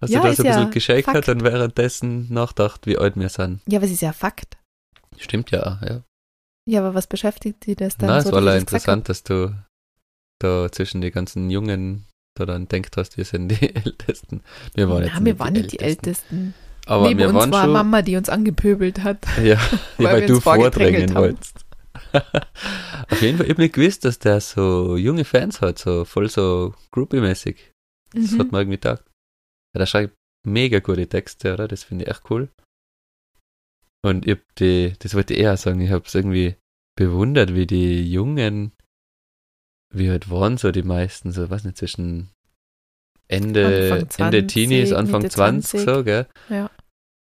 Hast 0.00 0.10
Ja, 0.10 0.20
du 0.20 0.26
da 0.26 0.30
ist 0.30 0.36
so 0.38 0.42
ein 0.44 0.48
bisschen 0.48 0.62
ja 0.64 0.68
geschakert 0.70 1.24
Fakt. 1.24 1.28
und 1.28 1.42
währenddessen 1.44 2.32
nachgedacht, 2.32 2.86
wie 2.86 2.98
alt 2.98 3.16
wir 3.16 3.28
sind? 3.28 3.60
Ja, 3.68 3.78
aber 3.78 3.86
es 3.86 3.92
ist 3.92 4.02
ja 4.02 4.12
Fakt. 4.12 4.56
Stimmt 5.16 5.50
ja, 5.50 5.80
ja. 5.86 6.02
Ja, 6.68 6.80
aber 6.80 6.94
was 6.94 7.06
beschäftigt 7.06 7.66
die 7.66 7.74
das 7.74 7.96
dann 7.96 8.08
Na, 8.10 8.20
so? 8.20 8.28
es 8.28 8.32
war 8.34 8.40
leider 8.40 8.56
das 8.56 8.62
interessant, 8.62 9.08
dass 9.08 9.22
du 9.24 9.54
da 10.38 10.70
zwischen 10.70 11.00
die 11.00 11.10
ganzen 11.10 11.50
Jungen 11.50 12.04
da 12.36 12.46
dann 12.46 12.68
denkt 12.68 12.96
hast, 12.96 13.16
wir 13.16 13.24
sind 13.24 13.48
die 13.48 13.74
Ältesten. 13.74 14.42
Wir 14.74 14.88
waren 14.88 15.02
jetzt 15.02 15.14
Na, 15.18 15.24
wir 15.24 15.38
waren 15.38 15.54
nicht 15.54 15.72
die 15.72 15.80
Ältesten. 15.80 16.36
Ältesten. 16.36 16.54
Aber 16.86 17.08
Neben 17.08 17.18
wir 17.20 17.28
uns 17.28 17.36
waren 17.38 17.52
war 17.52 17.64
schon, 17.64 17.72
Mama, 17.72 18.02
die 18.02 18.16
uns 18.16 18.28
angepöbelt 18.28 19.02
hat. 19.02 19.18
ja, 19.42 19.58
weil 19.98 20.20
weil, 20.20 20.26
du 20.26 20.40
vordrängen 20.40 21.14
wolltest. 21.14 21.64
Auf 23.10 23.22
jeden 23.22 23.36
Fall, 23.38 23.46
ich 23.46 23.50
hab 23.52 23.58
nicht 23.58 23.74
gewusst, 23.74 24.04
dass 24.04 24.18
der 24.18 24.40
so 24.40 24.96
junge 24.96 25.24
Fans 25.24 25.60
hat, 25.60 25.78
so 25.78 26.04
voll 26.04 26.28
so 26.28 26.74
groupie-mäßig. 26.92 27.72
Das 28.12 28.32
hat 28.32 28.46
Mhm. 28.46 28.50
mir 28.52 28.58
irgendwie 28.60 28.76
gedacht. 28.78 29.04
Ja, 29.74 29.78
der 29.80 29.86
schreibt 29.86 30.14
mega 30.46 30.78
gute 30.80 31.06
Texte, 31.08 31.52
oder? 31.54 31.68
Das 31.68 31.84
finde 31.84 32.04
ich 32.04 32.10
echt 32.10 32.30
cool. 32.30 32.48
Und 34.02 34.26
ich 34.26 34.32
hab 34.36 34.54
die, 34.56 34.94
das 35.00 35.14
wollte 35.14 35.34
ich 35.34 35.40
eher 35.40 35.56
sagen, 35.56 35.80
ich 35.80 35.90
hab's 35.90 36.14
irgendwie 36.14 36.56
bewundert, 36.96 37.54
wie 37.54 37.66
die 37.66 38.10
Jungen, 38.10 38.72
wie 39.94 40.10
halt 40.10 40.30
waren 40.30 40.56
so 40.56 40.70
die 40.70 40.82
meisten, 40.82 41.32
so, 41.32 41.48
weiß 41.50 41.64
nicht, 41.64 41.76
zwischen 41.78 42.30
Ende, 43.28 43.66
Anfang 43.66 44.26
Ende 44.26 44.46
20, 44.46 44.46
Teenies, 44.46 44.92
Anfang 44.92 45.22
Mitte 45.22 45.34
20, 45.34 45.70
20. 45.82 45.94
so, 45.94 46.04
gell? 46.04 46.26
Ja. 46.48 46.70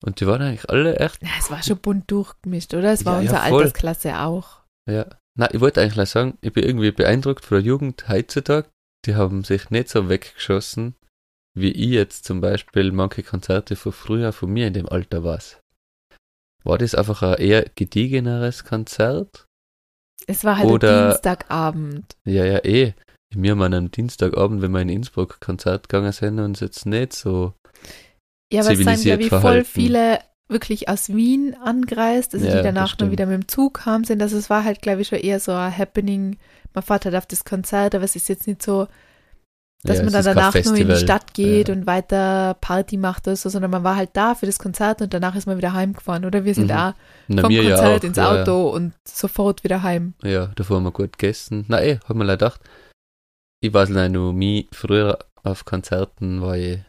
Und 0.04 0.20
die 0.20 0.26
waren 0.28 0.42
eigentlich 0.42 0.70
alle 0.70 0.96
echt, 0.98 1.22
Ja, 1.22 1.30
es 1.38 1.52
war 1.52 1.62
schon 1.62 1.78
bunt 1.80 2.10
durchgemischt, 2.10 2.74
oder? 2.74 2.92
Es 2.94 3.06
war 3.06 3.22
Ja, 3.22 3.32
ja, 3.32 3.32
unsere 3.32 3.50
voll. 3.50 3.62
Altersklasse 3.64 4.20
auch. 4.20 4.61
Ja. 4.90 5.06
Na, 5.38 5.54
ich 5.54 5.62
wollte 5.62 5.82
eigentlich 5.82 6.10
sagen, 6.10 6.38
ich 6.42 6.52
bin 6.52 6.64
irgendwie 6.64 6.92
beeindruckt 6.92 7.46
von 7.46 7.58
der 7.58 7.66
Jugend 7.66 8.08
heutzutage. 8.10 8.70
Die 9.06 9.16
haben 9.16 9.44
sich 9.44 9.70
nicht 9.70 9.90
so 9.90 10.10
weggeschossen, 10.10 10.96
wie 11.58 11.72
ich 11.72 11.90
jetzt 11.92 12.26
zum 12.26 12.42
Beispiel 12.42 12.92
manche 12.92 13.24
Konzerte 13.24 13.76
von 13.76 13.92
früher 13.94 14.34
von 14.34 14.52
mir 14.52 14.68
in 14.68 14.74
dem 14.74 14.90
Alter 14.90 15.24
war. 15.24 15.40
War 16.64 16.78
das 16.78 16.96
einfach 16.96 17.24
ein 17.24 17.36
eher 17.40 17.66
gediegeneres 17.76 18.66
Konzert? 18.66 19.46
Es 20.28 20.44
war 20.44 20.58
halt 20.58 20.70
Oder- 20.70 21.10
Dienstagabend. 21.10 22.16
Ja, 22.26 22.46
ja, 22.46 22.64
eh. 22.64 22.94
Wir 23.34 23.52
haben 23.52 23.62
an 23.62 23.74
einem 23.74 23.92
Dienstagabend, 23.92 24.62
wenn 24.62 24.72
wir 24.72 24.82
in 24.82 24.90
Innsbruck 24.90 25.40
Konzert 25.40 25.88
gegangen 25.88 26.12
sind, 26.12 26.40
uns 26.40 26.60
jetzt 26.60 26.86
nicht 26.86 27.14
so. 27.14 27.54
Ja, 28.52 28.62
aber 28.62 28.72
es 28.72 28.78
sind, 28.78 28.88
zivilisiert 28.90 29.20
glaube 29.20 29.24
ich, 29.24 29.30
voll 29.30 29.40
verhalten. 29.42 29.66
viele 29.66 30.20
wirklich 30.52 30.90
aus 30.90 31.10
Wien 31.10 31.56
angereist, 31.64 32.34
also 32.34 32.46
Ja, 32.46 32.58
die 32.58 32.64
danach 32.64 32.98
nur 33.00 33.12
wieder 33.12 33.26
mit 33.26 33.42
dem 33.44 33.48
Zug 33.48 33.76
kamen 33.80 34.04
sind. 34.04 34.22
Also 34.22 34.38
es 34.38 34.50
war 34.50 34.64
halt, 34.64 34.82
glaube 34.82 35.02
ich, 35.02 35.08
schon 35.08 35.20
eher 35.20 35.40
so 35.40 35.52
ein 35.54 35.76
Happening. 35.78 36.38
Man 36.74 36.84
fährt 36.84 37.06
halt 37.06 37.16
auf 37.16 37.26
das 37.26 37.44
Konzert, 37.46 37.96
aber 37.96 38.04
es 38.04 38.16
ist 38.16 38.30
jetzt 38.30 38.48
nicht 38.48 38.62
so, 38.62 38.88
dass 39.84 39.98
ja, 39.98 40.04
man 40.04 40.14
dann 40.14 40.24
danach 40.24 40.54
nur 40.54 40.76
in 40.76 40.90
die. 40.90 40.96
Stadt 40.96 41.34
geht 41.34 41.68
Ja. 41.70 41.74
und 41.74 41.88
weiter 41.88 42.56
Party 42.62 42.98
macht 42.98 43.28
oder 43.28 43.36
so, 43.36 43.50
sondern 43.50 43.72
man 43.72 43.84
war 43.84 43.96
halt 43.96 44.12
da 44.14 44.36
für 44.36 44.46
das 44.46 44.60
Konzert 44.60 45.02
und 45.02 45.12
danach 45.14 45.36
ist 45.36 45.48
man 45.48 45.58
wieder 45.58 45.74
heimgefahren. 45.74 46.24
Oder 46.26 46.46
wir 46.46 46.54
sind 46.54 46.66
Mhm. 46.68 46.72
auch 46.78 46.94
Na, 47.28 47.42
vom 47.42 47.56
Konzert 47.56 48.02
auch, 48.02 48.04
ins 48.04 48.20
Auto 48.20 48.70
und 48.70 48.94
sofort 49.08 49.64
wieder 49.64 49.82
heim. 49.82 50.14
Ja, 50.22 50.48
davor 50.56 50.78
haben 50.78 50.84
wir 50.84 50.92
gut 50.92 51.18
gegessen. 51.18 51.66
Na 51.68 51.82
eh, 51.82 51.98
hab 52.08 52.16
mir 52.16 52.26
leider 52.26 52.38
gedacht. 52.50 52.62
Ich 53.64 53.74
weiß 53.74 53.90
leider 53.90 54.10
nur, 54.10 54.34
mich 54.34 54.68
früher 54.72 55.18
auf 55.44 55.66
Konzerten 55.66 56.42
war 56.42 56.56
ich 56.58 56.80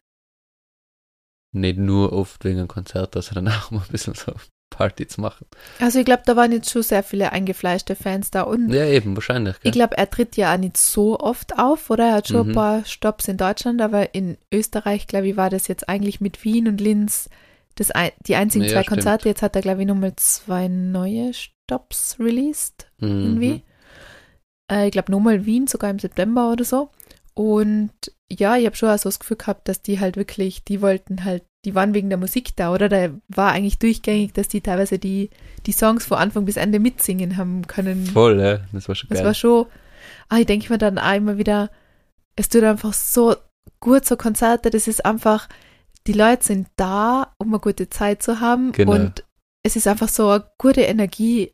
nicht 1.52 1.78
nur 1.78 2.12
oft 2.12 2.44
wegen 2.44 2.58
einem 2.58 2.68
Konzert, 2.68 3.14
sondern 3.22 3.48
auch 3.54 3.70
mal 3.70 3.80
ein 3.80 3.92
bisschen 3.92 4.14
so 4.14 4.32
Party 4.70 5.06
zu 5.06 5.20
machen. 5.20 5.46
Also 5.80 5.98
ich 5.98 6.04
glaube, 6.06 6.22
da 6.24 6.34
waren 6.34 6.50
jetzt 6.50 6.70
schon 6.70 6.82
sehr 6.82 7.02
viele 7.02 7.30
eingefleischte 7.30 7.94
Fans 7.94 8.30
da 8.30 8.42
und 8.42 8.70
Ja, 8.72 8.86
eben, 8.86 9.14
wahrscheinlich. 9.14 9.60
Gell? 9.60 9.68
Ich 9.68 9.72
glaube, 9.72 9.98
er 9.98 10.08
tritt 10.08 10.36
ja 10.38 10.54
auch 10.54 10.58
nicht 10.58 10.78
so 10.78 11.20
oft 11.20 11.58
auf, 11.58 11.90
oder? 11.90 12.06
Er 12.08 12.14
hat 12.14 12.28
schon 12.28 12.46
Mhm. 12.46 12.52
ein 12.52 12.54
paar 12.54 12.84
Stops 12.86 13.28
in 13.28 13.36
Deutschland, 13.36 13.82
aber 13.82 14.14
in 14.14 14.38
Österreich, 14.52 15.06
glaube 15.06 15.28
ich, 15.28 15.36
war 15.36 15.50
das 15.50 15.68
jetzt 15.68 15.88
eigentlich 15.90 16.20
mit 16.22 16.42
Wien 16.42 16.68
und 16.68 16.80
Linz 16.80 17.28
das 17.74 17.90
ein, 17.90 18.10
die 18.26 18.34
einzigen 18.36 18.64
Ja, 18.64 18.70
zwei 18.70 18.82
stimmt. 18.82 18.88
Konzerte. 18.96 19.28
Jetzt 19.28 19.42
hat 19.42 19.56
er, 19.56 19.62
glaube 19.62 19.82
ich, 19.82 19.86
nochmal 19.86 20.14
zwei 20.16 20.68
neue 20.68 21.32
Stops 21.34 22.16
released, 22.18 22.86
irgendwie. 22.98 23.48
Mhm. 23.50 23.62
Äh, 24.70 24.86
ich 24.86 24.92
glaube, 24.92 25.10
nochmal 25.12 25.44
Wien, 25.46 25.66
sogar 25.66 25.90
im 25.90 25.98
September 25.98 26.50
oder 26.52 26.64
so. 26.64 26.90
Und 27.34 27.90
ja, 28.30 28.56
ich 28.56 28.66
habe 28.66 28.76
schon 28.76 28.88
auch 28.88 28.98
so 28.98 29.08
das 29.08 29.18
Gefühl 29.20 29.36
gehabt, 29.36 29.68
dass 29.68 29.82
die 29.82 30.00
halt 30.00 30.16
wirklich, 30.16 30.64
die 30.64 30.80
wollten 30.82 31.24
halt, 31.24 31.44
die 31.64 31.74
waren 31.74 31.94
wegen 31.94 32.08
der 32.08 32.18
Musik 32.18 32.56
da, 32.56 32.72
oder? 32.72 32.88
Da 32.88 33.10
war 33.28 33.52
eigentlich 33.52 33.78
durchgängig, 33.78 34.32
dass 34.32 34.48
die 34.48 34.60
teilweise 34.60 34.98
die, 34.98 35.30
die 35.66 35.72
Songs 35.72 36.04
von 36.06 36.18
Anfang 36.18 36.44
bis 36.44 36.56
Ende 36.56 36.80
mitsingen 36.80 37.36
haben 37.36 37.66
können. 37.66 38.06
Voll, 38.06 38.40
ja, 38.40 38.60
das 38.72 38.88
war 38.88 38.94
schon 38.94 39.08
Das 39.10 39.18
geil. 39.18 39.26
war 39.26 39.34
schon, 39.34 39.66
ah, 40.28 40.38
ich 40.38 40.46
denke 40.46 40.72
mir 40.72 40.78
dann 40.78 40.98
auch 40.98 41.14
immer 41.14 41.38
wieder, 41.38 41.70
es 42.36 42.48
tut 42.48 42.64
einfach 42.64 42.92
so 42.92 43.36
gut, 43.80 44.04
so 44.04 44.16
Konzerte, 44.16 44.70
das 44.70 44.88
ist 44.88 45.04
einfach, 45.04 45.48
die 46.06 46.14
Leute 46.14 46.44
sind 46.44 46.68
da, 46.76 47.34
um 47.38 47.48
eine 47.48 47.60
gute 47.60 47.88
Zeit 47.90 48.22
zu 48.22 48.40
haben 48.40 48.72
Genau. 48.72 48.92
und 48.92 49.24
es 49.62 49.76
ist 49.76 49.86
einfach 49.86 50.08
so 50.08 50.28
eine 50.30 50.44
gute 50.58 50.80
Energie 50.82 51.52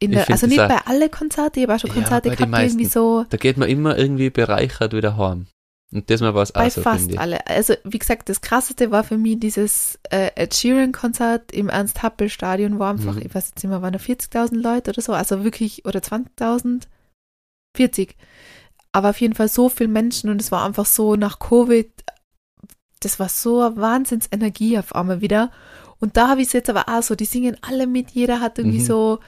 der, 0.00 0.20
find 0.26 0.30
also 0.30 0.46
nicht 0.46 0.56
bei 0.58 0.78
alle 0.86 1.08
Konzerte, 1.08 1.60
ich 1.60 1.64
habe 1.66 1.74
auch 1.76 1.80
schon 1.80 1.90
Ja, 1.90 1.94
Konzerte 1.96 2.28
bei 2.30 2.36
gehabt, 2.36 2.56
die 2.56 2.62
irgendwie 2.62 2.84
so, 2.86 3.24
da 3.28 3.36
geht 3.36 3.56
man 3.56 3.68
immer 3.68 3.98
irgendwie 3.98 4.30
bereichert 4.30 4.92
wieder 4.92 5.16
heim. 5.16 5.46
Und 5.90 6.10
das 6.10 6.20
mal 6.20 6.34
war 6.34 6.42
es 6.42 6.54
auch 6.54 6.60
bei 6.60 6.70
so, 6.70 6.82
fast 6.82 7.16
alle. 7.16 7.46
Also 7.46 7.74
wie 7.84 7.98
gesagt, 7.98 8.28
das 8.28 8.42
krasseste 8.42 8.90
war 8.90 9.04
für 9.04 9.16
mich 9.16 9.40
dieses 9.40 9.98
äh, 10.10 10.30
Ed 10.34 10.54
Sheeran-Konzert 10.54 11.50
im 11.50 11.70
Ernst-Happel-Stadion, 11.70 12.78
wo 12.78 12.84
einfach, 12.84 13.14
Mhm. 13.14 13.22
ich 13.22 13.34
weiß 13.34 13.48
jetzt 13.48 13.56
nicht 13.62 13.70
mehr, 13.70 13.80
waren 13.80 13.94
da 13.94 13.98
40.000 13.98 14.54
Leute 14.60 14.90
oder 14.90 15.00
so, 15.00 15.14
also 15.14 15.44
wirklich, 15.44 15.86
oder 15.86 16.00
20.000, 16.00 16.82
40. 17.76 18.16
Aber 18.92 19.10
auf 19.10 19.20
jeden 19.20 19.34
Fall 19.34 19.48
so 19.48 19.68
viele 19.68 19.88
Menschen 19.88 20.28
und 20.30 20.40
es 20.40 20.52
war 20.52 20.64
einfach 20.66 20.86
so 20.86 21.16
nach 21.16 21.38
Covid, 21.38 21.90
das 23.00 23.18
war 23.18 23.28
so 23.28 23.60
eine 23.62 23.76
Wahnsinnsenergie 23.76 24.78
auf 24.78 24.94
einmal 24.94 25.20
wieder. 25.20 25.50
Und 26.00 26.16
da 26.16 26.28
habe 26.28 26.40
ich 26.42 26.48
es 26.48 26.52
jetzt 26.52 26.68
aber 26.70 26.88
auch 26.88 27.02
so, 27.02 27.14
die 27.14 27.24
singen 27.24 27.56
alle 27.62 27.86
mit, 27.86 28.10
jeder 28.10 28.40
hat 28.40 28.58
irgendwie 28.58 28.80
Mhm. 28.80 28.84
so, 28.84 29.18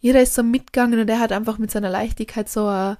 jeder 0.00 0.22
ist 0.22 0.34
so 0.34 0.42
mitgegangen 0.42 1.00
und 1.00 1.08
er 1.08 1.18
hat 1.20 1.32
einfach 1.32 1.58
mit 1.58 1.70
seiner 1.70 1.90
Leichtigkeit 1.90 2.48
so, 2.48 2.66
a, 2.66 2.98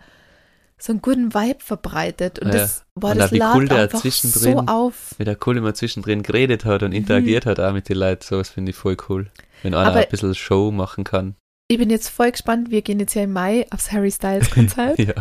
so 0.79 0.93
einen 0.93 1.03
guten 1.03 1.35
Vibe 1.35 1.59
verbreitet. 1.61 2.39
Und 2.39 2.49
Ja. 2.49 2.55
das, 2.59 2.85
Und 2.95 3.17
das 3.19 3.33
wie 3.33 3.41
cool 3.43 3.69
der 3.69 3.83
einfach 3.83 4.01
so 4.01 4.09
zwischendrin- 4.09 4.69
auf. 4.69 5.15
Wie 5.19 5.25
der 5.25 5.37
cool 5.47 5.57
immer 5.57 5.75
zwischendrin 5.75 6.23
geredet 6.23 6.65
hat 6.65 6.83
und 6.83 6.91
Mhm. 6.91 6.97
interagiert 6.97 7.47
hat 7.47 7.61
auch 7.61 7.73
mit 7.73 7.89
den 7.89 7.97
Leuten, 7.99 8.23
sowas 8.25 8.49
finde 8.51 8.71
ich 8.71 8.77
voll 8.77 8.97
cool. 9.09 9.31
Wenn 9.63 9.75
einer 9.75 9.91
Aber- 9.91 10.01
ein 10.01 10.09
bisschen 10.09 10.35
Show 10.35 10.71
machen 10.71 11.05
kann. 11.05 11.35
Ich 11.71 11.77
bin 11.79 11.91
jetzt 11.91 12.09
voll 12.09 12.31
gespannt, 12.33 12.71
wir 12.71 12.81
gehen 12.83 12.99
jetzt 13.01 13.15
ja 13.15 13.23
im 13.25 13.33
Mai 13.33 13.67
aufs 13.71 13.93
Harry 13.93 14.11
Styles 14.11 14.51
Konzert. 14.51 14.99
Ja. 14.99 15.15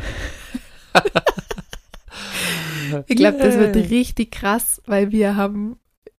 Ich 3.08 3.18
glaube, 3.18 3.38
das 3.38 3.58
wird 3.58 3.76
richtig 3.76 4.32
krass, 4.32 4.82
weil 4.86 5.12
wir 5.12 5.36
haben, 5.36 5.78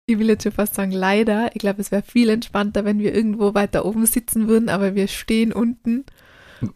ich 0.08 0.18
will 0.18 0.28
jetzt 0.28 0.42
schon 0.42 0.52
fast 0.52 0.74
sagen, 0.74 0.90
leider, 0.90 1.50
ich 1.54 1.60
glaube, 1.60 1.80
es 1.80 1.92
wäre 1.92 2.02
viel 2.02 2.30
entspannter, 2.30 2.84
wenn 2.84 2.98
wir 2.98 3.14
irgendwo 3.14 3.54
weiter 3.54 3.84
oben 3.84 4.06
sitzen 4.06 4.48
würden, 4.48 4.68
aber 4.68 4.94
wir 4.94 5.06
stehen 5.06 5.52
unten. 5.52 6.04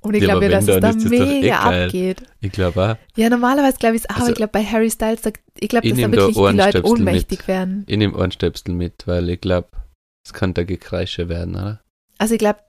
Und 0.00 0.14
ich 0.14 0.22
Ja, 0.22 0.28
glaube, 0.28 0.46
aber 0.46 0.52
ja, 0.52 0.60
dass 0.60 0.68
es 0.68 0.80
da 0.80 0.90
ist 0.90 1.04
das 1.04 1.10
mega 1.10 1.58
abgeht. 1.60 2.22
Ich 2.40 2.52
glaube 2.52 2.82
auch. 2.92 3.16
Ja, 3.16 3.30
normalerweise 3.30 3.78
glaube 3.78 3.96
ich 3.96 4.02
es 4.02 4.10
auch, 4.10 4.16
Also, 4.16 4.30
ich 4.30 4.36
glaube, 4.36 4.52
bei 4.52 4.64
Harry 4.64 4.90
Styles, 4.90 5.22
da, 5.22 5.30
ich 5.58 5.68
glaube, 5.68 5.88
dass 5.88 5.98
da 5.98 6.12
wirklich 6.12 6.36
die 6.36 6.56
Leute 6.56 6.84
ohnmächtig 6.84 7.38
mit. 7.40 7.48
werden. 7.48 7.84
Ich 7.88 7.96
nehme 7.96 8.14
Ohrenstöpsel 8.16 8.74
mit, 8.74 9.06
weil 9.06 9.28
ich 9.30 9.40
glaube, 9.40 9.68
es 10.24 10.32
kann 10.32 10.54
da 10.54 10.62
Gekreische 10.62 11.28
werden, 11.28 11.56
oder? 11.56 11.80
Also 12.18 12.34
ich 12.34 12.38
glaube, 12.38 12.60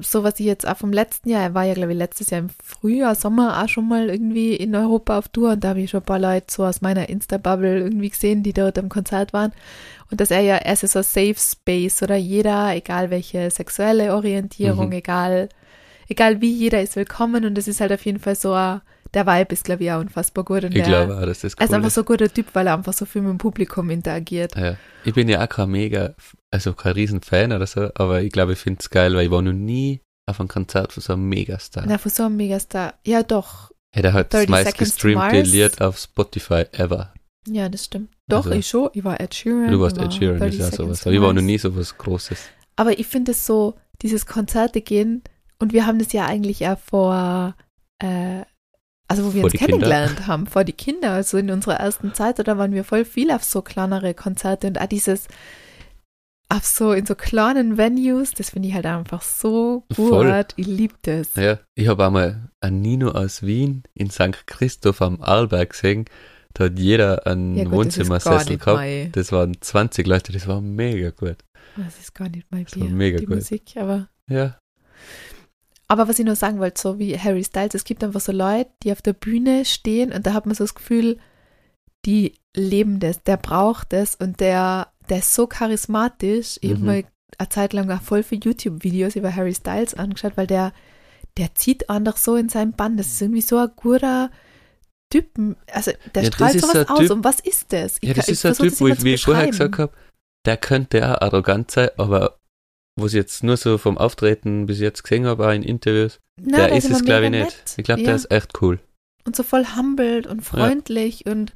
so 0.00 0.24
was 0.24 0.40
ich 0.40 0.46
jetzt 0.46 0.66
auch 0.66 0.76
vom 0.78 0.92
letzten 0.92 1.28
Jahr, 1.28 1.42
er 1.42 1.54
war 1.54 1.64
ja, 1.64 1.74
glaube 1.74 1.92
ich, 1.92 1.98
letztes 1.98 2.30
Jahr 2.30 2.40
im 2.40 2.48
Frühjahr, 2.64 3.14
Sommer 3.14 3.62
auch 3.62 3.68
schon 3.68 3.86
mal 3.86 4.08
irgendwie 4.08 4.54
in 4.56 4.74
Europa 4.74 5.18
auf 5.18 5.28
Tour 5.28 5.52
und 5.52 5.62
da 5.62 5.68
habe 5.70 5.80
ich 5.80 5.90
schon 5.90 6.00
ein 6.00 6.06
paar 6.06 6.18
Leute 6.18 6.46
so 6.50 6.64
aus 6.64 6.80
meiner 6.80 7.08
Insta-Bubble 7.08 7.78
irgendwie 7.80 8.08
gesehen, 8.10 8.42
die 8.42 8.52
dort 8.52 8.78
am 8.78 8.88
Konzert 8.88 9.32
waren. 9.32 9.52
Und 10.10 10.20
dass 10.20 10.30
er 10.30 10.40
ja, 10.40 10.56
er 10.56 10.72
ist 10.72 10.80
so 10.88 10.98
ein 10.98 11.02
Safe 11.04 11.34
Space 11.38 12.02
oder 12.02 12.16
jeder, 12.16 12.74
egal 12.74 13.10
welche 13.10 13.50
sexuelle 13.50 14.14
Orientierung, 14.14 14.86
Mhm. 14.88 14.92
egal, 14.92 15.48
egal 16.08 16.40
wie, 16.40 16.52
jeder 16.52 16.80
ist 16.82 16.96
willkommen 16.96 17.44
und 17.44 17.54
das 17.54 17.68
ist 17.68 17.80
halt 17.80 17.92
auf 17.92 18.04
jeden 18.04 18.20
Fall 18.20 18.36
so 18.36 18.52
ein, 18.52 18.80
der 19.14 19.26
Vibe 19.26 19.52
ist, 19.52 19.64
glaube 19.64 19.84
ich, 19.84 19.92
auch 19.92 20.00
unfassbar 20.00 20.44
gut. 20.44 20.64
Und 20.64 20.74
Ich 20.74 20.82
glaube 20.84 21.16
auch, 21.16 21.24
dass 21.26 21.40
das 21.40 21.54
er 21.54 21.60
cool 21.60 21.64
ist 21.64 21.74
einfach 21.74 21.90
so 21.90 22.00
ein 22.02 22.04
guter 22.06 22.32
Typ, 22.32 22.46
weil 22.54 22.66
er 22.66 22.74
einfach 22.74 22.92
so 22.92 23.04
viel 23.06 23.22
mit 23.22 23.30
dem 23.30 23.38
Publikum 23.38 23.90
interagiert. 23.90 24.56
Ja. 24.56 24.76
Ich 25.04 25.14
bin 25.14 25.28
ja 25.28 25.42
auch 25.44 25.48
kein 25.48 25.70
mega, 25.70 26.14
also 26.50 26.72
kein 26.72 26.92
Riesenfan 26.92 27.52
oder 27.52 27.66
so, 27.66 27.90
aber 27.94 28.22
ich 28.22 28.32
glaube, 28.32 28.52
ich 28.54 28.58
finde 28.58 28.80
es 28.80 28.90
geil, 28.90 29.14
weil 29.14 29.26
ich 29.26 29.30
war 29.30 29.42
noch 29.42 29.52
nie 29.52 30.00
auf 30.26 30.40
einem 30.40 30.48
Konzert 30.48 30.92
von 30.92 31.02
so 31.02 31.12
einem 31.12 31.28
Megastar. 31.28 31.84
Na, 31.86 31.98
von 31.98 32.10
so 32.10 32.24
einem 32.24 32.36
Megastar. 32.36 32.94
Ja, 33.06 33.22
doch. 33.22 33.70
Hey, 33.94 34.02
der 34.02 34.12
hat 34.12 34.32
das 34.34 34.40
30 34.46 34.50
meist 34.50 34.66
Seconds 34.70 34.90
to 34.96 35.08
gestreamte 35.08 35.36
Mars. 35.36 35.48
Lied 35.48 35.80
auf 35.80 35.98
Spotify 35.98 36.64
ever. 36.72 37.12
Ja, 37.46 37.68
das 37.68 37.84
stimmt. 37.84 38.08
Doch, 38.26 38.46
Also- 38.46 38.58
ich 38.58 38.66
schon. 38.68 38.88
Ich 38.94 39.04
war 39.04 39.20
Ed 39.20 39.34
Sheeran. 39.34 39.70
Du 39.70 39.80
warst 39.80 39.96
ich 39.96 40.00
war 40.02 40.06
Ed 40.06 40.14
Sheeran, 40.14 40.38
30 40.38 40.60
ist 40.60 40.70
ja 40.70 40.76
sowas. 40.76 41.02
Aber 41.06 41.14
ich 41.14 41.20
war 41.20 41.32
noch 41.32 41.42
nie 41.42 41.58
sowas 41.58 41.96
Großes. 41.98 42.38
Aber 42.76 42.98
ich 42.98 43.06
finde 43.06 43.32
es 43.32 43.46
so, 43.46 43.74
dieses 44.02 44.26
Konzerte 44.26 44.80
gehen, 44.80 45.22
und 45.58 45.72
wir 45.72 45.86
haben 45.86 45.98
das 45.98 46.12
ja 46.12 46.26
eigentlich 46.26 46.60
ja 46.60 46.74
vor, 46.76 47.54
äh, 48.02 48.42
also 49.08 49.24
wo 49.24 49.34
wir 49.34 49.40
Vor 49.42 49.44
uns 49.44 49.52
die 49.52 49.58
Kinder. 49.58 49.72
kennengelernt 49.72 50.26
haben, 50.26 50.46
vor 50.46 50.64
die 50.64 50.72
Kinder, 50.72 51.12
also 51.12 51.36
in 51.38 51.50
unserer 51.50 51.74
ersten 51.80 52.14
Zeit, 52.14 52.38
da 52.46 52.58
waren 52.58 52.72
wir 52.72 52.84
voll 52.84 53.04
viel 53.04 53.30
auf 53.30 53.44
so 53.44 53.62
kleinere 53.62 54.14
Konzerte 54.14 54.66
und 54.66 54.80
auch 54.80 54.86
dieses, 54.86 55.28
auf 56.48 56.64
so, 56.64 56.92
in 56.92 57.06
so 57.06 57.14
kleinen 57.14 57.76
Venues, 57.78 58.32
das 58.32 58.50
finde 58.50 58.68
ich 58.68 58.74
halt 58.74 58.86
einfach 58.86 59.22
so 59.22 59.84
Voll. 59.92 60.32
gut. 60.32 60.52
Ich 60.56 60.66
liebe 60.66 60.94
das. 61.02 61.34
Ja, 61.34 61.58
ich 61.74 61.88
habe 61.88 62.04
einmal 62.06 62.48
einen 62.60 62.80
Nino 62.82 63.10
aus 63.10 63.42
Wien 63.42 63.82
in 63.94 64.10
St. 64.10 64.46
Christoph 64.46 65.02
am 65.02 65.20
Arlberg 65.22 65.70
gesehen. 65.70 66.04
Da 66.52 66.64
hat 66.64 66.78
jeder 66.78 67.26
einen 67.26 67.56
Ja, 67.56 67.64
gut, 67.64 67.72
Wohnzimmersessel 67.72 68.58
gehabt. 68.58 68.76
mein, 68.78 69.10
Das 69.12 69.32
waren 69.32 69.56
20 69.60 70.06
Leute, 70.06 70.32
das 70.32 70.46
war 70.46 70.60
mega 70.60 71.10
gut. 71.10 71.36
das 71.76 71.98
ist 71.98 72.14
gar 72.14 72.28
nicht 72.28 72.46
mein 72.50 72.64
Das 72.64 72.78
war 72.78 72.86
Bier, 72.86 72.94
mega 72.94 73.18
die 73.18 73.26
gut. 73.26 73.36
Musik, 73.36 73.72
aber 73.76 74.08
Ja, 74.28 74.56
Aber 75.88 76.08
was 76.08 76.18
ich 76.18 76.24
nur 76.24 76.36
sagen 76.36 76.58
wollte, 76.60 76.80
so 76.80 76.98
wie 76.98 77.18
Harry 77.18 77.44
Styles, 77.44 77.74
es 77.74 77.84
gibt 77.84 78.02
einfach 78.02 78.20
so 78.20 78.32
Leute, 78.32 78.70
die 78.82 78.92
auf 78.92 79.02
der 79.02 79.12
Bühne 79.12 79.64
stehen 79.64 80.12
und 80.12 80.26
da 80.26 80.32
hat 80.32 80.46
man 80.46 80.54
so 80.54 80.64
das 80.64 80.74
Gefühl, 80.74 81.18
die 82.06 82.34
leben 82.56 83.00
das, 83.00 83.22
der 83.22 83.36
braucht 83.36 83.92
das 83.92 84.14
und 84.14 84.40
der, 84.40 84.88
der 85.08 85.18
ist 85.18 85.34
so 85.34 85.46
charismatisch. 85.46 86.58
Ich 86.62 86.70
habe 86.70 86.80
Mhm. 86.80 86.86
mal 86.86 87.04
eine 87.38 87.48
Zeit 87.48 87.72
lang 87.72 87.90
auch 87.90 88.00
voll 88.02 88.22
viele 88.22 88.42
YouTube-Videos 88.44 89.16
über 89.16 89.34
Harry 89.34 89.54
Styles 89.54 89.94
angeschaut, 89.94 90.36
weil 90.36 90.46
der, 90.46 90.72
der 91.36 91.54
zieht 91.54 91.90
einfach 91.90 92.16
so 92.16 92.36
in 92.36 92.48
seinem 92.48 92.72
Bann. 92.72 92.96
Das 92.96 93.08
ist 93.08 93.20
irgendwie 93.20 93.40
so 93.42 93.58
ein 93.58 93.70
guter 93.76 94.30
Typen. 95.10 95.56
Also 95.72 95.92
der 96.14 96.22
Ja, 96.24 96.32
strahlt 96.32 96.60
sowas 96.60 96.88
aus. 96.88 96.98
Typ- 97.00 97.10
Und 97.10 97.24
was 97.24 97.40
ist 97.40 97.72
das? 97.72 97.98
ja 98.02 98.14
das 98.14 98.26
kann- 98.26 98.32
ist 98.34 98.46
ein 98.46 98.54
Typ, 98.54 98.80
wo 98.80 98.86
ich, 98.88 99.02
wie 99.02 99.14
ich 99.14 99.24
vorher 99.24 99.48
gesagt 99.48 99.78
habe, 99.78 99.92
der 100.46 100.56
könnte 100.56 101.06
auch 101.08 101.20
arrogant 101.22 101.70
sein, 101.70 101.88
aber 101.96 102.38
wo 102.98 103.06
ich 103.06 103.12
jetzt 103.12 103.42
nur 103.42 103.56
so 103.56 103.78
vom 103.78 103.98
Auftreten 103.98 104.66
bis 104.66 104.78
jetzt 104.80 105.02
gesehen 105.02 105.26
habe, 105.26 105.46
auch 105.48 105.52
in 105.52 105.62
Interviews, 105.62 106.20
Na, 106.40 106.58
der 106.68 106.76
ist 106.76 106.90
es, 106.90 107.04
glaube 107.04 107.24
ich, 107.26 107.30
nicht. 107.30 107.42
nett. 107.44 107.74
Ich 107.76 107.84
glaube, 107.84 108.00
Ja. 108.02 108.06
der 108.06 108.16
ist 108.16 108.30
echt 108.30 108.62
cool. 108.62 108.78
Und 109.26 109.34
so 109.36 109.42
voll 109.42 109.64
humbled 109.76 110.26
und 110.26 110.42
freundlich 110.42 111.26
und 111.26 111.52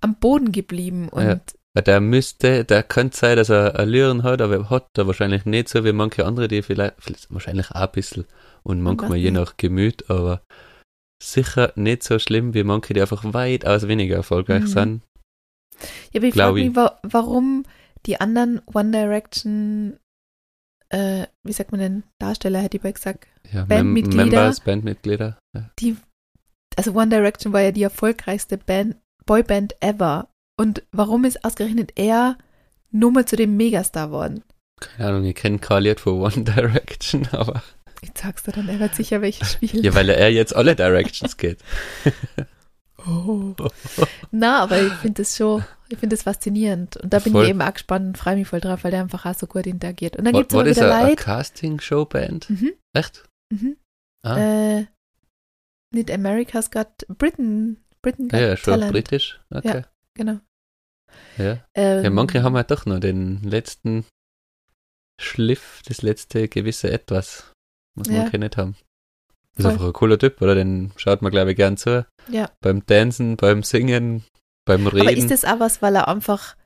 am 0.00 0.14
Boden 0.16 0.52
geblieben. 0.52 1.08
Und 1.08 1.24
Ja. 1.24 1.40
Der 1.82 2.00
müsste, 2.00 2.64
der 2.64 2.82
könnte 2.82 3.16
sein, 3.18 3.36
dass 3.36 3.50
er 3.50 3.78
Allüren 3.78 4.22
hat, 4.22 4.40
aber 4.40 4.54
er 4.54 4.70
hat 4.70 4.86
er 4.96 5.06
wahrscheinlich 5.06 5.44
nicht 5.44 5.68
so 5.68 5.84
wie 5.84 5.92
manche 5.92 6.24
andere, 6.24 6.48
die 6.48 6.62
vielleicht, 6.62 6.94
vielleicht 6.98 7.32
wahrscheinlich 7.32 7.70
auch 7.70 7.82
ein 7.82 7.90
bisschen 7.92 8.24
und 8.62 8.80
manchmal 8.80 9.10
weiß 9.10 9.18
je 9.20 9.30
nach 9.30 9.58
Gemüt, 9.58 10.08
aber 10.08 10.40
sicher 11.22 11.72
nicht 11.76 12.02
so 12.02 12.18
schlimm 12.18 12.54
wie 12.54 12.62
manche, 12.64 12.94
die 12.94 13.00
einfach 13.02 13.22
weitaus 13.34 13.88
weniger 13.88 14.16
erfolgreich 14.16 14.62
Mhm. 14.62 14.66
sind. 14.68 15.02
Ja, 16.12 16.20
aber 16.20 16.26
ich 16.28 16.34
frage 16.34 16.60
ich. 16.60 16.66
mich, 16.68 16.76
wa 16.76 16.98
warum 17.02 17.64
die 18.06 18.18
anderen 18.20 18.62
One 18.72 18.90
Direction, 18.92 19.98
äh, 20.90 21.26
wie 21.42 21.52
sagt 21.52 21.72
man 21.72 21.80
denn, 21.80 22.02
Darsteller, 22.18 22.60
hätte 22.60 22.76
ich 22.76 22.82
mal 22.82 22.92
gesagt. 22.92 23.26
Ja, 23.52 23.64
Bandmitglieder. 23.64 24.24
Members, 24.24 24.60
Bandmitglieder. 24.60 25.38
Ja. 25.54 25.70
Also 26.76 26.92
One 26.92 27.08
Direction 27.08 27.52
war 27.52 27.60
ja 27.62 27.72
die 27.72 27.82
erfolgreichste 27.82 28.58
Band, 28.58 28.96
Boyband 29.24 29.74
ever. 29.80 30.28
Und 30.58 30.82
warum 30.92 31.24
ist 31.24 31.44
ausgerechnet 31.44 31.92
er 31.96 32.36
nur 32.90 33.12
mal 33.12 33.24
zu 33.26 33.36
dem 33.36 33.56
Megastar 33.56 34.10
worden? 34.10 34.42
Keine 34.80 35.08
Ahnung, 35.08 35.34
kenne 35.34 35.58
kein 35.58 35.82
Lied 35.84 36.00
von 36.00 36.20
One 36.20 36.44
Direction, 36.44 37.26
aber 37.32 37.62
Ich 38.02 38.10
sag's 38.14 38.42
dir 38.42 38.52
dann, 38.52 38.68
er 38.68 38.78
wird 38.78 38.94
sicher 38.94 39.22
welches 39.22 39.52
spielen. 39.52 39.82
ja, 39.82 39.94
weil 39.94 40.08
er 40.10 40.30
jetzt 40.30 40.54
alle 40.54 40.76
Directions 40.76 41.36
geht. 41.38 41.58
Oh. 42.98 43.54
Na, 44.30 44.62
aber 44.62 44.80
ich 44.82 44.92
finde 44.94 45.22
das 45.22 45.36
schon, 45.36 45.64
ich 45.88 45.98
finde 45.98 46.16
das 46.16 46.22
faszinierend. 46.22 46.96
Und 46.96 47.12
da 47.12 47.18
bin 47.18 47.32
Voll. 47.32 47.44
ich 47.44 47.50
eben 47.50 47.60
auch 47.62 47.72
gespannt 47.72 48.06
und 48.06 48.18
freue 48.18 48.36
mich 48.36 48.48
voll 48.48 48.60
drauf, 48.60 48.84
weil 48.84 48.90
der 48.90 49.00
einfach 49.02 49.26
auch 49.26 49.34
so 49.34 49.46
gut 49.46 49.66
interagiert. 49.66 50.16
Und 50.16 50.24
dann 50.24 50.34
war 50.34 50.40
aber 50.40 50.64
das 50.64 50.76
wieder 50.76 50.86
eine, 50.86 50.94
eine 50.96 51.08
Leute. 51.10 51.22
Casting-Show-Band? 51.24 52.50
Mhm, 52.50 52.72
Echt? 52.94 53.24
mhm. 53.52 53.76
Ah, 54.24 54.38
Äh, 54.38 54.86
nicht 55.94 56.10
America's 56.10 56.70
Got 56.70 57.06
Britain, 57.08 57.76
Britain 58.02 58.28
Got 58.28 58.40
ja, 58.40 58.46
ja, 58.48 58.56
schon 58.56 58.72
Talent. 58.74 58.92
britisch. 58.92 59.40
Okay. 59.54 59.84
Genau. 60.14 60.40
Ja. 61.38 61.64
Ähm, 61.74 62.04
Ja, 62.04 62.10
manche 62.10 62.42
haben 62.42 62.56
halt 62.56 62.70
doch 62.70 62.86
noch 62.86 62.98
den 62.98 63.42
letzten 63.42 64.04
Schliff, 65.20 65.82
das 65.86 66.02
letzte 66.02 66.48
gewisse 66.48 66.90
Etwas, 66.90 67.52
was 67.94 68.08
Ja. 68.08 68.22
manche 68.22 68.38
nicht 68.38 68.56
haben. 68.56 68.76
Ist 69.56 69.62
Voll. 69.62 69.72
einfach 69.72 69.86
ein 69.86 69.92
cooler 69.92 70.18
Typ, 70.18 70.40
oder? 70.42 70.54
Den 70.54 70.92
schaut 70.96 71.22
man, 71.22 71.32
glaube 71.32 71.50
ich, 71.52 71.56
gern 71.56 71.76
zu. 71.76 72.06
Ja. 72.28 72.50
Beim 72.60 72.84
Dancen, 72.84 73.36
beim 73.36 73.62
Singen, 73.62 74.24
beim 74.66 74.86
Reden. 74.86 75.08
Aber 75.08 75.16
ist 75.16 75.30
das 75.30 75.44
auch 75.44 75.60
was, 75.60 75.80
weil 75.80 75.96
er 75.96 76.08
einfach 76.08 76.56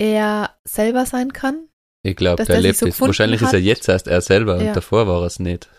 er 0.00 0.56
selber 0.66 1.06
sein 1.06 1.32
kann? 1.32 1.68
ich 2.06 2.16
glaube, 2.16 2.44
der 2.44 2.60
lebt 2.60 2.76
so 2.76 2.86
es. 2.86 3.00
Wahrscheinlich 3.00 3.40
ist 3.40 3.52
er 3.52 3.60
hat? 3.60 3.64
jetzt 3.64 3.88
erst 3.88 4.08
er 4.08 4.20
selber 4.20 4.60
Ja. 4.60 4.68
und 4.68 4.76
davor 4.76 5.06
war 5.06 5.22
er 5.22 5.26
es 5.26 5.38
nicht. 5.38 5.70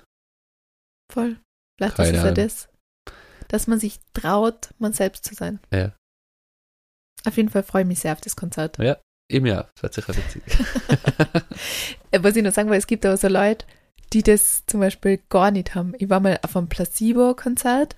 Voll. 1.14 1.38
Vielleicht 1.78 1.98
Keine 1.98 2.10
ist 2.12 2.18
es 2.18 2.24
ja 2.24 2.32
das. 2.32 2.70
Dass 3.50 3.68
man 3.68 3.80
sich 3.80 4.00
traut, 4.14 4.70
man 4.80 4.94
selbst 4.94 5.26
zu 5.26 5.36
sein. 5.36 5.60
Ja. 5.72 5.94
Auf 7.26 7.38
jeden 7.38 7.50
Fall 7.50 7.64
freue 7.64 7.84
ich 7.84 7.88
mich 7.88 8.00
sehr 8.00 8.14
auf 8.14 8.22
das 8.22 8.36
Konzert. 8.36 8.80
Ihm 9.30 9.46
ja, 9.46 9.70
das 9.74 9.84
wird 9.84 9.94
sicher 9.94 10.16
witzig. 10.16 10.44
Was 12.24 12.36
ich 12.36 12.44
noch 12.44 12.54
sagen 12.54 12.70
will, 12.70 12.78
es 12.78 12.88
gibt 12.88 13.06
aber 13.06 13.18
so 13.18 13.28
Leute, 13.28 13.66
die 14.14 14.24
das 14.24 14.64
zum 14.68 14.80
Beispiel 14.80 15.20
gar 15.30 15.52
nicht 15.52 15.76
haben. 15.76 15.94
Ich 15.98 16.10
war 16.10 16.20
mal 16.20 16.40
auf 16.44 16.56
einem 16.56 16.68
Placebo-Konzert 16.68 17.96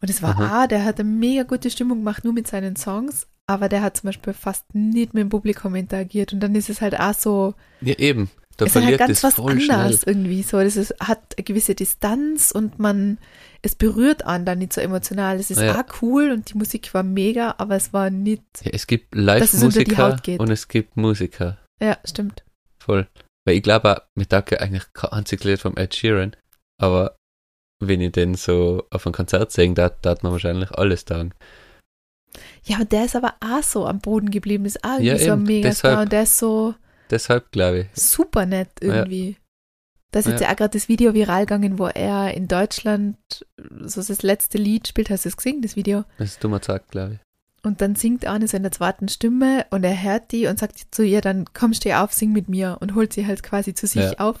und 0.00 0.10
es 0.10 0.22
war 0.22 0.30
Aha. 0.38 0.62
ah, 0.62 0.66
der 0.66 0.84
hat 0.84 1.00
eine 1.00 1.08
mega 1.08 1.42
gute 1.44 1.70
Stimmung 1.70 1.98
gemacht, 1.98 2.24
nur 2.24 2.32
mit 2.32 2.46
seinen 2.46 2.76
Songs, 2.76 3.26
aber 3.46 3.68
der 3.68 3.82
hat 3.82 3.96
zum 3.96 4.08
Beispiel 4.08 4.32
fast 4.32 4.64
nicht 4.74 5.14
mit 5.14 5.22
dem 5.22 5.28
Publikum 5.30 5.74
interagiert 5.74 6.32
und 6.32 6.40
dann 6.40 6.54
ist 6.54 6.68
es 6.68 6.80
halt 6.80 6.98
auch 6.98 7.14
so, 7.14 7.54
ja, 7.80 7.94
eben. 7.98 8.30
Da 8.58 8.64
es 8.64 8.70
ist 8.70 8.76
halt 8.76 8.84
verliert 8.84 9.00
ganz 9.00 9.22
was 9.22 9.38
anderes 9.38 9.64
schnell. 9.64 9.98
irgendwie 10.06 10.42
so. 10.42 10.58
Das 10.58 10.76
ist, 10.76 10.94
hat 10.98 11.34
eine 11.36 11.44
gewisse 11.44 11.74
Distanz 11.74 12.50
und 12.52 12.78
man, 12.78 13.18
es 13.60 13.74
berührt 13.74 14.24
einen 14.24 14.46
dann 14.46 14.56
nicht 14.60 14.72
so 14.72 14.80
emotional. 14.80 15.38
Es 15.38 15.50
ist 15.50 15.60
Ja. 15.60 15.78
auch 15.78 15.84
cool 16.00 16.30
und 16.30 16.50
die 16.50 16.56
Musik 16.56 16.94
war 16.94 17.02
mega, 17.02 17.54
aber 17.58 17.76
es 17.76 17.92
war 17.92 18.08
nicht, 18.08 18.42
Ja, 18.64 18.70
es 18.72 18.86
gibt 18.86 19.14
Live-Musiker 19.14 20.16
und 20.38 20.50
es 20.50 20.68
gibt 20.68 20.96
Musiker. 20.96 21.58
ja, 21.82 21.98
stimmt. 22.06 22.44
Voll. 22.78 23.06
Weil 23.46 23.56
ich 23.56 23.62
glaube 23.62 23.96
auch, 23.96 24.00
mit 24.14 24.32
Dacke 24.32 24.60
eigentlich 24.60 24.92
kein 24.92 25.12
einziges 25.12 25.44
Lied 25.44 25.60
vom 25.60 25.76
Ed 25.76 25.94
Sheeran, 25.94 26.34
aber 26.78 27.16
wenn 27.80 28.00
ich 28.00 28.12
den 28.12 28.34
so 28.34 28.86
auf 28.90 29.06
einem 29.06 29.14
Konzert 29.14 29.52
sehe, 29.52 29.72
da 29.72 29.88
darf 29.88 30.22
man 30.22 30.32
wahrscheinlich 30.32 30.70
alles 30.72 31.04
sagen. 31.08 31.32
Ja, 32.64 32.76
aber 32.76 32.84
der 32.86 33.04
ist 33.04 33.16
aber 33.16 33.34
auch 33.40 33.62
so 33.62 33.86
am 33.86 34.00
Boden 34.00 34.30
geblieben, 34.30 34.64
ist 34.66 34.82
auch 34.84 34.98
irgendwie 34.98 35.06
Ja, 35.06 35.18
so 35.18 35.32
ein 35.32 35.38
eben, 35.38 35.42
Megastar 35.44 35.90
deshalb. 35.90 36.00
und 36.04 36.12
der 36.12 36.22
ist 36.24 36.38
so 36.38 36.74
Deshalb 37.10 37.50
glaube 37.52 37.78
ich. 37.80 37.86
super 38.02 38.46
nett 38.46 38.70
irgendwie. 38.80 39.36
Da 40.12 40.20
ist 40.20 40.26
jetzt 40.26 40.40
Ja. 40.40 40.48
ja 40.48 40.52
auch 40.52 40.56
gerade 40.56 40.78
das 40.78 40.88
Video 40.88 41.14
viral 41.14 41.42
gegangen, 41.46 41.78
wo 41.78 41.86
er 41.86 42.34
in 42.34 42.48
Deutschland 42.48 43.16
so 43.82 44.02
das 44.02 44.22
letzte 44.22 44.58
Lied 44.58 44.88
spielt. 44.88 45.10
Hast 45.10 45.24
du 45.24 45.28
es 45.28 45.36
gesehen, 45.36 45.62
das 45.62 45.76
Video? 45.76 46.04
Das 46.18 46.30
ist 46.30 46.42
dummer 46.44 46.60
Zack, 46.62 46.88
glaube 46.90 47.14
ich. 47.14 47.18
Und 47.66 47.80
dann 47.80 47.96
singt 47.96 48.22
in 48.22 48.62
der 48.62 48.70
zweiten 48.70 49.08
Stimme 49.08 49.66
und 49.70 49.82
er 49.82 50.00
hört 50.00 50.30
die 50.30 50.46
und 50.46 50.56
sagt 50.56 50.94
zu 50.94 51.02
ihr 51.02 51.20
dann, 51.20 51.46
komm, 51.52 51.74
steh 51.74 51.94
auf, 51.94 52.12
sing 52.12 52.32
mit 52.32 52.48
mir 52.48 52.78
und 52.80 52.94
holt 52.94 53.12
sie 53.12 53.26
halt 53.26 53.42
quasi 53.42 53.74
zu 53.74 53.88
sich 53.88 54.02
Ja. 54.02 54.18
auf. 54.18 54.36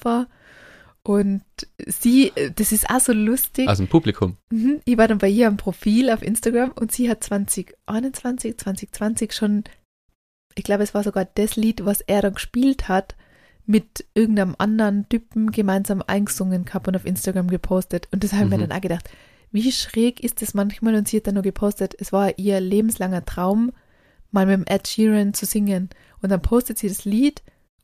Und 1.02 1.42
sie, 1.86 2.32
das 2.54 2.70
ist 2.70 2.88
auch 2.88 3.00
so 3.00 3.12
lustig. 3.12 3.68
Aus 3.68 3.78
dem 3.78 3.88
Publikum. 3.88 4.36
Mhm. 4.50 4.80
Ich 4.84 4.96
war 4.96 5.08
dann 5.08 5.18
bei 5.18 5.28
ihr 5.28 5.48
am 5.48 5.56
Profil 5.56 6.08
auf 6.10 6.22
Instagram 6.22 6.70
und 6.70 6.92
sie 6.92 7.10
hat 7.10 7.24
2021, 7.24 8.58
2020 8.58 9.32
schon, 9.32 9.64
ich 10.54 10.62
glaube, 10.62 10.84
es 10.84 10.94
war 10.94 11.02
sogar 11.02 11.24
das 11.24 11.56
Lied, 11.56 11.84
was 11.84 12.02
er 12.02 12.22
dann 12.22 12.34
gespielt 12.34 12.86
hat, 12.88 13.16
mit 13.66 14.04
irgendeinem 14.14 14.54
anderen 14.58 15.08
Typen 15.08 15.50
gemeinsam 15.50 16.00
eingesungen 16.06 16.64
gehabt 16.64 16.86
und 16.86 16.94
auf 16.94 17.04
Instagram 17.04 17.48
gepostet. 17.48 18.06
Und 18.12 18.22
das 18.22 18.32
habe 18.32 18.44
ich 18.44 18.50
mir 18.50 18.58
Mhm. 18.58 18.68
dann 18.68 18.78
auch 18.78 18.80
gedacht, 18.82 19.10
wie 19.52 19.70
schräg 19.72 20.20
ist 20.20 20.42
das 20.42 20.54
manchmal? 20.54 20.94
Und 20.94 21.08
sie 21.08 21.18
hat 21.18 21.26
dann 21.26 21.34
nur 21.34 21.42
gepostet, 21.42 21.94
es 21.98 22.12
war 22.12 22.38
ihr 22.38 22.60
lebenslanger 22.60 23.24
Traum, 23.24 23.72
mal 24.30 24.46
mit 24.46 24.54
dem 24.56 24.64
Ed 24.66 24.86
Sheeran 24.88 25.34
zu 25.34 25.46
singen. 25.46 25.88
Und 26.22 26.30
dann 26.30 26.42
postet 26.42 26.78
sie 26.78 26.88
das 26.88 27.04
Lied 27.04 27.42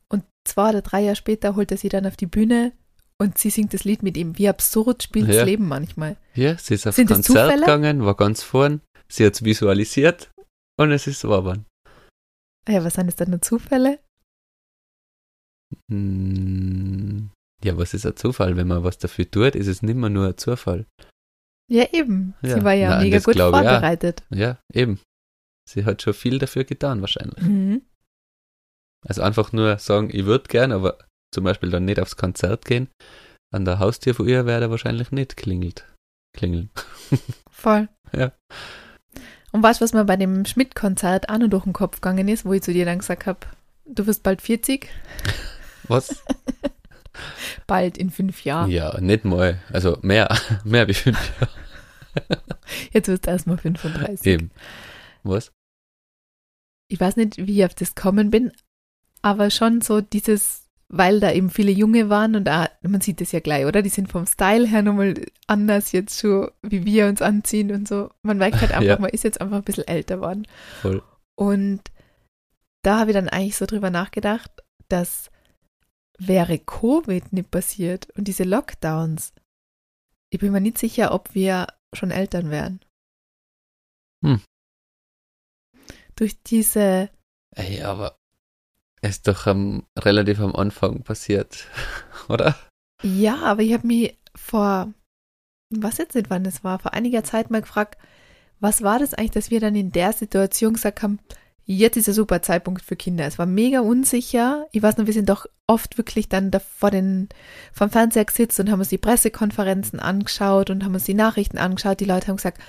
und 0.09 0.23
zwei 0.47 0.69
oder 0.69 0.81
drei 0.81 1.01
Jahre 1.01 1.15
später 1.15 1.55
holt 1.55 1.71
er 1.71 1.77
sie 1.77 1.89
dann 1.89 2.05
auf 2.05 2.15
die 2.17 2.25
Bühne 2.27 2.73
und 3.19 3.37
sie 3.37 3.49
singt 3.49 3.73
das 3.73 3.83
Lied 3.85 4.03
mit 4.03 4.17
ihm. 4.17 4.37
Wie 4.37 4.49
absurd 4.49 5.03
spielt 5.03 5.27
Ja. 5.27 5.35
das 5.35 5.45
Leben 5.45 5.67
manchmal. 5.67 6.17
Ja, 6.35 6.57
sie 6.57 6.73
ist 6.75 6.85
aufs 6.85 6.97
Sind 6.97 7.07
Konzert 7.07 7.59
gegangen, 7.59 8.03
war 8.05 8.15
ganz 8.15 8.43
vorn, 8.43 8.81
sie 9.07 9.25
hat 9.25 9.33
es 9.33 9.43
visualisiert 9.45 10.31
und 10.77 10.91
es 10.91 11.07
ist 11.07 11.23
wahr 11.27 11.39
geworden. 11.41 11.65
Ja, 12.67 12.83
was 12.83 12.95
sind 12.95 13.07
das 13.07 13.15
dann 13.15 13.29
nur 13.29 13.41
Zufälle? 13.41 13.99
Hm, 15.89 17.29
Ja, 17.63 17.77
was 17.77 17.93
ist 17.93 18.05
ein 18.05 18.15
Zufall? 18.17 18.57
Wenn 18.57 18.67
man 18.67 18.83
was 18.83 18.97
dafür 18.97 19.29
tut, 19.29 19.55
ist 19.55 19.67
es 19.67 19.81
nicht 19.81 19.95
mehr 19.95 20.09
nur 20.09 20.27
ein 20.27 20.37
Zufall. 20.37 20.85
Ja, 21.73 21.85
eben. 21.91 22.35
Ja. 22.43 22.55
Sie 22.57 22.63
war 22.63 22.73
ja 22.73 22.89
Na, 22.91 22.99
mega 23.01 23.17
gut 23.17 23.33
glaub 23.33 23.51
ich 23.53 23.59
auch. 23.59 23.63
vorbereitet. 23.63 24.21
Ja, 24.29 24.59
eben. 24.71 24.99
Sie 25.67 25.85
hat 25.85 26.03
schon 26.03 26.13
viel 26.13 26.37
dafür 26.37 26.65
getan, 26.65 27.01
wahrscheinlich. 27.01 27.41
Mhm. 27.43 27.81
Also 29.07 29.23
einfach 29.23 29.51
nur 29.53 29.79
sagen, 29.79 30.09
ich 30.11 30.25
würde 30.25 30.47
gern, 30.49 30.71
aber 30.71 30.99
zum 31.33 31.45
Beispiel 31.45 31.71
dann 31.71 31.85
nicht 31.85 31.99
aufs 31.99 32.15
Konzert 32.15 32.65
gehen. 32.65 32.89
An 33.51 33.65
der 33.65 33.79
Haustür 33.79 34.13
von 34.13 34.27
ihr 34.27 34.45
wäre 34.45 34.61
er 34.61 34.69
wahrscheinlich 34.69 35.11
nicht 35.11 35.35
klingelt. 35.35 35.91
Klingeln. 36.37 36.69
Voll. 37.49 37.89
Ja. 38.15 38.33
Und 39.51 39.63
weißt 39.63 39.81
du, 39.81 39.85
was 39.85 39.93
mir 39.93 40.05
bei 40.05 40.15
dem 40.15 40.45
Schmidt-Konzert 40.45 41.29
auch 41.29 41.39
noch 41.39 41.49
durch 41.49 41.63
den 41.63 41.73
Kopf 41.73 42.01
gegangen 42.01 42.27
ist, 42.27 42.45
wo 42.45 42.53
ich 42.53 42.61
zu 42.61 42.71
dir 42.71 42.85
dann 42.85 42.99
gesagt 42.99 43.25
habe, 43.25 43.39
du 43.85 44.05
wirst 44.05 44.21
bald 44.21 44.43
40, 44.43 44.89
Was? 45.87 46.23
bald 47.67 47.97
in 47.97 48.09
fünf 48.11 48.43
Jahren. 48.43 48.69
Ja, 48.69 48.99
nicht 49.01 49.25
mal. 49.25 49.59
Also 49.71 49.97
mehr, 50.01 50.35
mehr 50.63 50.87
wie 50.87 50.93
fünf 50.93 51.17
Jahre. 51.39 51.51
Jetzt 52.91 53.07
wirst 53.07 53.25
du 53.27 53.31
erstmal 53.31 53.57
35. 53.57 54.25
Eben. 54.25 54.51
Was? 55.23 55.51
Ich 56.89 56.99
weiß 56.99 57.15
nicht, 57.15 57.37
wie 57.37 57.59
ich 57.59 57.65
auf 57.65 57.75
das 57.75 57.95
gekommen 57.95 58.29
bin, 58.29 58.51
aber 59.21 59.49
schon 59.49 59.81
so 59.81 60.01
dieses, 60.01 60.67
weil 60.89 61.19
da 61.19 61.31
eben 61.31 61.49
viele 61.49 61.71
Junge 61.71 62.09
waren 62.09 62.35
und 62.35 62.49
auch, 62.49 62.67
man 62.81 63.01
sieht 63.01 63.21
das 63.21 63.31
ja 63.31 63.39
gleich, 63.39 63.65
oder? 63.65 63.81
Die 63.81 63.89
sind 63.89 64.11
vom 64.11 64.25
Style 64.27 64.67
her 64.67 64.81
nochmal 64.83 65.15
anders 65.47 65.91
jetzt 65.91 66.19
schon, 66.19 66.51
wie 66.61 66.85
wir 66.85 67.07
uns 67.07 67.21
anziehen 67.21 67.71
und 67.71 67.87
so. 67.87 68.11
Man 68.21 68.37
merkt 68.37 68.61
halt 68.61 68.71
einfach, 68.73 68.83
Ja. 68.83 68.99
man 68.99 69.09
ist 69.09 69.23
jetzt 69.23 69.41
einfach 69.41 69.57
ein 69.57 69.63
bisschen 69.63 69.87
älter 69.87 70.19
worden. 70.19 70.45
Voll. 70.81 71.01
Und 71.35 71.81
da 72.83 72.99
habe 72.99 73.11
ich 73.11 73.15
dann 73.15 73.29
eigentlich 73.29 73.55
so 73.55 73.65
drüber 73.65 73.89
nachgedacht, 73.89 74.51
dass 74.89 75.31
wäre 76.19 76.59
Covid 76.59 77.33
nicht 77.33 77.49
passiert 77.49 78.07
und 78.17 78.27
diese 78.27 78.43
Lockdowns, 78.43 79.33
ich 80.29 80.39
bin 80.39 80.51
mir 80.51 80.61
nicht 80.61 80.77
sicher, 80.77 81.11
ob 81.13 81.33
wir 81.33 81.67
schon 81.95 82.11
Eltern 82.11 82.49
wären. 82.49 82.79
Hm. 84.23 84.41
Durch 86.15 86.41
diese, 86.43 87.09
Ey, 87.55 87.81
aber 87.81 88.17
es 89.01 89.17
ist 89.17 89.27
doch 89.27 89.47
am, 89.47 89.85
relativ 89.97 90.39
am 90.39 90.55
Anfang 90.55 91.03
passiert, 91.03 91.67
oder? 92.29 92.55
ja, 93.03 93.37
aber 93.41 93.61
ich 93.61 93.73
habe 93.73 93.87
mich 93.87 94.17
vor, 94.35 94.93
was 95.69 95.97
jetzt 95.97 96.15
nicht, 96.15 96.29
wann 96.29 96.45
es 96.45 96.63
war, 96.63 96.79
vor 96.79 96.93
einiger 96.93 97.23
Zeit 97.23 97.51
mal 97.51 97.61
gefragt, 97.61 97.97
was 98.59 98.81
war 98.81 98.99
das 98.99 99.13
eigentlich, 99.13 99.31
dass 99.31 99.51
wir 99.51 99.59
dann 99.59 99.75
in 99.75 99.91
der 99.91 100.13
Situation 100.13 100.73
gesagt 100.73 101.03
haben, 101.03 101.19
jetzt 101.65 101.97
ist 101.97 102.07
ein 102.07 102.13
super 102.13 102.41
Zeitpunkt 102.41 102.81
für 102.81 102.95
Kinder. 102.95 103.25
Es 103.25 103.39
war 103.39 103.45
mega 103.45 103.79
unsicher. 103.79 104.67
Ich 104.71 104.83
weiß 104.83 104.97
noch, 104.97 105.05
wir 105.05 105.13
sind 105.13 105.29
doch 105.29 105.45
oft 105.67 105.97
wirklich 105.97 106.29
dann 106.29 106.51
da 106.51 106.59
vor 106.59 106.91
den, 106.91 107.29
vom 107.71 107.89
Fernseher 107.89 108.25
gesetzt 108.25 108.59
und 108.59 108.69
haben 108.69 108.79
uns 108.79 108.89
die 108.89 108.97
Pressekonferenzen 108.97 109.99
angeschaut 109.99 110.69
und 110.69 110.83
haben 110.83 110.93
uns 110.93 111.05
die 111.05 111.13
Nachrichten 111.13 111.57
angeschaut. 111.57 111.99
Die 111.99 112.05
Leute 112.05 112.27
haben 112.27 112.37
gesagt, 112.37 112.61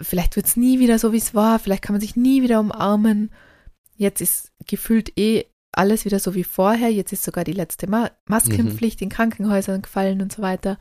vielleicht 0.00 0.36
wird 0.36 0.46
es 0.46 0.56
nie 0.56 0.80
wieder 0.80 0.98
so, 0.98 1.12
wie 1.12 1.18
es 1.18 1.34
war. 1.34 1.58
Vielleicht 1.58 1.82
kann 1.82 1.94
man 1.94 2.00
sich 2.00 2.16
nie 2.16 2.42
wieder 2.42 2.60
umarmen. 2.60 3.30
Jetzt 3.96 4.20
ist 4.20 4.52
gefühlt 4.66 5.16
eh 5.18 5.44
alles 5.72 6.04
wieder 6.04 6.18
so 6.18 6.34
wie 6.34 6.44
vorher. 6.44 6.90
Jetzt 6.90 7.12
ist 7.12 7.24
sogar 7.24 7.44
die 7.44 7.52
letzte 7.52 7.88
Ma 7.88 8.10
Maskenpflicht 8.26 9.02
in 9.02 9.08
Krankenhäusern 9.08 9.82
gefallen 9.82 10.20
und 10.20 10.32
so 10.32 10.42
weiter. 10.42 10.78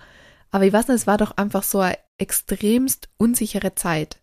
Aber 0.52 0.66
ich 0.66 0.74
weiß 0.74 0.88
nicht, 0.88 0.98
es 0.98 1.08
war 1.08 1.18
doch 1.18 1.38
einfach 1.38 1.64
so 1.64 1.80
eine 1.80 1.98
extremst 2.18 3.10
unsichere 3.18 3.76
Zeit. 3.76 4.20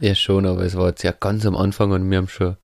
Ja, 0.00 0.14
schon, 0.14 0.46
aber 0.46 0.62
es 0.62 0.76
war 0.76 0.88
jetzt 0.88 1.02
ja 1.02 1.12
ganz 1.12 1.44
am 1.46 1.56
Anfang 1.56 1.90
und 1.90 2.08
wir 2.10 2.18
haben 2.18 2.28
schon 2.28 2.56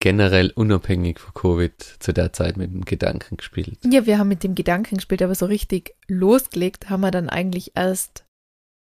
generell 0.00 0.52
unabhängig 0.54 1.18
von 1.18 1.34
Covid 1.34 1.96
zu 1.98 2.12
der 2.12 2.32
Zeit 2.32 2.56
mit 2.56 2.72
dem 2.72 2.84
Gedanken 2.84 3.36
gespielt. 3.36 3.78
Ja, 3.84 4.06
wir 4.06 4.18
haben 4.18 4.28
mit 4.28 4.44
dem 4.44 4.54
Gedanken 4.54 4.96
gespielt, 4.96 5.22
aber 5.22 5.34
so 5.34 5.46
richtig 5.46 5.94
losgelegt 6.06 6.88
haben 6.88 7.00
wir 7.00 7.10
dann 7.10 7.28
eigentlich 7.28 7.72
erst, 7.74 8.24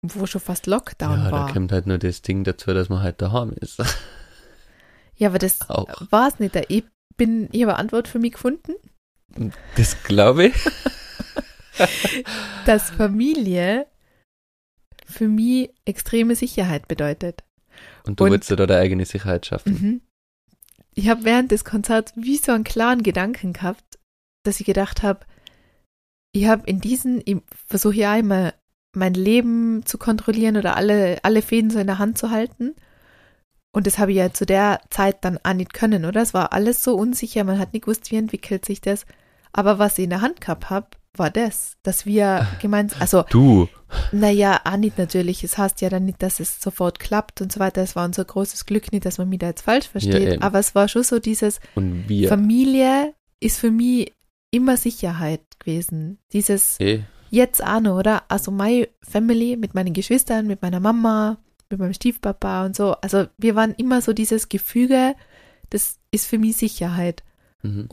wo 0.03 0.27
schon 0.27 0.41
fast 0.41 0.67
Lockdown 0.67 1.19
ja, 1.19 1.31
war. 1.31 1.47
da 1.47 1.53
kommt 1.53 1.73
halt 1.73 1.87
nur 1.87 1.99
das 1.99 2.23
Ding 2.23 2.45
dazu, 2.45 2.75
dass 2.75 2.89
man 2.89 3.03
halt 3.03 3.23
daheim 3.23 3.53
ist. 3.53 3.79
ja, 5.17 5.29
aber 5.29 5.39
das 5.39 5.61
war 5.69 6.29
es 6.29 6.41
nicht. 6.41 6.57
Ich 6.69 6.85
bin, 7.17 7.49
ich 7.53 7.63
habe 7.63 7.73
eine 7.73 7.79
Antwort 7.79 8.09
für 8.09 8.19
mich 8.19 8.33
gefunden, 8.33 8.75
Das 9.77 10.03
glaube 10.03 10.47
ich. 10.47 10.55
dass 12.67 12.91
Familie 12.91 13.87
für 15.07 15.29
mich 15.29 15.71
extreme 15.85 16.35
Sicherheit 16.35 16.89
bedeutet. 16.89 17.45
Und 18.07 18.21
du 18.21 18.25
Und- 18.25 18.31
willst 18.33 18.51
dir 18.51 18.57
da 18.57 18.67
deine 18.67 18.81
eigene 18.81 19.05
Sicherheit 19.05 19.47
schaffen. 19.47 19.73
Mhm. 19.73 20.01
Ich 20.95 21.09
habe 21.09 21.25
während 21.25 21.51
des 21.51 21.65
Konzerts 21.65 22.13
wie 22.17 22.37
so 22.39 22.53
einen 22.53 22.65
klaren 22.65 23.03
Gedanken 23.03 23.53
gehabt, 23.53 23.99
dass 24.45 24.61
ich 24.61 24.67
gedacht 24.67 25.03
habe, 25.03 25.27
ich 26.33 26.47
habe 26.47 26.67
in 26.67 26.81
diesen, 26.81 27.21
ich 27.25 27.37
versuche 27.67 27.97
ja 27.97 28.17
immer 28.17 28.55
mein 28.95 29.15
Leben 29.15 29.85
zu 29.85 29.99
kontrollieren 29.99 30.57
oder 30.57 30.77
alle, 30.77 31.19
alle 31.23 31.43
Fäden 31.43 31.71
so 31.71 31.79
in 31.79 31.87
der 31.87 31.99
Hand 31.99 32.17
zu 32.17 32.31
halten. 32.31 32.75
Und 33.73 33.87
das 33.87 33.99
habe 33.99 34.13
ich 34.13 34.17
ja 34.17 34.33
zu 34.33 34.47
der 34.47 34.81
Zeit 34.89 35.23
dann 35.25 35.39
auch 35.43 35.53
nicht 35.53 35.75
können, 35.75 36.07
oder? 36.07 36.23
Es 36.23 36.33
war 36.33 36.55
alles 36.55 36.83
so 36.83 36.95
unsicher, 36.97 37.45
man 37.45 37.59
hat 37.59 37.75
nicht 37.75 37.85
gewusst, 37.85 38.11
wie 38.11 38.17
entwickelt 38.17 38.65
sich 38.65 38.81
das. 38.81 39.05
Aber 39.53 39.79
was 39.79 39.99
ich 39.99 40.05
in 40.05 40.11
der 40.11 40.23
Hand 40.23 40.41
gehabt 40.41 40.71
habe, 40.71 40.89
war 41.19 41.31
das, 41.31 41.77
dass 41.83 42.07
wir 42.07 42.47
gemeinsam, 42.61 43.01
also 43.03 43.25
Du. 43.31 43.69
naja, 44.13 44.61
auch 44.65 44.77
nicht 44.77 44.99
natürlich. 44.99 45.45
Es 45.45 45.59
heißt 45.59 45.81
ja 45.81 45.89
dann 45.89 46.05
nicht, 46.05 46.23
dass 46.23 46.41
es 46.41 46.61
sofort 46.61 46.99
klappt 46.99 47.41
und 47.41 47.53
so 47.53 47.61
weiter. 47.61 47.83
Es 47.83 47.97
war 47.97 48.05
unser 48.05 48.25
großes 48.25 48.67
Glück 48.67 48.93
nicht, 48.93 49.05
dass 49.05 49.19
man 49.19 49.29
mich 49.29 49.39
da 49.39 49.47
jetzt 49.47 49.63
falsch 49.63 49.89
versteht. 49.89 50.33
eben. 50.35 50.43
aber 50.43 50.59
es 50.59 50.75
war 50.75 50.89
schon 50.89 51.03
so 51.03 51.19
dieses, 51.19 51.61
Und. 51.75 52.05
Familie 52.29 53.15
ist 53.41 53.59
für 53.59 53.71
mich 53.71 54.13
immer 54.51 54.77
Sicherheit 54.77 55.43
gewesen. 55.59 56.19
Dieses 56.33 56.81
eh, 56.81 57.01
jetzt 57.31 57.63
auch 57.63 57.81
noch, 57.81 57.99
oder? 57.99 58.23
Also 58.29 58.51
my 58.51 58.89
Family 59.03 59.57
mit 59.57 59.75
meinen 59.75 59.93
Geschwistern, 59.93 60.47
mit 60.47 60.63
meiner 60.63 60.81
Mama, 60.81 61.39
mit 61.71 61.79
meinem 61.79 61.95
Stiefpapa 61.95 62.65
und 62.65 62.77
so. 62.77 62.93
Also 63.03 63.27
wir 63.39 63.55
waren 63.55 63.75
immer 63.75 64.01
so 64.01 64.13
dieses 64.13 64.49
Gefüge, 64.49 65.15
das 65.71 65.99
ist 66.11 66.27
für 66.27 66.39
mich 66.39 66.57
Sicherheit. 66.57 67.23
mhm. 67.63 67.89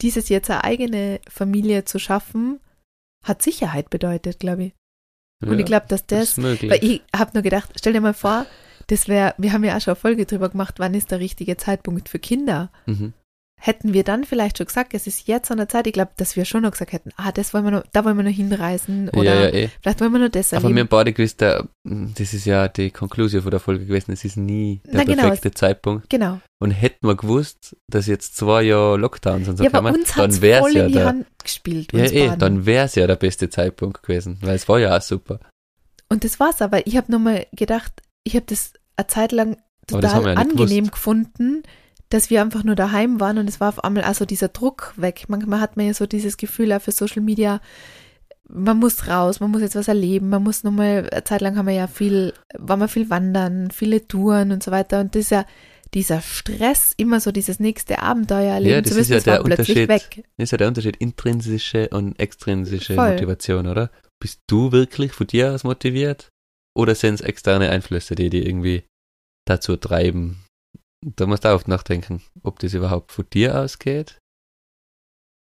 Dieses 0.00 0.28
jetzt 0.28 0.48
eine 0.48 0.62
eigene 0.62 1.20
Familie 1.28 1.84
zu 1.84 1.98
schaffen, 1.98 2.60
hat 3.24 3.42
Sicherheit 3.42 3.90
bedeutet, 3.90 4.38
glaube 4.38 4.64
ich. 4.64 4.74
Und 5.42 5.52
Ja, 5.52 5.58
ich 5.58 5.64
glaube, 5.66 5.86
dass 5.88 6.06
das 6.06 6.36
weil 6.38 6.82
ich 6.82 7.02
habe 7.14 7.30
nur 7.34 7.42
gedacht, 7.42 7.70
stell 7.76 7.92
dir 7.92 8.00
mal 8.00 8.14
vor, 8.14 8.46
das 8.88 9.06
wäre, 9.06 9.34
wir 9.38 9.52
haben 9.52 9.64
ja 9.64 9.76
auch 9.76 9.80
schon 9.80 9.92
eine 9.92 10.00
Folge 10.00 10.26
drüber 10.26 10.48
gemacht, 10.48 10.76
wann 10.78 10.94
ist 10.94 11.10
der 11.10 11.20
richtige 11.20 11.56
Zeitpunkt 11.56 12.08
für 12.08 12.18
Kinder. 12.18 12.70
mhm. 12.86 13.12
Hätten 13.60 13.92
wir 13.92 14.04
dann 14.04 14.24
vielleicht 14.24 14.58
schon 14.58 14.66
gesagt, 14.66 14.94
es 14.94 15.06
ist 15.08 15.26
jetzt 15.26 15.50
an 15.50 15.58
der 15.58 15.68
Zeit, 15.68 15.86
ich 15.88 15.92
glaube, 15.92 16.12
dass 16.16 16.36
wir 16.36 16.44
schon 16.44 16.62
noch 16.62 16.70
gesagt 16.70 16.92
hätten, 16.92 17.10
ah, 17.16 17.32
das 17.32 17.52
wollen 17.52 17.64
wir 17.64 17.70
noch, 17.72 17.84
da 17.92 18.04
wollen 18.04 18.16
wir 18.16 18.22
noch 18.22 18.30
hinreisen 18.30 19.08
oder 19.10 19.24
ja, 19.24 19.34
ja, 19.42 19.48
eh. 19.48 19.68
vielleicht 19.82 20.00
wollen 20.00 20.12
wir 20.12 20.20
noch 20.20 20.28
das 20.28 20.52
Aber 20.52 20.62
wir 20.62 20.68
erleben. 20.68 20.80
haben 20.80 20.88
beide 20.88 21.12
gewusst, 21.12 21.40
das 21.40 22.34
ist 22.34 22.44
ja 22.44 22.68
die 22.68 22.90
Konklusion 22.90 23.42
von 23.42 23.50
der 23.50 23.58
Folge 23.60 23.86
gewesen, 23.86 24.12
es 24.12 24.24
ist 24.24 24.36
nie 24.36 24.80
der 24.84 24.94
Na, 24.94 25.04
genau, 25.04 25.22
perfekte 25.22 25.50
Zeitpunkt. 25.50 26.08
genau. 26.08 26.40
Und 26.60 26.70
hätten 26.70 27.06
wir 27.06 27.16
gewusst, 27.16 27.76
dass 27.88 28.06
jetzt 28.06 28.36
zwei 28.36 28.62
Jahre 28.62 28.96
Lockdown 28.96 29.44
sind, 29.44 29.58
so 29.58 29.64
ja, 29.64 29.70
kann 29.70 29.84
man, 29.84 29.96
dann 30.16 30.40
wäre 30.40 30.66
es 30.68 30.74
ja 30.74 30.88
der, 30.88 31.06
Hand 31.06 31.26
gespielt. 31.42 31.92
ja, 31.92 32.04
eh, 32.04 32.36
dann 32.36 32.64
wäre 32.64 32.86
es 32.86 32.94
ja 32.94 33.06
der 33.06 33.16
beste 33.16 33.50
Zeitpunkt 33.50 34.02
gewesen, 34.02 34.38
weil 34.42 34.54
es 34.54 34.68
war 34.68 34.78
ja 34.78 34.96
auch 34.96 35.02
super. 35.02 35.40
Und 36.08 36.24
das 36.24 36.40
war's 36.40 36.62
aber. 36.62 36.86
Ich 36.86 36.96
habe 36.96 37.12
nochmal 37.12 37.46
gedacht, 37.52 37.92
ich 38.24 38.34
habe 38.34 38.46
das 38.46 38.72
eine 38.96 39.06
Zeit 39.08 39.32
lang 39.32 39.56
total 39.86 40.24
ja 40.24 40.32
angenehm 40.34 40.84
gewusst. 40.84 40.92
gefunden, 40.92 41.62
dass 42.08 42.30
wir 42.30 42.40
einfach 42.40 42.64
nur 42.64 42.74
daheim 42.74 43.20
waren 43.20 43.38
und 43.38 43.48
es 43.48 43.60
war 43.60 43.68
auf 43.68 43.84
einmal 43.84 44.04
also 44.04 44.24
dieser 44.24 44.48
Druck 44.48 44.94
weg. 44.96 45.24
Manchmal 45.28 45.60
hat 45.60 45.76
man 45.76 45.86
ja 45.86 45.94
so 45.94 46.06
dieses 46.06 46.36
Gefühl 46.36 46.72
auch 46.72 46.80
für 46.80 46.92
Social 46.92 47.22
Media, 47.22 47.60
man 48.48 48.78
muss 48.78 49.08
raus, 49.08 49.40
man 49.40 49.50
muss 49.50 49.60
jetzt 49.60 49.76
was 49.76 49.88
erleben, 49.88 50.30
man 50.30 50.42
muss 50.42 50.64
nochmal, 50.64 51.08
eine 51.10 51.24
Zeit 51.24 51.42
lang 51.42 51.56
haben 51.56 51.66
wir 51.66 51.74
ja 51.74 51.86
viel, 51.86 52.32
waren 52.56 52.80
wir 52.80 52.88
viel 52.88 53.10
wandern, 53.10 53.70
viele 53.70 54.08
Touren 54.08 54.52
und 54.52 54.62
so 54.62 54.70
weiter 54.70 55.00
und 55.00 55.14
dieser, 55.14 55.44
dieser 55.92 56.22
Stress, 56.22 56.94
immer 56.96 57.20
so 57.20 57.30
dieses 57.30 57.60
nächste 57.60 58.00
Abenteuer 58.00 58.54
erleben 58.54 58.74
Ja, 58.74 58.80
das 58.80 58.92
zu 58.92 58.98
ist 58.98 59.10
wissen, 59.10 59.12
ja 59.12 59.18
das 59.18 59.26
war 59.26 59.34
der 59.34 59.44
Unterschied. 59.44 59.88
weg. 59.88 60.24
Das 60.38 60.44
ist 60.44 60.50
ja 60.52 60.58
der 60.58 60.68
Unterschied, 60.68 60.96
intrinsische 60.96 61.88
und 61.90 62.18
extrinsische 62.18 62.94
Voll. 62.94 63.12
Motivation, 63.12 63.66
oder? 63.66 63.90
Bist 64.18 64.40
du 64.46 64.72
wirklich 64.72 65.12
von 65.12 65.26
dir 65.26 65.52
aus 65.52 65.64
motiviert? 65.64 66.30
Oder 66.74 66.94
sind 66.94 67.14
es 67.14 67.20
externe 67.20 67.70
Einflüsse, 67.70 68.14
die 68.14 68.30
die 68.30 68.46
irgendwie 68.46 68.84
dazu 69.46 69.76
treiben? 69.76 70.44
Da 71.04 71.26
musst 71.26 71.44
du 71.44 71.48
auch 71.50 71.54
oft 71.54 71.68
nachdenken, 71.68 72.22
ob 72.42 72.58
das 72.58 72.74
überhaupt 72.74 73.12
von 73.12 73.26
dir 73.30 73.58
ausgeht 73.60 74.18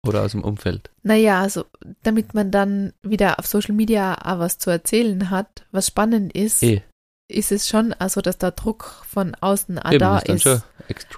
oder 0.07 0.23
aus 0.23 0.33
dem 0.33 0.43
Umfeld. 0.45 0.91
Naja, 1.03 1.41
also 1.41 1.65
damit 2.03 2.35
man 2.35 2.51
dann 2.51 2.93
wieder 3.03 3.39
auf 3.39 3.47
Social 3.47 3.75
Media 3.75 4.15
auch 4.25 4.39
was 4.39 4.59
zu 4.59 4.71
erzählen 4.71 5.31
hat, 5.31 5.67
was 5.71 5.89
spannend 5.89 6.33
ist, 6.35 6.63
Eh, 6.63 6.83
ist 7.29 7.53
es 7.53 7.69
schon 7.69 7.93
also, 7.93 8.21
dass 8.21 8.39
der 8.39 8.53
Druck 8.53 9.03
von 9.07 9.35
außen 9.35 9.79
auch 9.79 9.93
eben, 9.93 9.99
da 10.01 10.19
ist 10.19 10.43
schon 10.43 10.63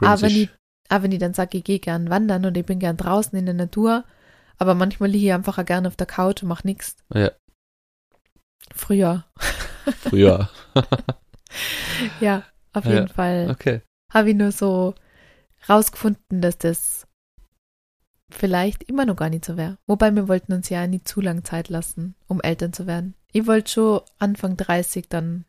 Aber 0.08 0.22
wenn 0.22 0.36
ich, 0.36 0.48
auch 0.88 1.02
wenn 1.02 1.12
ich 1.12 1.18
dann 1.18 1.34
sage, 1.34 1.58
ich 1.58 1.64
gehe 1.64 1.78
gern 1.78 2.10
wandern 2.10 2.44
und 2.44 2.56
ich 2.56 2.66
bin 2.66 2.78
gern 2.78 2.96
draußen 2.96 3.38
in 3.38 3.46
der 3.46 3.54
Natur, 3.54 4.04
aber 4.58 4.74
manchmal 4.74 5.08
liege 5.10 5.26
ich 5.26 5.32
einfach 5.32 5.58
auch 5.58 5.64
gern 5.64 5.86
auf 5.86 5.96
der 5.96 6.06
Couch 6.06 6.42
und 6.42 6.48
mache 6.48 6.66
nichts. 6.66 6.96
Ja. 7.14 7.30
Früher. 8.74 9.24
Früher. 10.00 10.50
Ja, 12.20 12.44
auf 12.72 12.84
Ja. 12.84 12.92
jeden 12.92 13.08
Fall 13.08 13.50
Okay. 13.50 13.80
Habe 14.10 14.30
ich 14.30 14.36
nur 14.36 14.52
so 14.52 14.94
rausgefunden, 15.68 16.40
dass 16.40 16.58
das 16.58 17.06
vielleicht 18.30 18.84
immer 18.84 19.06
noch 19.06 19.16
gar 19.16 19.28
nicht 19.28 19.44
so 19.44 19.56
wäre. 19.56 19.78
Wobei 19.86 20.14
wir 20.14 20.28
wollten 20.28 20.52
uns 20.52 20.68
ja 20.68 20.86
nicht 20.86 21.08
zu 21.08 21.20
lang 21.20 21.44
Zeit 21.44 21.68
lassen, 21.68 22.14
um 22.26 22.40
Eltern 22.40 22.72
zu 22.72 22.86
werden. 22.86 23.14
Ich 23.32 23.46
wollte 23.46 23.70
schon 23.70 24.00
Anfang 24.18 24.56
30 24.56 25.08
dann 25.08 25.44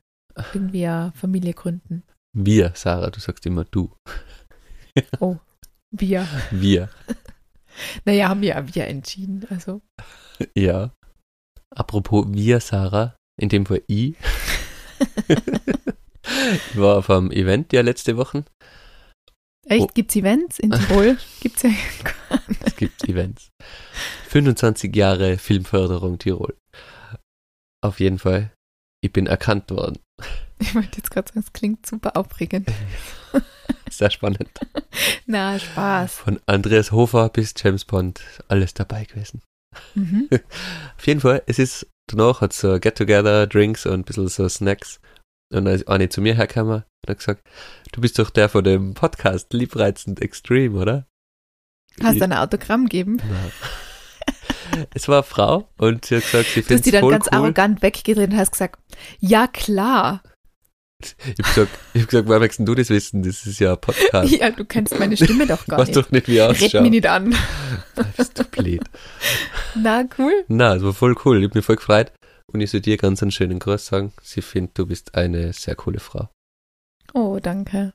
irgendwie 0.53 0.87
eine 0.87 1.11
Familie 1.15 1.53
gründen. 1.53 2.03
Wir, 2.33 2.71
Sarah, 2.75 3.09
du 3.09 3.19
sagst 3.19 3.45
immer 3.45 3.65
du. 3.65 3.91
Wir. 5.91 6.27
Wir. 6.51 6.89
Naja, 8.03 8.27
haben 8.27 8.41
wir 8.41 8.49
ja 8.49 8.75
wir 8.75 8.87
entschieden. 8.87 9.45
Also, 9.49 9.81
Ja. 10.55 10.91
Apropos 11.73 12.25
wir, 12.27 12.59
Sarah, 12.59 13.15
in 13.39 13.47
dem 13.47 13.65
Fall 13.65 13.81
ich. 13.87 14.15
ich 16.23 16.77
war 16.79 16.97
auf 16.97 17.09
einem 17.09 17.31
Event 17.31 17.73
ja 17.73 17.81
letzte 17.81 18.17
Woche. 18.17 18.43
echt, 19.67 19.81
Oh. 19.81 19.87
gibt's 19.93 20.15
Events 20.15 20.59
in 20.59 20.71
Tirol? 20.71 21.17
Gibt's 21.39 21.63
ja. 21.63 21.71
Es 22.65 22.75
gibt 22.75 23.03
Events. 23.07 23.49
25 24.29 24.95
Jahre 24.95 25.37
Filmförderung 25.37 26.17
Tirol. 26.19 26.55
Auf 27.83 27.99
jeden 27.99 28.19
Fall. 28.19 28.51
Ich 29.03 29.11
bin 29.11 29.27
erkannt 29.27 29.69
worden. 29.71 29.97
Ich 30.63 30.75
wollte 30.75 30.97
jetzt 30.97 31.09
gerade 31.09 31.27
sagen, 31.27 31.39
es 31.39 31.53
klingt 31.53 31.87
super 31.87 32.15
aufregend. 32.15 32.69
Sehr 33.89 34.11
spannend. 34.11 34.47
Na, 35.25 35.57
Spaß. 35.57 36.13
Von 36.17 36.39
Andreas 36.45 36.91
Hofer 36.91 37.29
bis 37.29 37.55
James 37.57 37.83
Bond. 37.83 38.21
Alles 38.47 38.75
dabei 38.75 39.05
gewesen. 39.05 39.41
Mhm. 39.95 40.29
Auf 40.95 41.07
jeden 41.07 41.19
Fall, 41.19 41.41
es 41.47 41.57
ist, 41.57 41.87
danach 42.07 42.41
hat 42.41 42.53
so 42.53 42.79
Get-Together, 42.79 43.47
Drinks 43.47 43.87
und 43.87 43.93
ein 44.01 44.03
bisschen 44.03 44.27
so 44.27 44.47
Snacks. 44.47 44.99
Und 45.51 45.65
dann 45.65 45.73
ist 45.75 45.87
eine 45.87 46.09
zu 46.09 46.21
mir 46.21 46.35
hergekommen 46.35 46.83
und 46.83 47.09
hat 47.09 47.17
gesagt, 47.17 47.43
du 47.91 48.01
bist 48.01 48.17
doch 48.19 48.29
der 48.29 48.47
von 48.49 48.63
dem 48.63 48.93
Podcast 48.93 49.51
Liebreizend 49.53 50.21
Extreme, 50.21 50.79
oder? 50.79 51.07
Hast 52.01 52.13
Ich- 52.13 52.19
du 52.19 52.23
ein 52.25 52.33
Autogramm 52.33 52.85
gegeben? 52.85 53.17
Nein. 53.29 54.85
es 54.93 55.07
war 55.09 55.17
eine 55.17 55.23
Frau 55.23 55.69
und 55.77 56.05
sie 56.05 56.15
hat 56.17 56.23
gesagt, 56.23 56.45
sie 56.49 56.61
Du 56.61 56.61
hast 56.61 56.67
findet 56.67 56.85
die 56.85 56.89
es 56.95 57.01
dann 57.01 57.09
ganz 57.09 57.25
cool. 57.27 57.37
arrogant 57.39 57.81
weggedreht 57.81 58.29
und 58.29 58.37
hast 58.37 58.51
gesagt, 58.53 58.79
ja 59.19 59.47
klar. 59.47 60.21
Ich 61.03 61.35
hab 61.39 61.45
gesagt, 61.55 61.79
ich 61.95 62.01
hab 62.03 62.09
gesagt, 62.09 62.27
woher 62.27 62.39
möchtest 62.39 62.67
du 62.67 62.75
das 62.75 62.89
wissen? 62.89 63.23
Das 63.23 63.45
ist 63.45 63.59
ja 63.59 63.73
ein 63.73 63.81
Podcast. 63.81 64.31
Ja, 64.39 64.51
du 64.51 64.63
kennst 64.65 64.97
meine 64.99 65.17
Stimme 65.17 65.47
doch 65.47 65.61
Ich 65.61 65.67
gar 65.67 65.79
nicht. 65.83 65.95
doch 65.95 66.11
nicht, 66.11 66.27
wie 66.27 66.37
er 66.37 66.49
Red 66.51 66.61
mich 66.81 66.91
nicht 66.91 67.07
an. 67.07 67.35
Bist 68.15 68.37
du 68.39 68.43
blöd. 68.45 68.83
Na, 69.75 70.03
cool. 70.19 70.45
Na, 70.47 70.75
es 70.75 70.83
war 70.83 70.93
voll 70.93 71.15
cool. 71.25 71.39
Ich 71.39 71.45
hab 71.49 71.55
mich 71.55 71.65
voll 71.65 71.77
gefreut. 71.77 72.11
Und 72.53 72.61
ich 72.61 72.71
soll 72.71 72.81
dir 72.81 72.97
ganz 72.97 73.21
einen 73.21 73.31
schönen 73.31 73.59
Gruß 73.59 73.85
sagen. 73.85 74.13
Sie 74.21 74.41
findet, 74.41 74.77
du 74.77 74.85
bist 74.85 75.15
eine 75.15 75.53
sehr 75.53 75.75
coole 75.75 75.99
Frau. 75.99 76.29
Oh, 77.13 77.39
danke. 77.41 77.93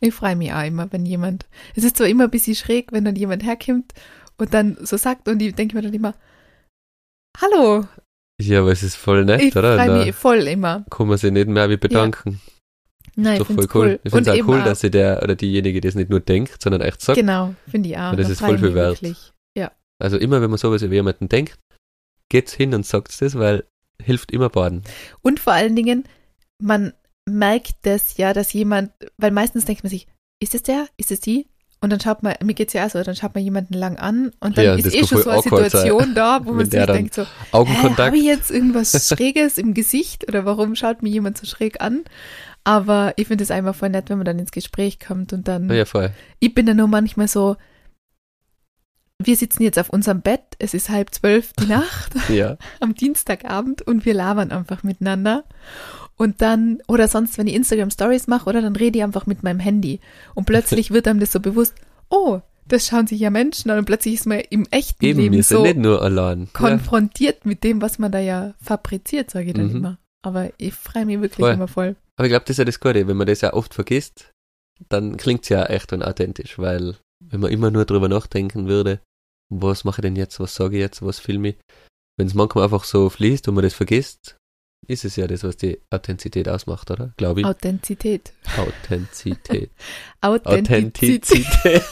Ich 0.00 0.12
freue 0.14 0.36
mich 0.36 0.52
auch 0.52 0.64
immer, 0.64 0.90
wenn 0.92 1.06
jemand. 1.06 1.46
Es 1.76 1.84
ist 1.84 1.96
zwar 1.96 2.08
immer 2.08 2.24
ein 2.24 2.30
bisschen 2.30 2.54
schräg, 2.54 2.92
wenn 2.92 3.04
dann 3.04 3.16
jemand 3.16 3.42
herkommt 3.44 3.92
und 4.36 4.52
dann 4.52 4.76
so 4.84 4.96
sagt 4.96 5.28
und 5.28 5.40
ich 5.40 5.54
denke 5.54 5.76
mir 5.76 5.82
dann 5.82 5.94
immer, 5.94 6.14
Hallo, 7.40 7.86
Ja, 8.40 8.60
aber 8.60 8.72
es 8.72 8.82
ist 8.82 8.96
voll 8.96 9.24
nett, 9.24 9.40
ich 9.42 9.56
oder? 9.56 9.76
freue 9.76 9.86
Da 9.88 10.04
mich 10.04 10.14
voll 10.14 10.38
immer. 10.48 10.84
kann 10.90 11.08
man 11.08 11.18
sich 11.18 11.32
nicht 11.32 11.48
mehr 11.48 11.68
wie 11.70 11.76
bedanken. 11.76 12.40
Nein, 13.16 13.34
ich 13.34 13.38
doch 13.40 13.46
voll 13.46 13.56
finde 13.56 13.70
cool. 13.78 13.86
cool. 13.86 14.00
Ich 14.04 14.12
finde 14.12 14.30
es 14.32 14.40
auch 14.42 14.48
cool, 14.48 14.62
dass 14.64 14.80
sie 14.80 14.90
der 14.90 15.22
oder 15.22 15.34
diejenige 15.36 15.80
das 15.80 15.94
nicht 15.94 16.10
nur 16.10 16.20
denkt, 16.20 16.60
sondern 16.62 16.80
echt 16.80 17.00
sagt. 17.00 17.18
Genau, 17.18 17.54
finde 17.68 17.88
ich 17.88 17.96
auch. 17.98 18.10
Und 18.10 18.18
das 18.18 18.26
Da 18.26 18.32
ist 18.32 18.40
voll 18.40 18.54
ich 18.56 18.60
viel 18.60 18.74
wert. 18.74 19.02
wirklich. 19.02 19.30
Also 20.02 20.18
immer, 20.18 20.42
wenn 20.42 20.50
man 20.50 20.58
sowas 20.58 20.82
über 20.82 20.92
jemanden 20.92 21.28
denkt, 21.28 21.56
geht's 22.28 22.52
hin 22.52 22.74
und 22.74 22.86
sagt's 22.86 23.18
das, 23.18 23.38
weil 23.38 23.64
hilft 24.02 24.32
immer 24.32 24.48
baden. 24.48 24.82
Und 25.22 25.40
vor 25.40 25.52
allen 25.52 25.76
Dingen, 25.76 26.04
man 26.58 26.92
merkt 27.26 27.74
das 27.82 28.16
ja, 28.16 28.32
dass 28.32 28.52
jemand, 28.52 28.92
weil 29.16 29.30
meistens 29.30 29.64
denkt 29.64 29.82
man 29.82 29.90
sich, 29.90 30.06
ist 30.40 30.54
es 30.54 30.62
der? 30.62 30.86
Ist 30.96 31.10
es 31.10 31.20
die? 31.20 31.46
Und 31.80 31.90
dann 31.90 32.00
schaut 32.00 32.22
man, 32.22 32.34
mir 32.42 32.54
geht's 32.54 32.72
ja 32.72 32.86
auch 32.86 32.90
so, 32.90 33.02
dann 33.02 33.14
schaut 33.14 33.34
man 33.34 33.44
jemanden 33.44 33.74
lang 33.74 33.98
an 33.98 34.32
und 34.40 34.56
dann 34.56 34.64
Ja, 34.64 34.74
ist 34.74 34.94
eh 34.94 35.06
schon 35.06 35.22
so 35.22 35.28
eine 35.28 35.38
awkward 35.38 35.70
sein. 35.70 35.82
Situation 35.82 36.14
da, 36.14 36.40
wo 36.44 36.52
man 36.52 36.70
sich 36.70 36.86
denkt 36.86 37.12
so, 37.12 37.26
habe 37.52 38.16
ich 38.16 38.24
jetzt 38.24 38.50
irgendwas 38.50 39.08
Schräges 39.08 39.58
im 39.58 39.74
Gesicht 39.74 40.26
oder 40.26 40.46
warum 40.46 40.76
schaut 40.76 41.02
mir 41.02 41.10
jemand 41.10 41.36
so 41.36 41.46
schräg 41.46 41.82
an? 41.82 42.04
Aber 42.64 43.12
ich 43.16 43.26
finde 43.26 43.44
es 43.44 43.50
einfach 43.50 43.74
voll 43.74 43.90
nett, 43.90 44.08
wenn 44.08 44.16
man 44.16 44.24
dann 44.24 44.38
ins 44.38 44.50
Gespräch 44.50 44.98
kommt 44.98 45.34
und 45.34 45.46
dann. 45.46 45.68
Ja, 45.70 45.84
voll. 45.84 46.10
Ich 46.40 46.54
bin 46.54 46.64
dann 46.64 46.78
nur 46.78 46.88
manchmal 46.88 47.28
so, 47.28 47.56
wir 49.22 49.36
sitzen 49.36 49.62
jetzt 49.62 49.78
auf 49.78 49.90
unserem 49.90 50.20
Bett, 50.22 50.42
es 50.58 50.74
ist 50.74 50.88
halb 50.90 51.14
zwölf 51.14 51.52
die 51.54 51.66
Nacht 51.68 52.12
Ja. 52.28 52.56
am 52.80 52.94
Dienstagabend 52.94 53.82
und 53.82 54.04
wir 54.04 54.14
labern 54.14 54.50
einfach 54.52 54.82
miteinander. 54.82 55.44
Und 56.16 56.42
dann, 56.42 56.78
oder 56.86 57.08
sonst, 57.08 57.38
wenn 57.38 57.46
ich 57.48 57.54
Instagram 57.54 57.90
Stories 57.90 58.26
mache, 58.28 58.48
oder 58.48 58.62
dann 58.62 58.76
rede 58.76 58.98
ich 58.98 59.04
einfach 59.04 59.26
mit 59.26 59.42
meinem 59.42 59.58
Handy. 59.58 60.00
Und 60.34 60.44
plötzlich 60.44 60.90
wird 60.92 61.08
einem 61.08 61.18
das 61.20 61.32
so 61.32 61.40
bewusst, 61.40 61.74
oh, 62.08 62.40
das 62.68 62.86
schauen 62.86 63.06
sich 63.06 63.20
ja 63.20 63.30
Menschen 63.30 63.70
an 63.70 63.78
und 63.78 63.84
plötzlich 63.84 64.14
ist 64.14 64.26
man 64.26 64.40
im 64.50 64.66
echten 64.70 65.04
Eben, 65.04 65.20
Leben 65.20 65.34
wir 65.34 65.42
sind 65.42 65.56
so 65.58 65.62
nicht 65.64 65.76
nur 65.76 66.00
allein. 66.02 66.42
Ja. 66.44 66.46
konfrontiert 66.52 67.44
mit 67.44 67.62
dem, 67.64 67.82
was 67.82 67.98
man 67.98 68.10
da 68.12 68.20
ja 68.20 68.54
fabriziert, 68.62 69.30
sage 69.30 69.48
ich 69.48 69.54
dann 69.54 69.68
Mhm. 69.70 69.76
immer. 69.76 69.98
Aber 70.22 70.50
ich 70.56 70.72
freue 70.72 71.04
mich 71.04 71.20
wirklich 71.20 71.44
Voll. 71.44 71.52
immer 71.52 71.68
voll. 71.68 71.96
Aber 72.16 72.26
ich 72.26 72.30
glaube, 72.30 72.44
das 72.46 72.54
ist 72.54 72.58
ja 72.58 72.64
das 72.64 72.80
Gute. 72.80 73.06
Wenn 73.06 73.16
man 73.16 73.26
das 73.26 73.42
ja 73.42 73.52
oft 73.52 73.74
vergisst, 73.74 74.30
dann 74.88 75.16
klingt's 75.18 75.48
ja 75.50 75.64
echt 75.66 75.92
und 75.92 76.02
authentisch, 76.02 76.58
weil 76.58 76.96
wenn 77.20 77.40
man 77.40 77.50
immer 77.52 77.70
nur 77.70 77.84
drüber 77.84 78.08
nachdenken 78.08 78.66
würde, 78.68 79.00
was 79.50 79.84
mache 79.84 80.00
ich 80.00 80.02
denn 80.02 80.16
jetzt, 80.16 80.40
was 80.40 80.54
sage 80.54 80.76
ich 80.76 80.80
jetzt, 80.80 81.02
was 81.02 81.18
filme 81.18 81.50
ich, 81.50 81.56
wenn 82.16 82.26
es 82.26 82.34
manchmal 82.34 82.64
einfach 82.64 82.84
so 82.84 83.10
fließt 83.10 83.48
und 83.48 83.54
man 83.54 83.64
das 83.64 83.74
vergisst, 83.74 84.36
ist 84.86 85.04
es 85.04 85.16
ja 85.16 85.26
das, 85.26 85.42
was 85.44 85.56
die 85.56 85.80
Authentizität 85.90 86.48
ausmacht, 86.48 86.90
oder? 86.90 87.12
Glaube 87.16 87.40
ich. 87.40 87.46
Authentizität. 87.46 88.32
Authentizität. 88.56 89.70
Authentizität. 90.20 91.22
Authentizität. 91.22 91.82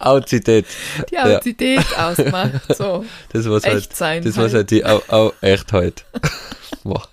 Authentizität. 0.00 0.66
Die 1.10 1.14
Ja. 1.14 1.24
Authentizität 1.24 1.98
ausmacht. 1.98 2.74
So, 2.76 3.04
Das 3.32 3.48
war's 3.48 3.64
halt. 3.64 3.94
sein. 3.94 4.24
Das 4.24 4.36
war 4.36 4.44
halt. 4.44 4.54
halt 4.54 4.70
die 4.70 4.84
Au, 4.84 5.00
Au, 5.08 5.32
Echtheit. 5.40 6.04
Boah. 6.84 7.06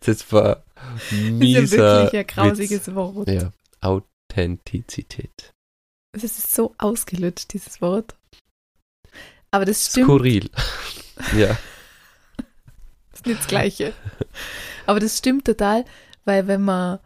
Das 0.00 0.32
war 0.32 0.64
Das 0.74 1.12
ist 1.12 1.30
mieser 1.30 1.76
ja 1.76 2.12
wirklich 2.12 2.14
ein 2.14 2.26
Witz. 2.26 2.34
grausiges 2.34 2.94
Wort. 2.94 3.28
Ja, 3.28 3.52
Authentizität. 4.32 5.52
Es 6.14 6.24
ist 6.24 6.54
so 6.54 6.74
ausgelutscht, 6.78 7.52
dieses 7.52 7.80
Wort. 7.80 8.14
Aber 9.50 9.64
das 9.64 9.86
stimmt, 9.86 10.06
Skurril. 10.06 10.50
ja, 11.36 11.56
ist 13.12 13.26
nicht 13.26 13.40
das 13.40 13.46
Gleiche. 13.46 13.92
Aber 14.86 15.00
das 15.00 15.18
stimmt 15.18 15.44
total, 15.44 15.84
weil 16.24 16.46
wenn 16.46 16.62
man, 16.62 16.98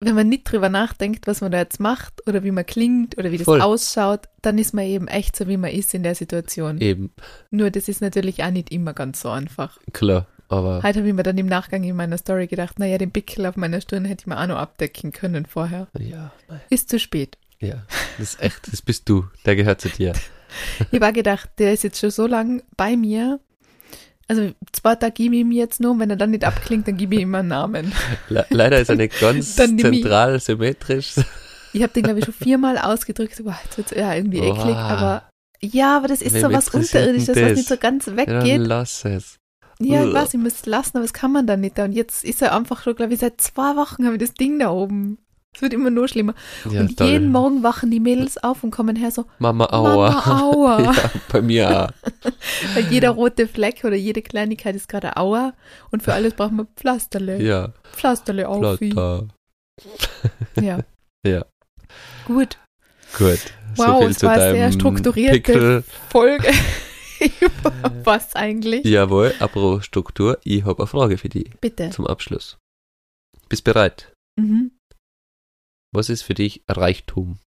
wenn 0.00 0.14
man 0.14 0.28
nicht 0.28 0.44
drüber 0.44 0.68
nachdenkt, 0.68 1.26
was 1.26 1.40
man 1.40 1.52
da 1.52 1.58
jetzt 1.58 1.80
macht 1.80 2.26
oder 2.26 2.44
wie 2.44 2.50
man 2.52 2.66
klingt 2.66 3.18
oder 3.18 3.32
wie 3.32 3.38
das 3.38 3.44
Voll. 3.44 3.60
ausschaut, 3.60 4.28
dann 4.42 4.58
ist 4.58 4.74
man 4.74 4.84
eben 4.84 5.08
echt 5.08 5.36
so, 5.36 5.48
wie 5.48 5.56
man 5.56 5.70
ist 5.70 5.94
in 5.94 6.02
der 6.04 6.14
Situation. 6.14 6.80
eben, 6.80 7.12
Nur 7.50 7.70
das 7.70 7.88
ist 7.88 8.00
natürlich 8.00 8.42
auch 8.44 8.50
nicht 8.50 8.70
immer 8.70 8.94
ganz 8.94 9.20
so 9.20 9.30
einfach. 9.30 9.78
klar. 9.92 10.26
Aber 10.52 10.82
Heute 10.82 10.98
habe 11.00 11.08
ich 11.08 11.14
mir 11.14 11.22
dann 11.22 11.38
im 11.38 11.46
Nachgang 11.46 11.82
in 11.84 11.96
meiner 11.96 12.18
Story 12.18 12.46
gedacht, 12.46 12.78
naja, 12.78 12.98
den 12.98 13.10
Pickel 13.10 13.46
auf 13.46 13.56
meiner 13.56 13.80
Stirn 13.80 14.04
hätte 14.04 14.22
ich 14.22 14.26
mir 14.26 14.38
auch 14.40 14.46
noch 14.46 14.58
abdecken 14.58 15.10
können 15.12 15.46
vorher. 15.46 15.88
ja, 15.98 16.30
Ist 16.68 16.88
zu 16.90 16.98
spät. 16.98 17.38
ja, 17.60 17.82
das 18.18 18.34
ist 18.34 18.42
echt, 18.42 18.72
das 18.72 18.82
bist 18.82 19.08
du. 19.08 19.24
Der 19.46 19.56
gehört 19.56 19.80
zu 19.80 19.88
dir. 19.88 20.12
Ich 20.90 21.00
war 21.00 21.12
gedacht, 21.14 21.48
der 21.58 21.72
ist 21.72 21.82
jetzt 21.82 21.98
schon 21.98 22.10
so 22.10 22.26
lang 22.26 22.62
bei 22.76 22.94
mir. 22.94 23.40
Also 24.28 24.52
zwei 24.72 24.96
Tage 24.96 25.12
gebe 25.14 25.34
ich 25.36 25.40
ihm 25.40 25.50
jetzt 25.52 25.80
nur, 25.80 25.92
und 25.92 26.00
wenn 26.00 26.10
er 26.10 26.16
dann 26.16 26.30
nicht 26.32 26.44
abklingt, 26.44 26.86
dann 26.86 26.98
gebe 26.98 27.14
ich 27.14 27.22
ihm 27.22 27.34
einen 27.34 27.48
Namen. 27.48 27.92
Le 28.28 28.44
leider 28.50 28.78
ist 28.78 28.90
er 28.90 28.96
nicht 28.96 29.18
ganz 29.18 29.56
nimm 29.58 29.76
ich- 29.78 29.82
zentral 30.02 30.38
symmetrisch. 30.40 31.14
Ich 31.72 31.82
habe 31.82 31.90
den, 31.94 32.02
glaube 32.02 32.18
ich, 32.18 32.26
schon 32.26 32.34
viermal 32.34 32.76
ausgedrückt. 32.76 33.42
Boah, 33.42 33.58
jetzt 33.64 33.78
wird's 33.78 33.92
ja 33.92 34.14
irgendwie 34.14 34.40
eklig, 34.40 34.76
aber 34.76 35.22
ja, 35.62 35.96
aber 35.96 36.08
das 36.08 36.20
ist 36.20 36.34
Wem 36.34 36.42
so 36.42 36.52
was 36.52 36.68
Unterirdisches, 36.68 37.28
was 37.28 37.34
das? 37.36 37.52
nicht 37.56 37.68
so 37.68 37.76
ganz 37.78 38.04
Ja, 38.06 38.12
dann 38.14 38.26
weggeht. 38.44 38.60
lass 38.66 39.04
es. 39.06 39.38
Ja, 39.84 40.04
ich 40.04 40.12
weiß, 40.12 40.34
ich 40.34 40.40
müsste 40.40 40.60
es 40.60 40.66
lassen, 40.66 40.96
aber 40.96 41.04
das 41.04 41.12
kann 41.12 41.32
man 41.32 41.46
dann 41.46 41.60
nicht. 41.60 41.78
Und 41.78 41.92
jetzt 41.92 42.24
ist 42.24 42.42
er 42.42 42.54
einfach 42.54 42.82
schon, 42.82 42.96
glaube 42.96 43.14
ich, 43.14 43.20
seit 43.20 43.40
zwei 43.40 43.76
Wochen 43.76 44.04
habe 44.04 44.16
ich 44.16 44.20
das 44.20 44.34
Ding 44.34 44.58
da 44.58 44.70
oben. 44.70 45.18
Es 45.54 45.60
wird 45.60 45.74
immer 45.74 45.90
nur 45.90 46.08
schlimmer. 46.08 46.34
Ja, 46.70 46.80
und 46.80 46.96
toll. 46.96 47.08
jeden 47.08 47.30
Morgen 47.30 47.62
wachen 47.62 47.90
die 47.90 48.00
Mädels 48.00 48.42
auf 48.42 48.64
und 48.64 48.70
kommen 48.70 48.96
her 48.96 49.10
so, 49.10 49.26
Mama 49.38 49.66
Aua. 49.66 50.10
Mama, 50.10 50.40
aua. 50.40 50.80
ja, 50.94 50.94
bei 51.30 51.42
mir 51.42 51.68
auch. 51.70 52.30
Weil 52.74 52.84
jeder 52.90 53.10
rote 53.10 53.46
Fleck 53.46 53.84
oder 53.84 53.96
jede 53.96 54.22
Kleinigkeit 54.22 54.74
ist 54.74 54.88
gerade 54.88 55.16
Aua. 55.18 55.52
Und 55.90 56.02
für 56.02 56.14
alles 56.14 56.34
braucht 56.34 56.52
man 56.52 56.68
Pflasterle. 56.76 57.42
Ja, 57.42 57.72
Pflasterle 57.92 58.48
auf. 58.48 58.80
Ja. 60.60 60.80
Ja. 61.26 61.44
Gut. 62.26 62.58
Gut. 63.18 63.40
Wow, 63.76 63.86
so 63.86 63.98
viel 63.98 64.10
es 64.10 64.18
zu 64.18 64.26
war 64.26 64.36
deinem 64.36 64.56
sehr 64.56 64.72
strukturierte 64.72 65.40
Pickel. 65.40 65.84
Folge. 66.10 66.48
Was 68.04 68.34
eigentlich? 68.34 68.84
Jawohl, 68.84 69.34
apropos 69.38 69.84
Struktur, 69.84 70.38
ich 70.44 70.64
habe 70.64 70.82
eine 70.82 70.86
Frage 70.86 71.18
für 71.18 71.28
dich 71.28 71.50
Bitte. 71.60 71.90
zum 71.90 72.06
Abschluss. 72.06 72.58
Bist 73.48 73.64
bereit? 73.64 74.14
Mhm. 74.38 74.72
Was 75.94 76.08
ist 76.08 76.22
für 76.22 76.34
dich 76.34 76.64
Reichtum? 76.68 77.38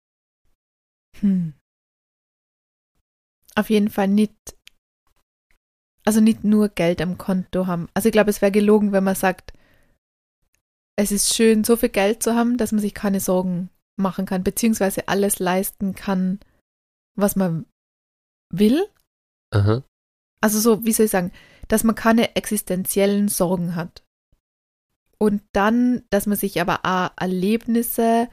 Hm. 1.21 1.55
Auf 3.55 3.71
jeden 3.71 3.89
Fall 3.89 4.09
nicht, 4.09 4.35
also 6.05 6.21
nicht 6.21 6.45
nur 6.45 6.69
Geld 6.69 7.01
am 7.01 7.19
Konto 7.19 7.67
haben. 7.67 7.89
Also 7.95 8.09
ich 8.09 8.13
glaube, 8.13 8.31
es 8.31 8.43
wäre 8.43 8.53
gelogen, 8.53 8.93
wenn 8.93 9.05
man 9.05 9.15
sagt, 9.15 9.53
es 10.97 11.11
ist 11.11 11.35
schön, 11.35 11.65
so 11.65 11.77
viel 11.77 11.89
Geld 11.89 12.23
zu 12.23 12.35
haben, 12.35 12.57
dass 12.57 12.73
man 12.73 12.81
sich 12.81 12.95
keine 12.95 13.21
Sorgen 13.21 13.71
machen 13.97 14.27
kann, 14.27 14.45
beziehungsweise 14.45 15.09
alles 15.09 15.39
leisten 15.39 15.95
kann, 15.95 16.41
was 17.17 17.37
man 17.37 17.67
will. 18.53 18.87
Aha. 19.55 19.83
Also 20.41 20.61
so, 20.61 20.85
wie 20.85 20.93
soll 20.93 21.07
ich 21.07 21.13
sagen, 21.13 21.33
dass 21.69 21.85
man 21.85 21.95
keine 21.95 22.37
existenziellen 22.37 23.29
Sorgen 23.29 23.75
hat. 23.75 24.03
Und 25.19 25.43
dann, 25.53 26.03
dass 26.11 26.27
man 26.27 26.37
sich 26.37 26.61
aber 26.61 26.81
auch 26.83 27.11
Erlebnisse 27.17 28.29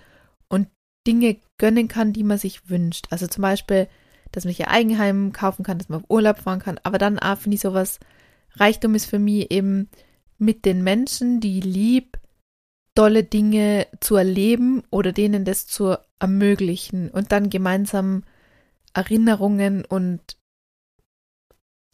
und 0.50 0.68
Dinge 1.08 1.38
gönnen 1.58 1.88
kann, 1.88 2.12
die 2.12 2.24
man 2.24 2.38
sich 2.38 2.70
wünscht. 2.70 3.08
Also 3.12 3.28
zum 3.28 3.44
Beispiel, 3.44 3.88
dass 4.32 4.44
man 4.44 4.54
sich 4.54 4.66
ein 4.66 4.74
Eigenheim 4.74 5.32
kaufen 5.32 5.64
kann, 5.64 5.78
dass 5.78 5.90
man 5.90 6.02
auf 6.02 6.10
Urlaub 6.10 6.40
fahren 6.40 6.60
kann. 6.60 6.80
Aber 6.84 6.98
dann 6.98 7.20
auch 7.20 7.38
finde 7.38 7.56
ich 7.56 7.62
sowas, 7.62 8.00
Reichtum 8.56 8.96
ist 8.96 9.06
für 9.06 9.20
mich 9.20 9.52
eben 9.52 9.90
mit 10.38 10.66
den 10.66 10.84
Menschen, 10.84 11.40
die 11.40 11.62
lieb, 11.62 12.18
tolle 12.96 13.24
Dinge 13.24 13.88
zu 14.00 14.16
erleben 14.16 14.84
oder 14.90 15.14
denen 15.14 15.46
das 15.46 15.68
zu 15.68 15.96
ermöglichen 16.20 17.10
und 17.10 17.32
dann 17.32 17.50
gemeinsam 17.50 18.24
Erinnerungen 18.94 19.86
und 19.86 20.36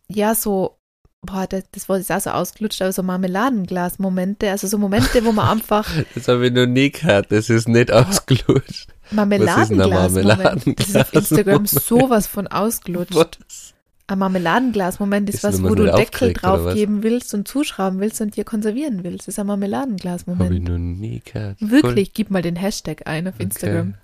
ja, 0.09 0.35
so, 0.35 0.77
boah, 1.21 1.47
das, 1.47 1.63
das 1.71 1.89
war 1.89 1.97
jetzt 1.97 2.11
auch 2.11 2.19
so 2.19 2.29
ausgelutscht, 2.31 2.81
aber 2.81 2.91
so 2.91 3.03
Marmeladenglas-Momente, 3.03 4.49
also 4.49 4.67
so 4.67 4.77
Momente, 4.77 5.23
wo 5.25 5.31
man 5.31 5.47
einfach. 5.57 5.89
Das 6.15 6.27
habe 6.27 6.47
ich 6.47 6.53
noch 6.53 6.65
nie 6.65 6.91
gehört, 6.91 7.31
das 7.31 7.49
ist 7.49 7.67
nicht 7.67 7.91
ausgelutscht. 7.91 8.87
Marmeladenglas. 9.11 10.11
Marmeladenglas? 10.11 10.75
Das 10.75 10.87
ist 10.87 10.97
auf 10.97 11.13
Instagram 11.13 11.65
sowas 11.65 12.27
von 12.27 12.47
ausgelutscht. 12.47 13.15
Was? 13.15 13.73
Ein 14.09 14.19
Marmeladenglas-Moment 14.19 15.27
ist, 15.27 15.35
Ist 15.35 15.43
was, 15.43 15.63
wo 15.63 15.75
du 15.75 15.91
Deckel 15.91 16.31
draufgeben 16.31 17.03
willst 17.03 17.33
und 17.33 17.45
zuschrauben 17.45 17.99
willst 17.99 18.21
und 18.21 18.37
dir 18.37 18.45
konservieren 18.45 19.03
willst. 19.03 19.27
Das 19.27 19.33
ist 19.33 19.39
ein 19.39 19.49
Habe 19.49 19.65
ich 19.65 19.69
Marmeladenglas-Moment. 19.69 20.63
noch 20.63 20.77
nie 20.77 21.21
gehört. 21.25 21.57
Wirklich, 21.59 22.13
gib 22.13 22.31
mal 22.31 22.41
den 22.41 22.55
Hashtag 22.55 23.05
ein 23.05 23.27
auf 23.27 23.37
Instagram. 23.39 23.95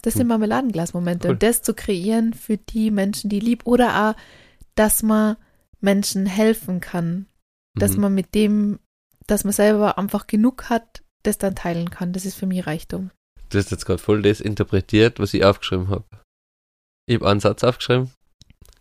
Das 0.00 0.14
sind. 0.14 0.26
Marmeladenglas-Momente. 0.26 1.28
Cool. 1.28 1.34
Und 1.34 1.42
das 1.42 1.60
zu 1.60 1.74
kreieren 1.74 2.32
für 2.32 2.56
die 2.56 2.90
Menschen, 2.90 3.28
die 3.28 3.40
lieb, 3.40 3.66
oder 3.66 4.10
auch, 4.10 4.14
dass 4.74 5.02
man 5.02 5.36
Menschen 5.80 6.26
helfen 6.26 6.80
kann. 6.80 7.26
Dass 7.76 7.94
Mhm. 7.96 8.00
man 8.02 8.14
mit 8.14 8.34
dem, 8.34 8.80
dass 9.26 9.44
man 9.44 9.52
selber 9.52 9.98
einfach 9.98 10.26
genug 10.26 10.68
hat, 10.70 11.02
das 11.22 11.38
dann 11.38 11.56
teilen 11.56 11.90
kann. 11.90 12.12
Das 12.12 12.24
ist 12.24 12.36
für 12.36 12.46
mich 12.46 12.66
Reichtum. 12.66 13.10
Du 13.50 13.58
hast 13.58 13.70
jetzt 13.70 13.84
gerade 13.86 13.98
voll 14.02 14.22
das 14.22 14.40
interpretiert, 14.40 15.18
was 15.18 15.34
ich 15.34 15.44
aufgeschrieben 15.44 15.88
habe. 15.88 16.04
Ich 17.06 17.16
habe 17.16 17.28
einen 17.28 17.40
Satz 17.40 17.62
aufgeschrieben. 17.64 18.12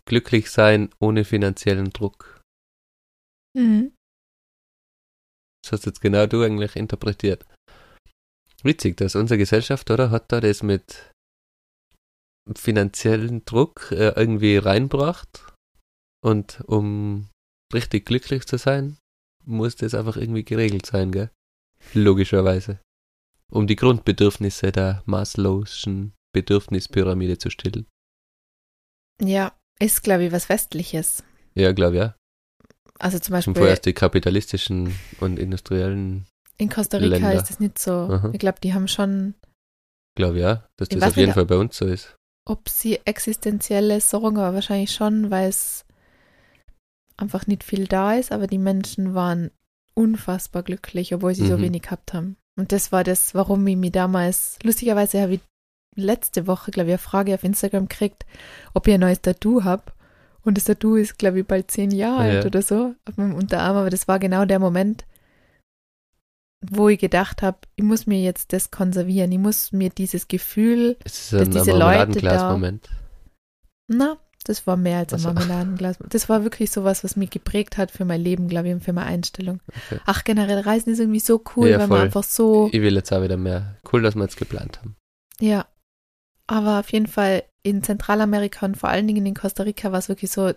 Glücklich 0.06 0.52
sein 0.52 0.90
ohne 1.00 1.26
finanziellen 1.26 1.92
Druck. 1.92 2.42
Mhm. 3.56 3.94
Das 5.64 5.74
hast 5.74 5.86
jetzt 5.86 6.02
genau 6.02 6.26
du 6.28 6.42
eigentlich 6.44 6.76
interpretiert. 6.76 7.46
Witzig, 8.64 8.98
dass 8.98 9.16
unsere 9.16 9.38
Gesellschaft, 9.38 9.90
oder, 9.92 10.10
hat 10.12 10.32
da 10.32 10.42
das 10.42 10.64
mit 10.64 11.12
finanziellen 12.58 13.46
Druck 13.46 13.92
äh, 13.92 14.10
irgendwie 14.16 14.58
reinbracht. 14.58 15.53
Und 16.24 16.62
um 16.68 17.30
richtig 17.74 18.06
glücklich 18.06 18.46
zu 18.46 18.58
sein, 18.58 18.98
muss 19.46 19.76
das 19.76 19.94
einfach 19.94 20.16
irgendwie 20.16 20.44
geregelt 20.46 20.86
sein, 20.86 21.12
gell? 21.12 21.30
Logischerweise. 21.94 22.80
Um 23.52 23.68
die 23.68 23.76
Grundbedürfnisse 23.76 24.72
der 24.72 25.04
Maslow'schen 25.06 26.12
Bedürfnispyramide 26.34 27.38
zu 27.38 27.50
stillen. 27.50 27.86
Ja, 29.22 29.54
ist, 29.80 30.04
glaube 30.04 30.26
ich, 30.26 30.32
was 30.32 30.50
Westliches. 30.50 31.24
Ja, 31.56 31.72
glaube 31.74 31.98
ja. 31.98 32.16
Also 33.00 33.20
zum 33.20 33.34
Beispiel 33.34 33.54
vorher 33.54 33.72
erst 33.72 33.86
die 33.86 33.94
kapitalistischen 33.94 34.96
und 35.20 35.38
industriellen, 35.38 36.26
in 36.58 36.70
Costa 36.70 36.98
Rica 36.98 37.10
Länder. 37.10 37.34
ist 37.34 37.50
es 37.52 37.60
nicht 37.60 37.78
so. 37.80 37.92
Aha. 37.92 38.30
Ich 38.32 38.40
glaube, 38.40 38.60
die 38.64 38.74
haben 38.74 38.88
schon, 38.88 39.34
glaube 40.16 40.40
ja, 40.40 40.68
dass 40.78 40.88
Ich 40.90 40.98
das 41.00 41.10
auf 41.10 41.18
jeden 41.18 41.30
nicht, 41.30 41.36
Fall 41.36 41.46
bei 41.46 41.58
uns 41.58 41.76
so 41.76 41.86
ist. 41.86 42.16
ob 42.48 42.70
sie 42.70 43.00
existenzielle 43.06 44.00
Sorgen, 44.02 44.38
aber 44.38 44.56
wahrscheinlich 44.56 44.92
schon, 44.94 45.30
weil 45.32 45.50
es 45.50 45.86
einfach 47.18 47.48
nicht 47.48 47.64
viel 47.64 47.88
da 47.88 48.14
ist, 48.14 48.32
aber 48.32 48.48
die 48.48 48.58
Menschen 48.58 49.14
waren 49.16 49.52
unfassbar 49.94 50.64
glücklich, 50.64 51.14
obwohl 51.14 51.36
sie 51.36 51.46
so 51.48 51.58
Mhm. 51.58 51.62
wenig 51.64 51.84
gehabt 51.84 52.14
haben. 52.14 52.38
Und 52.56 52.72
das 52.72 52.92
war 52.92 53.04
das, 53.04 53.34
warum 53.36 53.66
ich 53.68 53.78
mich 53.78 53.92
damals, 53.92 54.58
lustigerweise 54.64 55.22
habe 55.22 55.34
ich 55.36 55.42
letzte 55.96 56.48
Woche, 56.48 56.72
glaube 56.72 56.90
ich, 56.90 56.94
eine 56.94 56.98
Frage 57.00 57.34
auf 57.36 57.44
Instagram 57.44 57.88
gekriegt, 57.88 58.26
ob 58.74 58.88
ich 58.88 58.94
ein 58.96 59.00
neues 59.00 59.22
Tattoo 59.22 59.64
habe. 59.64 59.84
Und 60.44 60.58
das 60.58 60.66
Tattoo 60.66 60.96
ist, 60.96 61.18
glaube 61.20 61.40
ich, 61.42 61.46
bald 61.48 61.70
zehn 61.72 61.92
Jahre 61.92 62.28
Ja. 62.28 62.36
alt 62.38 62.46
oder 62.48 62.62
so 62.62 62.96
auf 63.08 63.18
meinem 63.18 63.36
Unterarm. 63.36 63.78
Aber 63.78 63.90
das 63.90 64.08
war 64.08 64.20
genau 64.20 64.46
der 64.46 64.60
Moment, 64.60 65.06
wo 66.66 66.90
ich 66.90 67.00
gedacht 67.00 67.42
habe, 67.42 67.60
ich 67.76 67.84
muss 67.84 68.08
mir 68.08 68.22
jetzt 68.22 68.54
das 68.54 68.72
konservieren. 68.72 69.32
Ich 69.32 69.38
muss 69.40 69.72
mir 69.72 69.90
dieses 69.90 70.28
Gefühl, 70.28 70.98
Es 71.04 71.20
ist 71.26 71.34
Dass 71.34 71.42
ein 71.42 71.52
diese 71.52 71.72
Leute 71.72 71.80
Marmeladenglas-Moment. 71.80 72.90
na, 73.88 74.18
das 74.44 74.68
war 74.68 74.78
mehr 74.78 75.00
als 75.00 75.14
ein 75.14 75.20
Ach 75.20 75.24
so. 75.24 75.34
Marmeladenglas. 75.34 75.98
Das 76.10 76.30
war 76.30 76.44
wirklich 76.44 76.72
sowas, 76.72 77.04
was 77.04 77.16
mich 77.16 77.30
geprägt 77.30 77.78
hat 77.78 77.92
für 77.92 78.06
mein 78.06 78.22
Leben, 78.22 78.48
glaube 78.48 78.68
ich, 78.68 78.74
und 78.74 78.84
für 78.84 78.94
meine 78.94 79.08
Einstellung. 79.08 79.60
Okay. 79.68 80.00
Ach, 80.06 80.24
generell 80.24 80.60
Reisen 80.60 80.92
ist 80.94 81.00
irgendwie 81.00 81.20
so 81.20 81.42
cool, 81.56 81.70
Ja, 81.70 81.80
weil 81.80 81.88
voll. 81.88 81.98
man 81.98 82.06
einfach 82.08 82.24
so, 82.24 82.70
Ich 82.72 82.82
will 82.82 82.96
jetzt 82.96 83.12
auch 83.14 83.22
wieder 83.24 83.38
mehr. 83.38 83.78
Cool, 83.92 84.02
dass 84.02 84.16
wir 84.16 84.24
jetzt 84.24 84.38
geplant 84.38 84.80
haben. 84.80 84.96
ja. 85.40 85.66
Aber 86.46 86.80
auf 86.82 86.92
jeden 86.92 87.08
Fall 87.08 87.44
in 87.64 87.84
Zentralamerika 87.84 88.66
und 88.66 88.76
vor 88.76 88.90
allen 88.90 89.08
Dingen 89.08 89.26
in 89.26 89.34
Costa 89.34 89.64
Rica 89.64 89.94
war 89.94 90.00
es 90.00 90.10
wirklich 90.10 90.30
so, 90.30 90.52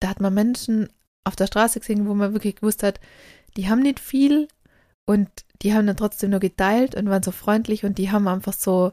da 0.00 0.08
hat 0.08 0.20
man 0.20 0.34
Menschen 0.34 0.88
auf 1.22 1.36
der 1.36 1.46
Straße 1.46 1.78
gesehen, 1.78 2.08
wo 2.08 2.14
man 2.14 2.32
wirklich 2.32 2.56
gewusst 2.56 2.82
hat, 2.82 2.98
die 3.56 3.68
haben 3.68 3.82
nicht 3.82 4.00
viel 4.00 4.48
und 5.06 5.28
die 5.62 5.74
haben 5.74 5.86
dann 5.86 5.96
trotzdem 5.96 6.30
nur 6.30 6.40
geteilt 6.40 6.96
und 6.96 7.08
waren 7.08 7.22
so 7.22 7.30
freundlich 7.30 7.84
und 7.84 7.98
die 7.98 8.10
haben 8.10 8.26
einfach 8.26 8.52
so 8.52 8.90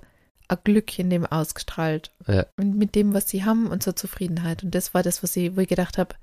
ein 0.50 0.58
Glück 0.64 0.98
in 1.00 1.10
dem 1.10 1.26
ausgestrahlt. 1.26 2.12
Ja. 2.28 2.46
Und 2.58 2.78
mit 2.78 2.96
dem, 2.96 3.14
was 3.14 3.30
sie 3.30 3.44
haben 3.44 3.68
und 3.68 3.84
so 3.84 3.92
Zufriedenheit. 3.92 4.64
Und 4.64 4.74
das 4.76 4.94
war 4.94 5.04
das, 5.04 5.24
was 5.24 5.36
ich, 5.36 5.56
wo 5.56 5.62
ich 5.62 5.68
gedacht 5.68 5.98
habe, 5.98 6.16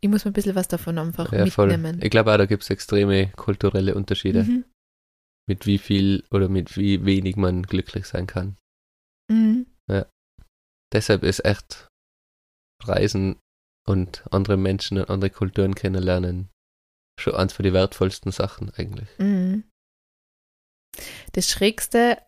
ich 0.00 0.08
muss 0.10 0.24
mir 0.24 0.30
ein 0.30 0.34
bisschen 0.34 0.54
was 0.54 0.68
davon 0.68 0.98
einfach 0.98 1.32
Ja, 1.32 1.46
voll. 1.46 1.68
mitnehmen. 1.68 2.00
Ich 2.02 2.10
glaube 2.10 2.32
auch, 2.32 2.36
da 2.36 2.46
gibt 2.46 2.62
es 2.64 2.70
extreme 2.70 3.30
kulturelle 3.36 3.94
Unterschiede, 3.94 4.44
Mhm. 4.44 4.64
mit 5.48 5.66
wie 5.66 5.78
viel 5.78 6.24
oder 6.30 6.48
mit 6.48 6.76
wie 6.76 7.04
wenig 7.04 7.36
man 7.36 7.62
glücklich 7.62 8.06
sein 8.06 8.26
kann. 8.26 8.56
Mhm. 9.30 9.66
Deshalb 10.92 11.24
ist 11.24 11.44
echt 11.44 11.88
Reisen 12.84 13.36
und 13.88 14.24
andere 14.30 14.56
Menschen 14.56 14.98
und 14.98 15.10
andere 15.10 15.30
Kulturen 15.30 15.74
kennenlernen 15.74 16.50
schon 17.20 17.34
eins 17.34 17.52
von 17.52 17.64
den 17.64 17.72
wertvollsten 17.72 18.30
Sachen 18.30 18.70
eigentlich. 18.74 19.08
Mhm. 19.18 19.64
Das 21.32 21.50
Schrägste, 21.50 22.18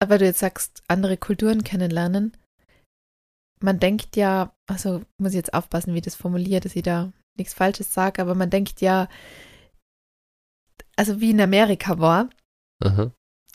aber 0.00 0.18
du 0.18 0.24
jetzt 0.24 0.40
sagst, 0.40 0.82
andere 0.88 1.16
Kulturen 1.16 1.64
kennenlernen, 1.64 2.36
man 3.60 3.80
denkt 3.80 4.16
ja, 4.16 4.52
also 4.66 5.02
muss 5.18 5.32
ich 5.32 5.36
jetzt 5.36 5.54
aufpassen, 5.54 5.92
wie 5.92 5.98
ich 5.98 6.04
das 6.04 6.14
formuliere, 6.14 6.60
dass 6.60 6.76
ich 6.76 6.82
da 6.82 7.12
nichts 7.36 7.54
Falsches 7.54 7.92
sage, 7.92 8.22
aber 8.22 8.34
man 8.34 8.50
denkt 8.50 8.80
ja, 8.80 9.08
also 10.96 11.20
wie 11.20 11.30
in 11.30 11.40
Amerika 11.40 11.98
war, 11.98 12.28
Aha. 12.82 13.12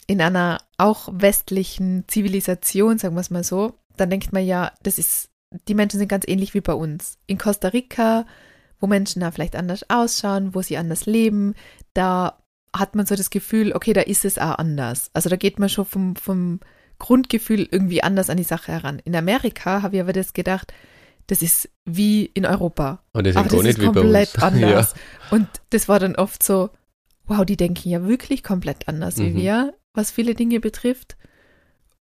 in 0.08 0.22
einer 0.22 0.60
auch 0.78 1.10
westlichen 1.12 2.06
Zivilisation, 2.08 2.98
sagen 2.98 3.16
wir 3.16 3.22
es 3.22 3.30
mal 3.30 3.44
so, 3.44 3.78
dann 3.98 4.10
denkt 4.10 4.34
man 4.34 4.46
ja, 4.46 4.74
das 4.84 4.98
ist, 4.98 5.30
die 5.68 5.76
Menschen 5.76 6.00
sind 6.00 6.08
ganz 6.08 6.26
ähnlich 6.28 6.54
wie 6.54 6.62
bei 6.62 6.74
uns. 6.74 7.18
In 7.28 7.38
Costa 7.38 7.70
Rica, 7.70 8.26
wo 8.80 8.88
Menschen 8.88 9.20
da 9.22 9.32
vielleicht 9.32 9.56
anders 9.56 9.90
ausschauen, 9.90 10.56
wo 10.56 10.62
sie 10.62 10.78
anders 10.78 11.06
leben, 11.06 11.56
da 11.94 12.43
hat 12.76 12.96
man 12.96 13.06
so 13.06 13.16
das 13.16 13.30
Gefühl, 13.30 13.74
okay, 13.74 13.94
da 13.94 14.02
ist 14.02 14.26
es 14.26 14.38
auch 14.38 14.58
anders. 14.58 15.10
Also 15.14 15.30
da 15.30 15.36
geht 15.36 15.60
man 15.60 15.70
schon 15.70 15.86
vom, 15.86 16.16
vom 16.16 16.60
Grundgefühl 17.00 17.68
irgendwie 17.70 18.04
anders 18.04 18.30
an 18.30 18.38
die 18.38 18.44
Sache 18.44 18.72
heran. 18.72 19.00
In 19.04 19.16
Amerika 19.16 19.82
habe 19.82 19.96
ich 19.98 20.02
aber 20.02 20.14
das 20.14 20.34
gedacht, 20.34 20.74
das 21.28 21.42
ist 21.42 21.70
wie 21.86 22.26
in 22.26 22.46
Europa. 22.46 23.02
Und 23.14 23.26
das 23.28 23.36
Aber 23.36 23.46
ist 23.48 23.54
das 23.54 23.66
ist 23.66 23.80
wie 23.80 23.86
bei 23.88 23.92
komplett 24.02 24.34
uns. 24.36 24.44
anders. 24.44 24.94
Und 25.32 25.48
das 25.70 25.88
war 25.88 26.00
dann 26.00 26.16
oft 26.16 26.44
so, 26.44 26.70
wow, 27.26 27.46
die 27.46 27.58
denken 27.58 27.90
ja 27.90 28.06
wirklich 28.06 28.44
komplett 28.44 28.88
anders 28.88 29.18
wie 29.18 29.30
Mhm. 29.30 29.36
wir, 29.38 29.74
was 29.94 30.12
viele 30.12 30.36
Dinge 30.36 30.60
betrifft. 30.60 31.16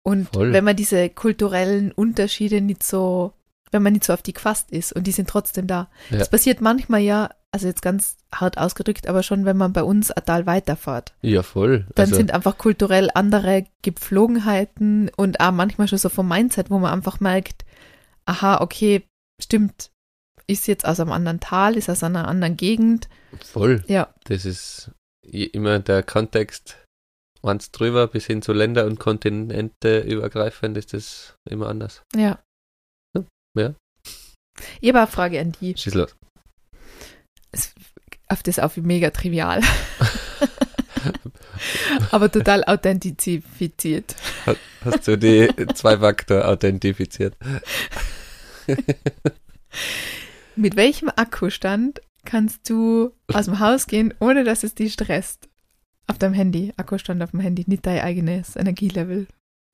Und 0.02 0.28
Voll. 0.32 0.52
wenn 0.52 0.64
man 0.64 0.76
diese 0.76 1.08
kulturellen 1.10 1.92
Unterschiede 1.92 2.60
nicht 2.60 2.82
so, 2.82 3.32
wenn 3.70 3.82
man 3.82 3.92
nicht 3.92 4.04
so 4.04 4.12
auf 4.12 4.22
die 4.22 4.32
gefasst 4.32 4.70
ist 4.72 4.92
und 4.92 5.06
die 5.06 5.12
sind 5.12 5.28
trotzdem 5.28 5.66
da. 5.66 5.90
Ja. 6.10 6.18
Das 6.18 6.30
passiert 6.30 6.60
manchmal 6.60 7.00
ja, 7.00 7.30
also 7.52 7.66
jetzt 7.66 7.82
ganz 7.82 8.16
hart 8.34 8.56
ausgedrückt, 8.58 9.06
aber 9.06 9.22
schon, 9.22 9.44
wenn 9.44 9.58
man 9.58 9.72
bei 9.72 9.82
uns 9.82 10.10
ein 10.10 10.24
Tal 10.24 10.46
weiterfährt. 10.46 11.14
Ja, 11.20 11.42
voll. 11.42 11.86
Dann 11.94 12.06
also, 12.06 12.16
sind 12.16 12.32
einfach 12.32 12.56
kulturell 12.56 13.10
andere 13.14 13.66
Gepflogenheiten 13.82 15.10
und 15.16 15.40
auch 15.40 15.52
manchmal 15.52 15.86
schon 15.86 15.98
so 15.98 16.08
vom 16.08 16.28
Mindset, 16.28 16.70
wo 16.70 16.78
man 16.78 16.92
einfach 16.92 17.20
merkt, 17.20 17.64
aha, 18.24 18.60
okay, 18.62 19.06
stimmt, 19.40 19.90
ist 20.46 20.66
jetzt 20.66 20.86
aus 20.86 20.98
einem 20.98 21.12
anderen 21.12 21.40
Tal, 21.40 21.76
ist 21.76 21.90
aus 21.90 22.02
einer 22.02 22.26
anderen 22.26 22.56
Gegend. 22.56 23.08
voll. 23.44 23.84
Ja. 23.86 24.14
Das 24.24 24.46
ist 24.46 24.90
immer 25.22 25.78
der 25.78 26.02
Kontext 26.02 26.78
eins 27.42 27.70
drüber 27.70 28.06
bis 28.06 28.26
hin 28.26 28.40
zu 28.40 28.52
Länder 28.52 28.86
und 28.86 28.98
Kontinente 28.98 30.00
übergreifend 30.00 30.76
ist 30.76 30.94
das 30.94 31.36
immer 31.44 31.68
anders. 31.68 32.02
Ja. 32.14 32.38
Ja. 33.54 33.74
Ich 34.80 34.88
habe 34.88 35.00
eine 35.00 35.06
Frage 35.06 35.40
an 35.40 35.52
die. 35.60 35.76
Schieß 35.76 35.94
los. 35.94 36.16
Es, 37.52 37.74
auf 38.28 38.42
das 38.42 38.58
auf 38.58 38.76
wie 38.76 38.80
mega 38.80 39.10
trivial. 39.10 39.60
Aber 42.10 42.30
total 42.30 42.64
authentifiziert. 42.64 44.16
Hast 44.84 45.06
du 45.06 45.16
die 45.16 45.48
Zwei-Faktor 45.74 46.48
authentifiziert? 46.48 47.36
Mit 50.56 50.76
welchem 50.76 51.10
Akkustand 51.14 52.00
kannst 52.24 52.68
du 52.68 53.12
aus 53.32 53.46
dem 53.46 53.58
Haus 53.58 53.86
gehen, 53.86 54.12
ohne 54.20 54.44
dass 54.44 54.64
es 54.64 54.74
dich 54.74 54.92
stresst? 54.92 55.48
Auf 56.06 56.18
deinem 56.18 56.34
Handy, 56.34 56.72
Akkustand 56.76 57.22
auf 57.22 57.30
dem 57.30 57.40
Handy, 57.40 57.64
nicht 57.66 57.86
dein 57.86 58.00
eigenes 58.00 58.56
Energielevel. 58.56 59.26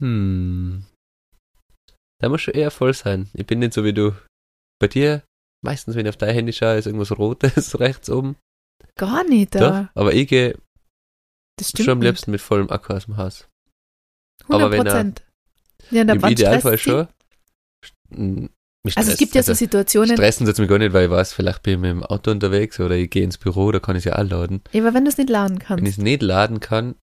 Hm. 0.02 0.84
Da 2.20 2.28
muss 2.28 2.42
schon 2.42 2.54
eher 2.54 2.70
voll 2.70 2.94
sein. 2.94 3.28
Ich 3.32 3.46
bin 3.46 3.60
nicht 3.60 3.72
so 3.72 3.84
wie 3.84 3.92
du. 3.92 4.12
Bei 4.80 4.88
dir, 4.88 5.22
meistens, 5.62 5.94
wenn 5.96 6.06
ich 6.06 6.10
auf 6.10 6.16
dein 6.16 6.34
Handy 6.34 6.52
schaue, 6.52 6.76
ist 6.76 6.86
irgendwas 6.86 7.16
Rotes 7.16 7.78
rechts 7.80 8.08
oben. 8.10 8.36
Gar 8.96 9.24
nicht, 9.24 9.54
Doch, 9.54 9.60
da. 9.60 9.90
aber 9.94 10.12
ich 10.14 10.28
gehe 10.28 10.58
Das 11.58 11.70
stimmt 11.70 11.84
schon 11.86 11.92
am 11.98 12.02
liebsten 12.02 12.30
mit 12.30 12.40
vollem 12.40 12.70
Akku 12.70 12.92
aus 12.94 13.06
dem 13.06 13.16
Haus. 13.16 13.48
100 14.48 14.62
aber 14.62 14.70
wenn 14.72 14.86
er-. 14.86 15.12
Ja, 15.90 16.04
da 16.04 16.12
Im 16.14 16.24
Idealfall 16.24 16.78
schon. 16.78 17.08
Hm, 18.10 18.50
mich 18.84 18.96
Also 18.96 19.12
es 19.12 19.18
gibt 19.18 19.34
ja 19.34 19.42
so 19.42 19.54
Situationen, 19.54 20.16
Stressen 20.16 20.46
tut's 20.46 20.58
mich 20.58 20.68
gar 20.68 20.78
nicht, 20.78 20.92
weil 20.92 21.06
ich 21.06 21.10
weiß, 21.10 21.32
vielleicht 21.32 21.62
bin 21.62 21.74
ich 21.74 21.80
mit 21.80 21.90
dem 21.90 22.02
Auto 22.04 22.30
unterwegs 22.30 22.78
oder 22.80 22.96
ich 22.96 23.10
gehe 23.10 23.22
ins 23.24 23.38
Büro, 23.38 23.70
da 23.72 23.80
kann 23.80 23.96
ich 23.96 24.00
es 24.00 24.04
ja 24.12 24.18
auch 24.18 24.28
laden. 24.28 24.62
ja, 24.72 24.82
aber 24.82 24.94
wenn 24.94 25.04
du 25.04 25.10
es 25.10 25.18
nicht 25.18 25.30
laden 25.30 25.56
Wenn 25.58 25.60
ich 25.60 25.66
kannst. 25.66 25.86
es 25.86 25.98
nicht 25.98 26.22
laden 26.22 26.60
kann, 26.60 26.94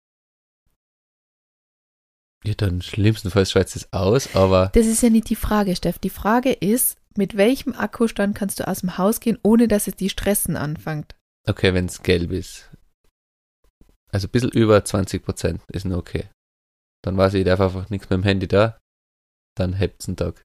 ja, 2.46 2.54
dann 2.54 2.82
schlimmstenfalls 2.82 3.52
schaltet 3.52 3.76
es 3.76 3.94
aus, 3.94 4.36
aber 4.36 4.70
Das 4.74 4.86
ist 4.86 5.02
ja 5.02 5.10
nicht 5.10 5.30
die 5.30 5.36
Frage, 5.36 5.76
Steff. 5.76 5.98
Die 6.00 6.10
Frage 6.12 6.52
ist, 6.54 6.98
mit 7.18 7.38
welchem 7.38 7.74
Akkustand 7.74 8.36
kannst 8.36 8.60
du 8.60 8.68
aus 8.68 8.80
dem 8.82 8.98
Haus 8.98 9.20
gehen, 9.20 9.38
ohne 9.44 9.68
dass 9.68 9.88
es 9.88 9.96
die 9.96 10.10
Stressen 10.10 10.56
anfängt? 10.56 11.16
okay, 11.48 11.74
wenn 11.74 11.86
es 11.86 12.02
gelb 12.04 12.32
ist. 12.32 12.70
Also 14.12 14.28
ein 14.28 14.32
bisschen 14.32 14.52
über 14.52 14.78
20% 14.78 15.60
ist 15.72 15.86
noch 15.86 15.98
okay. 15.98 16.26
Dann 17.04 17.18
weiß 17.18 17.34
ich, 17.36 17.42
ich 17.42 17.46
darf 17.46 17.60
einfach 17.60 17.90
nichts 17.90 18.10
mit 18.10 18.18
dem 18.18 18.24
Handy 18.24 18.48
da, 18.48 18.78
dann 19.56 19.74
hebt's 19.74 20.08
einen 20.08 20.18
Tag. 20.18 20.42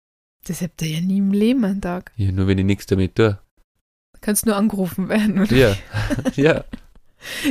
Das 0.46 0.60
habt 0.60 0.82
ihr 0.82 0.88
ja 0.88 1.00
nie 1.00 1.18
im 1.18 1.32
Leben 1.32 1.64
einen 1.64 1.80
Tag. 1.80 2.12
Ja, 2.16 2.32
nur 2.32 2.46
wenn 2.46 2.58
ich 2.58 2.64
nichts 2.64 2.86
damit 2.86 3.14
tue. 3.14 3.38
Kannst 4.20 4.44
nur 4.46 4.56
angerufen 4.56 5.08
werden. 5.08 5.38
Oder? 5.40 5.56
Ja, 5.56 5.76
ja. 6.36 6.64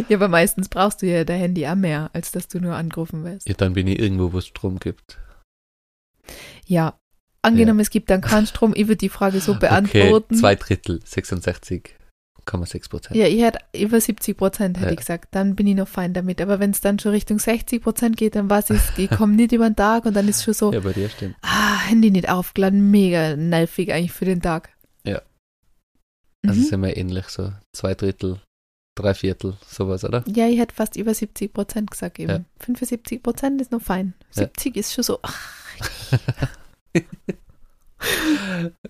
Ja, 0.07 0.17
aber 0.17 0.28
meistens 0.28 0.67
brauchst 0.67 1.01
du 1.01 1.07
ja 1.07 1.24
dein 1.24 1.39
Handy 1.39 1.67
auch 1.67 1.76
mehr, 1.76 2.09
als 2.13 2.32
dass 2.32 2.47
du 2.47 2.59
nur 2.59 2.76
angerufen 2.76 3.24
wirst. 3.24 3.47
Ja, 3.47 3.53
dann 3.53 3.74
bin 3.74 3.88
ich 3.88 3.99
irgendwo, 3.99 4.34
wo 4.34 4.39
es 4.39 4.47
Strom 4.47 4.80
gibt. 4.80 5.20
Ja. 6.65 6.99
Angenommen, 7.42 7.80
es 7.80 7.90
gibt 7.90 8.10
dann 8.10 8.22
keinen 8.22 8.48
Strom, 8.48 8.74
ich 8.76 8.88
würde 8.88 8.98
die 8.98 9.10
Frage 9.10 9.40
so 9.40 9.56
beantworten. 9.56 10.26
Okay, 10.34 10.40
zwei 10.40 10.56
Drittel, 10.56 11.00
66,6 11.06 12.90
Prozent. 12.90 13.16
ja, 13.16 13.28
ich 13.28 13.42
hätte 13.42 13.60
über 13.76 14.02
70 14.02 14.36
Prozent, 14.36 14.78
hätte 14.78 14.88
Ja. 14.88 14.92
ich 14.92 14.98
gesagt. 14.98 15.30
Dann 15.32 15.56
bin 15.56 15.68
ich 15.68 15.76
noch 15.76 15.88
fein 15.88 16.14
damit. 16.14 16.42
Aber 16.42 16.60
wenn 16.60 16.72
es 16.72 16.82
dann 16.82 17.00
schon 17.00 17.12
Richtung 17.12 17.40
60 17.40 17.82
Prozent 17.82 18.18
geht, 18.18 18.36
dann 18.36 18.50
weiß 18.50 18.72
ich, 18.72 18.82
ich 18.98 19.10
komme 19.10 19.36
nicht 19.36 19.52
über 19.54 19.70
den 19.70 19.76
Tag 19.76 20.06
und 20.06 20.16
dann 20.16 20.28
ist 20.28 20.44
schon 20.44 20.54
so, 20.54 20.74
Ja, 20.74 20.80
bei 20.82 20.94
dir 20.94 21.10
stimmt. 21.10 21.36
ah, 21.42 21.80
Handy 21.88 22.12
nicht 22.12 22.30
aufgeladen, 22.30 22.92
mega 22.92 23.36
nervig 23.36 23.94
eigentlich 23.94 24.12
für 24.12 24.26
den 24.26 24.42
Tag. 24.42 24.70
Ja. 25.06 25.22
Also 26.46 26.60
Mhm. 26.60 26.66
sind 26.66 26.82
wir 26.82 26.98
ähnlich 26.98 27.26
so. 27.30 27.54
Zwei 27.74 27.94
Drittel, 27.96 28.42
drei 28.96 29.14
Viertel, 29.14 29.56
sowas, 29.66 30.04
oder? 30.04 30.24
Ja, 30.28 30.48
ich 30.48 30.60
hätte 30.60 30.76
fast 30.76 30.96
über 30.98 31.14
70 31.14 31.54
Prozent 31.54 31.92
gesagt 31.92 32.20
eben. 32.20 32.30
Ja. 32.32 32.42
75 32.60 33.24
Prozent 33.24 33.62
ist 33.62 33.72
noch 33.72 33.82
fein. 33.82 34.14
Ja. 34.36 34.44
70 34.44 34.76
ist 34.76 34.94
schon 34.94 35.04
so, 35.04 35.20
ach, 35.22 35.54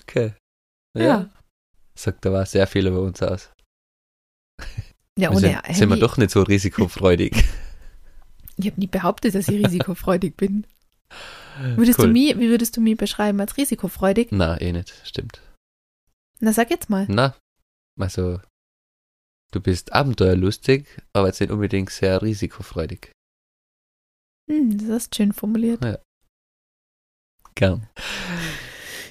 Okay. 0.02 0.34
ja. 0.96 1.30
Sagt 1.96 2.26
aber 2.26 2.46
sehr 2.46 2.68
viel 2.68 2.88
über 2.88 3.02
uns 3.02 3.22
aus. 3.22 3.52
Ja, 5.18 5.32
wir 5.32 5.38
ohne 5.38 5.62
sind, 5.66 5.76
sind 5.76 5.90
wir 5.90 5.98
doch 5.98 6.18
nicht 6.18 6.32
so 6.32 6.42
risikofreudig. 6.44 7.44
Ich 8.58 8.66
habe 8.68 8.80
nie 8.80 8.88
behauptet, 8.88 9.36
dass 9.36 9.48
ich 9.48 9.66
risikofreudig 9.66 10.36
bin. 10.36 10.66
Würdest 11.76 12.00
Cool. 12.00 12.08
du 12.08 12.14
mich, 12.14 12.38
wie 12.38 12.50
würdest 12.50 12.78
du 12.78 12.82
mich 12.82 12.98
beschreiben 12.98 13.40
als 13.40 13.58
risikofreudig? 13.58 14.30
Na, 14.32 14.60
eh 14.60 14.72
nicht, 14.72 14.94
stimmt. 15.06 15.42
Na, 16.40 16.54
sag 16.54 16.70
jetzt 16.70 16.90
mal. 16.90 17.06
Na, 17.10 17.36
also, 18.00 18.40
du 19.52 19.60
bist 19.60 19.94
abenteuerlustig, 19.94 20.88
aber 21.14 21.28
jetzt 21.28 21.42
nicht 21.42 21.52
unbedingt 21.52 21.90
sehr 21.90 22.22
risikofreudig. 22.22 23.12
Hm, 24.50 24.78
das 24.78 24.90
hast 24.90 25.16
schön 25.16 25.34
formuliert. 25.34 25.82
Gern. 27.60 27.88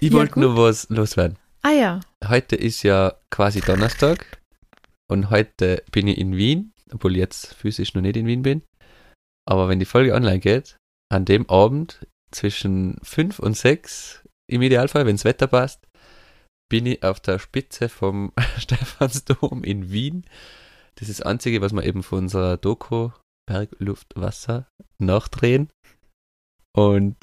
Ich 0.01 0.11
Ja, 0.11 0.19
wollte 0.19 0.39
nur 0.39 0.57
was 0.57 0.89
loswerden. 0.91 1.39
Ah 1.63 1.73
ja, 1.73 2.01
Heute 2.25 2.55
ist 2.55 2.85
ja 2.85 3.15
quasi 3.31 3.61
Donnerstag 3.61 4.41
und 5.11 5.29
heute 5.29 5.83
bin 5.91 6.07
ich 6.07 6.19
in 6.19 6.37
Wien, 6.37 6.73
obwohl 6.93 7.13
ich 7.13 7.19
jetzt 7.19 7.55
physisch 7.55 7.95
noch 7.95 8.03
nicht 8.03 8.17
in 8.17 8.27
Wien 8.27 8.43
bin. 8.43 8.63
Aber 9.45 9.69
wenn 9.69 9.81
die 9.81 9.85
Folge 9.85 10.15
online 10.15 10.39
geht, 10.39 10.77
an 11.13 11.25
dem 11.25 11.51
Abend 11.51 12.07
zwischen 12.31 12.97
5 13.03 13.41
und 13.41 13.57
6, 13.57 14.23
im 14.49 14.63
Idealfall, 14.63 15.05
wenn 15.05 15.17
das 15.17 15.25
Wetter 15.25 15.49
passt, 15.49 15.89
bin 16.71 16.87
ich 16.87 17.03
auf 17.03 17.19
der 17.19 17.41
Spitze 17.41 17.89
vom 17.89 18.33
Stephansdom 18.57 19.65
in 19.65 19.91
Wien. 19.91 20.25
Das 20.95 21.09
ist 21.09 21.19
das 21.19 21.27
Einzige, 21.27 21.61
was 21.61 21.73
wir 21.73 21.83
eben 21.83 22.05
von 22.05 22.21
unserer 22.21 22.57
Doku 22.57 23.11
Berg, 23.47 23.75
Luft, 23.81 24.15
Wasser 24.15 24.69
nachdrehen. 24.99 25.71
Und 26.73 27.17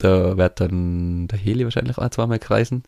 da 0.00 0.36
wird 0.36 0.60
dann 0.60 1.28
der 1.28 1.38
Heli 1.38 1.64
wahrscheinlich 1.64 1.96
auch 1.98 2.08
zweimal 2.10 2.38
kreisen. 2.38 2.82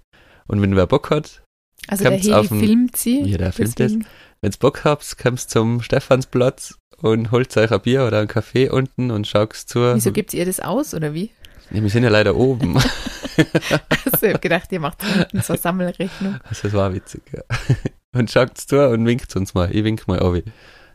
Und 0.49 0.61
wenn 0.61 0.75
wer 0.77 0.87
Bock 0.87 1.11
hat, 1.11 1.43
also 1.89 2.05
der 2.05 2.13
Heli 2.19 2.49
den- 2.49 2.61
filmt 2.61 2.97
sie. 2.97 3.23
Ja, 3.23 3.39
der 3.39 3.53
filmt 3.53 3.79
deswegen- 3.79 4.07
wenn's 4.41 4.57
Bock 4.57 4.85
habt, 4.85 5.17
kommt's 5.19 5.47
zum 5.47 5.83
Stephansplatz 5.83 6.75
und 6.99 7.31
holt 7.31 7.57
euch 7.57 7.71
ein 7.71 7.81
Bier 7.81 8.07
oder 8.07 8.19
einen 8.19 8.29
Kaffee 8.29 8.69
unten 8.69 9.11
und 9.11 9.27
schaut's 9.27 9.67
zu. 9.67 9.95
Wieso 9.95 10.13
gibt 10.13 10.35
ihr 10.35 10.45
das 10.45 10.61
aus, 10.61 10.95
oder 10.95 11.15
wie? 11.15 11.31
Ja, 11.71 11.83
wir 11.83 11.89
sind 11.91 12.03
ja 12.03 12.11
leider 12.11 12.35
oben. 12.37 12.79
Also, 14.13 14.27
ich 14.27 14.35
hab 14.35 14.43
gedacht, 14.43 14.71
ihr 14.73 14.79
macht 14.81 15.01
so 15.43 15.53
eine 15.55 15.59
Sammelrechnung. 15.59 16.37
Also 16.45 16.65
das 16.65 16.73
war 16.75 16.93
witzig, 16.93 17.23
ja. 17.33 17.41
Und 18.19 18.31
schaut's 18.31 18.67
zu 18.67 18.87
und 18.91 19.07
winkt 19.07 19.35
uns 19.37 19.55
mal. 19.55 19.75
Ich 19.75 19.83
wink 19.85 20.07
mal 20.07 20.21
Obi. 20.21 20.45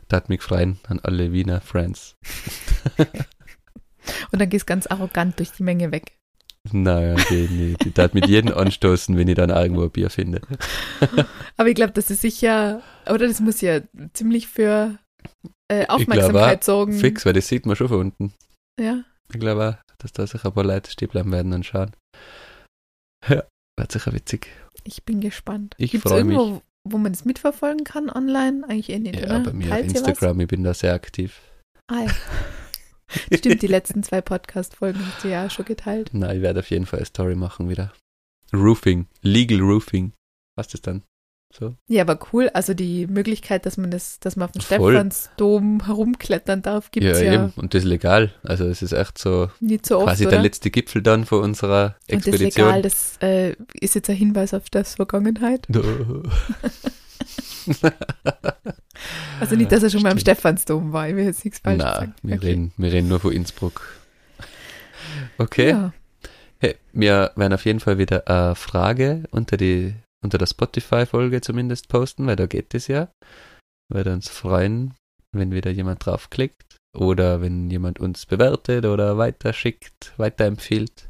Das 0.06 0.18
hat 0.18 0.28
mich 0.28 0.40
freuen 0.40 0.78
an 0.86 1.00
alle 1.02 1.32
Wiener 1.32 1.60
Friends. 1.60 2.14
Und 4.32 4.40
dann 4.40 4.48
gehst 4.48 4.66
ganz 4.66 4.86
arrogant 4.86 5.38
durch 5.38 5.52
die 5.52 5.62
Menge 5.62 5.92
weg. 5.92 6.16
Naja, 6.72 7.14
die 7.30 7.48
nicht. 7.48 7.86
Ich 7.86 7.94
darf 7.94 8.12
mit 8.12 8.26
jedem 8.26 8.52
anstoßen, 8.52 9.16
wenn 9.16 9.28
ich 9.28 9.36
dann 9.36 9.50
irgendwo 9.50 9.84
ein 9.84 9.90
Bier 9.90 10.10
finde. 10.10 10.40
Aber 11.56 11.68
ich 11.68 11.74
glaube, 11.74 11.92
das 11.92 12.10
ist 12.10 12.20
sicher, 12.20 12.82
oder 13.06 13.26
das 13.26 13.40
muss 13.40 13.60
ja 13.60 13.80
ziemlich 14.12 14.48
für 14.48 14.98
äh, 15.68 15.86
Aufmerksamkeit 15.86 16.64
sorgen. 16.64 16.92
Fix, 16.98 17.24
weil 17.24 17.32
das 17.32 17.48
sieht 17.48 17.64
man 17.64 17.76
schon 17.76 17.88
von 17.88 18.00
unten. 18.00 18.34
Ja. 18.78 19.02
Ich 19.32 19.40
glaube 19.40 19.68
auch, 19.68 19.94
dass 19.98 20.12
da 20.12 20.26
sicher 20.26 20.48
ein 20.48 20.54
paar 20.54 20.64
Leute 20.64 20.90
stehen 20.90 21.08
bleiben 21.08 21.32
werden 21.32 21.52
und 21.52 21.64
schauen. 21.64 21.92
Ja, 23.28 23.44
wird 23.78 23.92
sicher 23.92 24.12
witzig. 24.12 24.48
Ich 24.84 25.04
bin 25.04 25.20
gespannt. 25.20 25.74
Ich 25.78 25.92
Gibt's 25.92 26.08
freu 26.08 26.18
irgendwo, 26.18 26.62
wo 26.84 26.98
man 26.98 27.12
das 27.12 27.24
mitverfolgen 27.24 27.84
kann 27.84 28.10
online? 28.10 28.64
Eigentlich 28.64 28.90
eh 28.90 28.98
nicht, 28.98 29.16
Ja, 29.16 29.26
oder? 29.26 29.40
bei 29.40 29.52
mir 29.52 29.64
auf 29.64 29.70
Teilt 29.70 29.94
was? 29.94 30.00
Instagram, 30.00 30.40
ich 30.40 30.48
bin 30.48 30.64
da 30.64 30.74
sehr 30.74 30.94
aktiv. 30.94 31.40
Ah, 31.88 32.02
ja. 32.04 32.10
Stimmt, 33.34 33.62
die 33.62 33.66
letzten 33.66 34.02
zwei 34.02 34.20
Podcast-Folgen 34.20 35.04
hast 35.06 35.24
du 35.24 35.28
ja 35.28 35.46
auch 35.46 35.50
schon 35.50 35.64
geteilt. 35.64 36.10
Na, 36.12 36.34
ich 36.34 36.42
werde 36.42 36.60
auf 36.60 36.70
jeden 36.70 36.86
Fall 36.86 36.98
eine 36.98 37.06
Story 37.06 37.34
machen 37.34 37.68
wieder. 37.68 37.92
Roofing, 38.52 39.06
Legal 39.22 39.60
Roofing. 39.60 40.12
Was 40.56 40.66
ist 40.66 40.74
das 40.74 40.82
dann? 40.82 41.02
So? 41.54 41.74
Ja, 41.86 42.02
aber 42.02 42.18
cool. 42.32 42.50
Also 42.50 42.74
die 42.74 43.06
Möglichkeit, 43.06 43.64
dass 43.64 43.78
man 43.78 43.90
das, 43.90 44.20
dass 44.20 44.36
man 44.36 44.46
auf 44.46 44.52
dem. 44.52 44.60
Stephansdom 44.60 45.86
herumklettern 45.86 46.60
darf, 46.60 46.90
gibt 46.90 47.06
es 47.06 47.22
ja, 47.22 47.32
eben. 47.32 47.52
Und 47.56 47.72
das 47.72 47.84
ist 47.84 47.88
legal. 47.88 48.34
Also 48.42 48.66
es 48.66 48.82
ist 48.82 48.92
echt 48.92 49.16
so 49.16 49.48
nicht 49.60 49.86
so 49.86 49.98
oft, 49.98 50.06
quasi 50.06 50.24
oder? 50.24 50.32
der 50.32 50.42
letzte 50.42 50.70
Gipfel 50.70 51.02
dann 51.02 51.24
von 51.24 51.42
unserer 51.42 51.96
Und 52.10 52.20
das 52.20 52.26
Expedition. 52.26 52.66
legal, 52.66 52.82
das 52.82 53.16
äh, 53.22 53.56
ist 53.80 53.94
jetzt 53.94 54.10
ein 54.10 54.16
Hinweis 54.16 54.52
auf 54.52 54.68
das 54.68 54.96
Vergangenheit. 54.96 55.66
Also 59.40 59.54
nicht, 59.56 59.70
dass 59.72 59.82
er 59.82 59.90
schon 59.90 60.02
mal 60.02 60.12
am. 60.12 60.18
Stephansdom 60.18 60.92
war. 60.92 61.08
Ich 61.08 61.14
will 61.16 61.24
jetzt 61.24 61.44
nichts 61.44 61.60
falsch 61.60 61.80
sagen. 61.82 62.14
wir, 62.22 62.36
Okay. 62.36 62.46
reden, 62.46 62.72
wir 62.76 62.92
reden 62.92 63.08
nur 63.08 63.20
von 63.20 63.32
Innsbruck. 63.32 63.86
Okay. 65.38 65.70
Ja. 65.70 65.92
Hey, 66.58 66.76
wir 66.92 67.30
werden 67.36 67.52
auf 67.52 67.64
jeden 67.64 67.80
Fall 67.80 67.98
wieder 67.98 68.26
eine 68.28 68.54
Frage 68.56 69.24
unter 69.30 69.56
die 69.56 69.94
unter 70.22 70.36
der 70.38 70.46
Spotify-Folge 70.46 71.40
zumindest 71.40 71.88
posten, 71.88 72.26
weil 72.26 72.36
da 72.36 72.46
geht 72.46 72.74
es 72.74 72.88
ja. 72.88 73.08
Würde 73.90 74.12
uns 74.12 74.28
freuen, 74.28 74.94
wenn 75.32 75.52
wieder 75.52 75.70
jemand 75.70 76.04
draufklickt 76.04 76.76
oder 76.96 77.40
wenn 77.40 77.70
jemand 77.70 78.00
uns 78.00 78.26
bewertet 78.26 78.84
oder 78.84 79.16
weiterschickt, 79.16 80.12
weiterempfiehlt. 80.18 81.08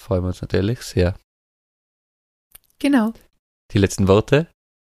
Freuen 0.00 0.22
wir 0.24 0.28
uns 0.28 0.40
natürlich 0.40 0.80
sehr. 0.80 1.14
Genau. 2.78 3.12
Die 3.72 3.78
letzten 3.78 4.08
Worte 4.08 4.48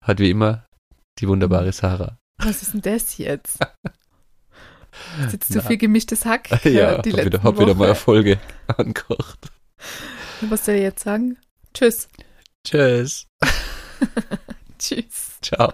hat 0.05 0.19
wie 0.19 0.29
immer 0.29 0.65
die 1.21 1.27
wunderbare 1.27 1.71
Sarah. 1.71 2.17
Was 2.37 2.61
ist 2.61 2.73
denn 2.73 2.81
das 2.81 3.17
jetzt? 3.17 3.59
Ist 5.23 5.33
jetzt 5.33 5.53
zu 5.53 5.61
viel 5.61 5.77
gemischtes 5.77 6.25
Hack? 6.25 6.49
Ja, 6.65 7.01
die 7.01 7.13
hab, 7.13 7.23
wieder, 7.23 7.43
hab 7.43 7.59
wieder 7.59 7.75
mal 7.75 7.85
eine 7.85 7.95
Folge 7.95 8.39
angekocht. 8.67 9.39
Was 10.41 10.65
soll 10.65 10.75
ich 10.75 10.81
jetzt 10.81 11.03
sagen? 11.03 11.37
Tschüss. 11.73 12.09
Tschüss. 12.65 13.27
Tschüss. 14.79 15.37
Ciao. 15.41 15.73